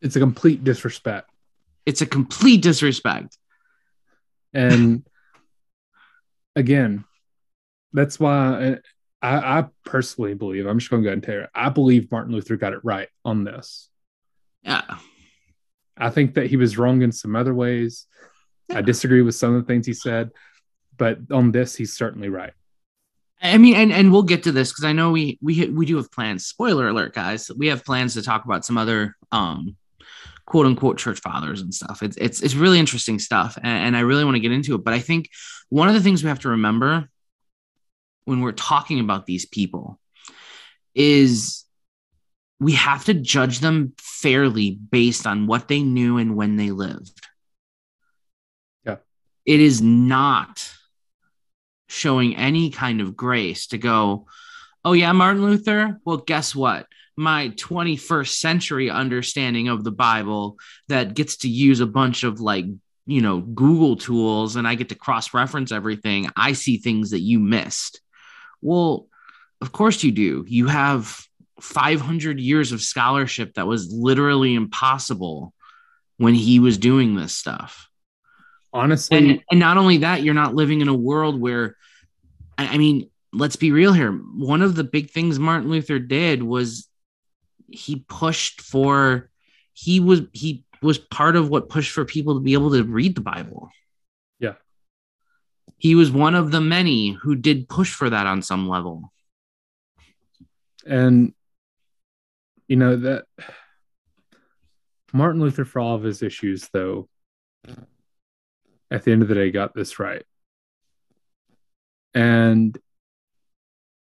It's 0.00 0.16
a 0.16 0.20
complete 0.20 0.64
disrespect. 0.64 1.30
It's 1.84 2.00
a 2.00 2.06
complete 2.06 2.62
disrespect. 2.62 3.36
And 4.54 5.06
again, 6.56 7.04
that's 7.92 8.18
why 8.18 8.78
I, 9.22 9.58
I 9.60 9.64
personally 9.84 10.34
believe, 10.34 10.66
I'm 10.66 10.78
just 10.78 10.90
going 10.90 11.02
to 11.02 11.06
go 11.06 11.10
ahead 11.10 11.16
and 11.18 11.22
tell 11.22 11.34
you, 11.34 11.46
I 11.54 11.68
believe 11.68 12.10
Martin 12.10 12.32
Luther 12.32 12.56
got 12.56 12.72
it 12.72 12.80
right 12.82 13.08
on 13.24 13.44
this. 13.44 13.88
Yeah. 14.62 14.82
I 15.96 16.10
think 16.10 16.34
that 16.34 16.46
he 16.46 16.56
was 16.56 16.78
wrong 16.78 17.02
in 17.02 17.12
some 17.12 17.36
other 17.36 17.54
ways. 17.54 18.06
Yeah. 18.68 18.78
I 18.78 18.80
disagree 18.82 19.22
with 19.22 19.34
some 19.34 19.54
of 19.54 19.62
the 19.62 19.66
things 19.66 19.86
he 19.86 19.92
said, 19.92 20.30
but 20.96 21.18
on 21.30 21.52
this, 21.52 21.76
he's 21.76 21.92
certainly 21.92 22.28
right. 22.28 22.52
I 23.42 23.56
mean, 23.56 23.74
and 23.74 23.90
and 23.90 24.12
we'll 24.12 24.22
get 24.22 24.42
to 24.42 24.52
this 24.52 24.70
because 24.70 24.84
I 24.84 24.92
know 24.92 25.12
we 25.12 25.38
we 25.40 25.66
we 25.70 25.86
do 25.86 25.96
have 25.96 26.12
plans. 26.12 26.44
Spoiler 26.44 26.88
alert, 26.88 27.14
guys! 27.14 27.50
We 27.56 27.68
have 27.68 27.86
plans 27.86 28.12
to 28.14 28.22
talk 28.22 28.44
about 28.44 28.66
some 28.66 28.76
other 28.76 29.16
um 29.32 29.76
quote 30.44 30.66
unquote 30.66 30.98
church 30.98 31.20
fathers 31.20 31.62
and 31.62 31.72
stuff. 31.72 32.02
It's 32.02 32.18
it's 32.18 32.42
it's 32.42 32.54
really 32.54 32.78
interesting 32.78 33.18
stuff, 33.18 33.56
and, 33.56 33.66
and 33.66 33.96
I 33.96 34.00
really 34.00 34.26
want 34.26 34.34
to 34.34 34.40
get 34.40 34.52
into 34.52 34.74
it. 34.74 34.84
But 34.84 34.92
I 34.92 34.98
think 34.98 35.30
one 35.70 35.88
of 35.88 35.94
the 35.94 36.02
things 36.02 36.22
we 36.22 36.28
have 36.28 36.40
to 36.40 36.50
remember 36.50 37.08
when 38.24 38.40
we're 38.40 38.52
talking 38.52 39.00
about 39.00 39.26
these 39.26 39.46
people 39.46 39.98
is 40.94 41.64
we 42.60 42.72
have 42.72 43.04
to 43.06 43.14
judge 43.14 43.60
them 43.60 43.94
fairly 43.98 44.72
based 44.72 45.26
on 45.26 45.46
what 45.46 45.68
they 45.68 45.82
knew 45.82 46.18
and 46.18 46.36
when 46.36 46.56
they 46.56 46.70
lived. 46.70 47.26
Yeah. 48.84 48.96
It 49.46 49.60
is 49.60 49.80
not 49.80 50.70
showing 51.88 52.36
any 52.36 52.70
kind 52.70 53.00
of 53.00 53.16
grace 53.16 53.68
to 53.68 53.78
go, 53.78 54.26
oh, 54.84 54.92
yeah, 54.92 55.12
Martin 55.12 55.42
Luther. 55.42 55.98
Well, 56.04 56.18
guess 56.18 56.54
what? 56.54 56.86
My 57.16 57.48
21st 57.50 58.28
century 58.28 58.90
understanding 58.90 59.68
of 59.68 59.82
the 59.82 59.90
Bible 59.90 60.58
that 60.88 61.14
gets 61.14 61.38
to 61.38 61.48
use 61.48 61.80
a 61.80 61.86
bunch 61.86 62.24
of 62.24 62.40
like, 62.40 62.66
you 63.06 63.22
know, 63.22 63.40
Google 63.40 63.96
tools 63.96 64.56
and 64.56 64.68
I 64.68 64.74
get 64.74 64.90
to 64.90 64.94
cross 64.94 65.34
reference 65.34 65.72
everything. 65.72 66.28
I 66.36 66.52
see 66.52 66.76
things 66.76 67.10
that 67.10 67.20
you 67.20 67.40
missed. 67.40 68.00
Well, 68.62 69.08
of 69.60 69.72
course 69.72 70.02
you 70.02 70.12
do. 70.12 70.44
You 70.48 70.66
have 70.66 71.24
500 71.60 72.40
years 72.40 72.72
of 72.72 72.82
scholarship 72.82 73.54
that 73.54 73.66
was 73.66 73.92
literally 73.92 74.54
impossible 74.54 75.52
when 76.16 76.34
he 76.34 76.58
was 76.58 76.78
doing 76.78 77.14
this 77.14 77.34
stuff. 77.34 77.88
Honestly, 78.72 79.18
and, 79.18 79.42
and 79.50 79.60
not 79.60 79.76
only 79.76 79.98
that, 79.98 80.22
you're 80.22 80.34
not 80.34 80.54
living 80.54 80.80
in 80.80 80.88
a 80.88 80.94
world 80.94 81.40
where, 81.40 81.76
I, 82.56 82.74
I 82.74 82.78
mean, 82.78 83.10
let's 83.32 83.56
be 83.56 83.72
real 83.72 83.92
here. 83.92 84.12
One 84.12 84.62
of 84.62 84.74
the 84.74 84.84
big 84.84 85.10
things 85.10 85.38
Martin 85.38 85.70
Luther 85.70 85.98
did 85.98 86.42
was 86.42 86.88
he 87.68 88.04
pushed 88.08 88.60
for, 88.60 89.30
he 89.72 89.98
was, 89.98 90.22
he 90.32 90.64
was 90.82 90.98
part 90.98 91.36
of 91.36 91.48
what 91.48 91.68
pushed 91.68 91.92
for 91.92 92.04
people 92.04 92.34
to 92.34 92.40
be 92.40 92.52
able 92.52 92.70
to 92.72 92.84
read 92.84 93.14
the 93.14 93.20
Bible. 93.20 93.70
He 95.80 95.94
was 95.94 96.10
one 96.10 96.34
of 96.34 96.50
the 96.50 96.60
many 96.60 97.12
who 97.12 97.34
did 97.34 97.66
push 97.66 97.94
for 97.94 98.10
that 98.10 98.26
on 98.26 98.42
some 98.42 98.68
level. 98.68 99.10
And 100.86 101.32
you 102.68 102.76
know 102.76 102.96
that 102.96 103.24
Martin 105.14 105.40
Luther, 105.40 105.64
for 105.64 105.80
all 105.80 105.96
of 105.96 106.02
his 106.02 106.22
issues, 106.22 106.68
though, 106.70 107.08
at 108.90 109.04
the 109.04 109.12
end 109.12 109.22
of 109.22 109.28
the 109.28 109.34
day, 109.34 109.50
got 109.50 109.74
this 109.74 109.98
right. 109.98 110.22
And 112.12 112.76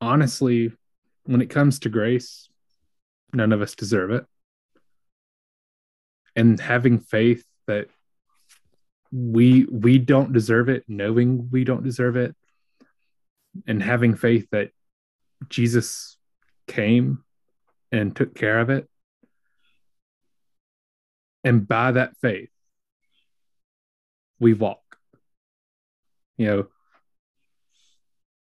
honestly, 0.00 0.70
when 1.24 1.42
it 1.42 1.50
comes 1.50 1.80
to 1.80 1.88
grace, 1.88 2.48
none 3.32 3.52
of 3.52 3.60
us 3.60 3.74
deserve 3.74 4.12
it. 4.12 4.24
And 6.36 6.60
having 6.60 7.00
faith 7.00 7.44
that 7.66 7.88
we 9.12 9.64
we 9.64 9.98
don't 9.98 10.32
deserve 10.32 10.68
it, 10.68 10.84
knowing 10.88 11.48
we 11.50 11.64
don't 11.64 11.84
deserve 11.84 12.16
it, 12.16 12.34
and 13.66 13.82
having 13.82 14.14
faith 14.14 14.48
that 14.52 14.70
Jesus 15.48 16.16
came 16.66 17.24
and 17.92 18.14
took 18.14 18.34
care 18.34 18.60
of 18.60 18.70
it. 18.70 18.88
And 21.44 21.66
by 21.66 21.92
that 21.92 22.16
faith, 22.20 22.50
we 24.40 24.52
walk. 24.52 24.82
You 26.36 26.46
know, 26.46 26.66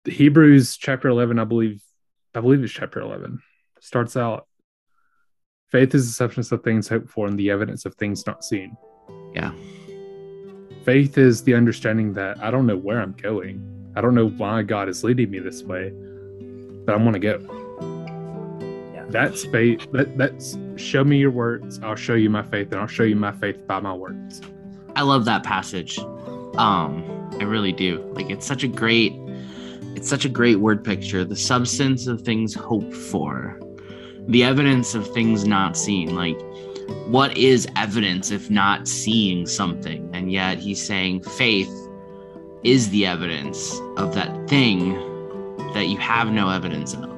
Hebrews 0.06 0.78
chapter 0.78 1.08
11, 1.08 1.40
I 1.40 1.46
believe, 1.46 1.82
I 2.36 2.42
believe 2.42 2.64
it's 2.64 2.74
chapter 2.74 3.00
11, 3.00 3.42
starts 3.80 4.18
out 4.18 4.46
faith 5.72 5.94
is 5.94 6.08
the 6.08 6.14
substance 6.14 6.52
of 6.52 6.64
things 6.64 6.88
hoped 6.88 7.10
for 7.10 7.28
and 7.28 7.40
the 7.40 7.50
evidence 7.52 7.86
of 7.86 7.96
things 7.96 8.26
not 8.26 8.44
seen. 8.44 8.76
Yeah. 9.34 9.54
Faith 10.84 11.18
is 11.18 11.44
the 11.44 11.54
understanding 11.54 12.14
that 12.14 12.42
I 12.44 12.52
don't 12.52 12.66
know 12.66 12.78
where 12.78 13.02
I'm 13.02 13.14
going. 13.14 13.62
I 13.96 14.02
don't 14.02 14.16
know 14.16 14.30
why 14.30 14.64
God 14.64 14.90
is 14.90 15.04
leading 15.04 15.32
me 15.32 15.40
this 15.40 15.64
way, 15.64 15.90
but 16.86 16.96
I'm 16.96 17.04
going 17.04 17.14
to 17.14 17.20
go 17.20 17.60
that's 19.10 19.46
faith. 19.46 19.92
That, 19.92 20.18
that's 20.18 20.58
show 20.76 21.04
me 21.04 21.18
your 21.18 21.32
words. 21.32 21.80
I'll 21.84 21.96
show 21.96 22.14
you 22.14 22.30
my 22.30 22.44
faith, 22.44 22.72
and 22.72 22.80
I'll 22.80 22.88
show 22.88 23.04
you 23.04 23.16
my 23.16 23.32
faith 23.32 23.66
by 23.68 23.80
my 23.80 23.94
words. 23.94 24.42
I 24.96 25.02
love 25.02 25.26
that 25.26 25.44
passage. 25.44 26.00
Um, 26.58 27.04
I 27.40 27.44
really 27.44 27.72
do. 27.72 28.00
Like 28.14 28.30
it's 28.30 28.46
such 28.46 28.64
a 28.64 28.68
great, 28.68 29.14
it's 29.96 30.10
such 30.10 30.26
a 30.26 30.30
great 30.30 30.58
word 30.58 30.84
picture. 30.84 31.26
The 31.26 31.36
substance 31.36 32.08
of 32.08 32.22
things 32.22 32.54
hoped 32.54 32.94
for, 32.94 33.60
the 34.28 34.44
evidence 34.44 34.96
of 34.96 35.12
things 35.14 35.46
not 35.46 35.76
seen. 35.76 36.16
Like, 36.16 36.40
what 37.08 37.38
is 37.38 37.68
evidence 37.76 38.32
if 38.32 38.50
not 38.50 38.88
seeing 38.88 39.46
something? 39.46 40.10
And 40.14 40.32
yet 40.32 40.58
he's 40.58 40.86
saying 40.86 41.24
faith 41.24 41.72
is 42.64 42.90
the 42.90 43.06
evidence 43.06 43.80
of 43.98 44.14
that 44.16 44.50
thing 44.50 44.94
that 45.74 45.88
you 45.88 45.98
have 45.98 46.32
no 46.32 46.50
evidence 46.50 46.94
of 46.94 47.10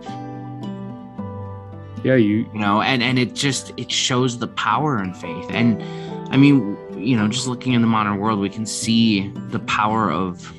yeah 2.03 2.15
you 2.15 2.49
you 2.53 2.59
know 2.59 2.81
and 2.81 3.03
and 3.03 3.19
it 3.19 3.33
just 3.33 3.71
it 3.77 3.91
shows 3.91 4.39
the 4.39 4.47
power 4.47 5.01
in 5.01 5.13
faith 5.13 5.45
and 5.49 5.81
i 6.33 6.37
mean 6.37 6.77
you 6.97 7.15
know 7.15 7.27
just 7.27 7.47
looking 7.47 7.73
in 7.73 7.81
the 7.81 7.87
modern 7.87 8.17
world 8.17 8.39
we 8.39 8.49
can 8.49 8.65
see 8.65 9.29
the 9.49 9.59
power 9.59 10.11
of 10.11 10.51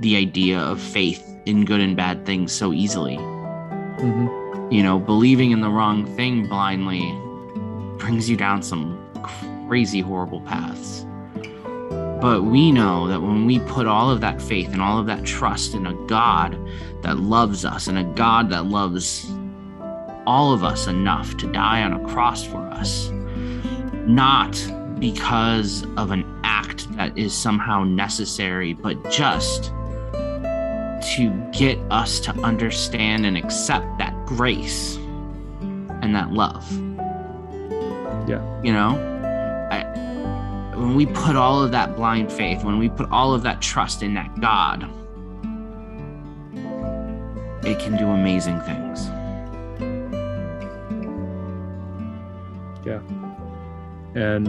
the 0.00 0.16
idea 0.16 0.58
of 0.58 0.80
faith 0.80 1.24
in 1.46 1.64
good 1.64 1.80
and 1.80 1.96
bad 1.96 2.24
things 2.26 2.52
so 2.52 2.72
easily 2.72 3.16
mm-hmm. 3.16 4.72
you 4.72 4.82
know 4.82 4.98
believing 4.98 5.50
in 5.50 5.60
the 5.60 5.70
wrong 5.70 6.06
thing 6.16 6.46
blindly 6.46 7.00
brings 8.02 8.28
you 8.28 8.36
down 8.36 8.62
some 8.62 8.98
crazy 9.68 10.00
horrible 10.00 10.40
paths 10.40 11.06
but 12.22 12.42
we 12.42 12.70
know 12.70 13.08
that 13.08 13.20
when 13.20 13.46
we 13.46 13.58
put 13.58 13.88
all 13.88 14.08
of 14.08 14.20
that 14.20 14.40
faith 14.40 14.72
and 14.72 14.80
all 14.80 14.96
of 14.96 15.06
that 15.06 15.24
trust 15.24 15.74
in 15.74 15.86
a 15.86 15.94
God 16.06 16.56
that 17.02 17.18
loves 17.18 17.64
us 17.64 17.88
and 17.88 17.98
a 17.98 18.04
God 18.04 18.48
that 18.50 18.66
loves 18.66 19.28
all 20.24 20.52
of 20.52 20.62
us 20.62 20.86
enough 20.86 21.36
to 21.38 21.50
die 21.50 21.82
on 21.82 21.92
a 21.92 22.08
cross 22.08 22.44
for 22.44 22.58
us, 22.58 23.10
not 24.06 24.52
because 25.00 25.84
of 25.96 26.12
an 26.12 26.24
act 26.44 26.86
that 26.96 27.18
is 27.18 27.34
somehow 27.34 27.82
necessary, 27.82 28.72
but 28.72 29.10
just 29.10 29.72
to 31.16 31.50
get 31.52 31.76
us 31.90 32.20
to 32.20 32.30
understand 32.42 33.26
and 33.26 33.36
accept 33.36 33.98
that 33.98 34.14
grace 34.26 34.94
and 36.02 36.14
that 36.14 36.30
love. 36.30 36.91
Yeah. 38.26 38.62
You 38.62 38.72
know, 38.72 38.90
I, 39.70 39.84
when 40.76 40.94
we 40.94 41.06
put 41.06 41.36
all 41.36 41.62
of 41.62 41.70
that 41.72 41.96
blind 41.96 42.32
faith, 42.32 42.64
when 42.64 42.78
we 42.78 42.88
put 42.88 43.10
all 43.10 43.34
of 43.34 43.42
that 43.42 43.60
trust 43.60 44.02
in 44.02 44.14
that 44.14 44.40
God, 44.40 44.84
it 47.64 47.78
can 47.78 47.96
do 47.96 48.08
amazing 48.08 48.60
things. 48.60 49.08
Yeah. 52.84 53.00
And, 54.14 54.48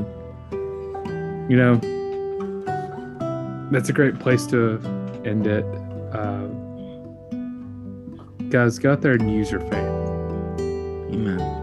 you 1.49 1.57
know, 1.57 1.79
that's 3.71 3.89
a 3.89 3.93
great 3.93 4.19
place 4.19 4.45
to 4.47 4.79
end 5.25 5.47
it. 5.47 5.65
Uh, 6.13 6.47
guys, 8.49 8.77
go 8.79 8.91
out 8.93 9.01
there 9.01 9.13
and 9.13 9.31
use 9.33 9.51
your 9.51 9.61
faith. 9.61 9.73
Amen. 11.13 11.62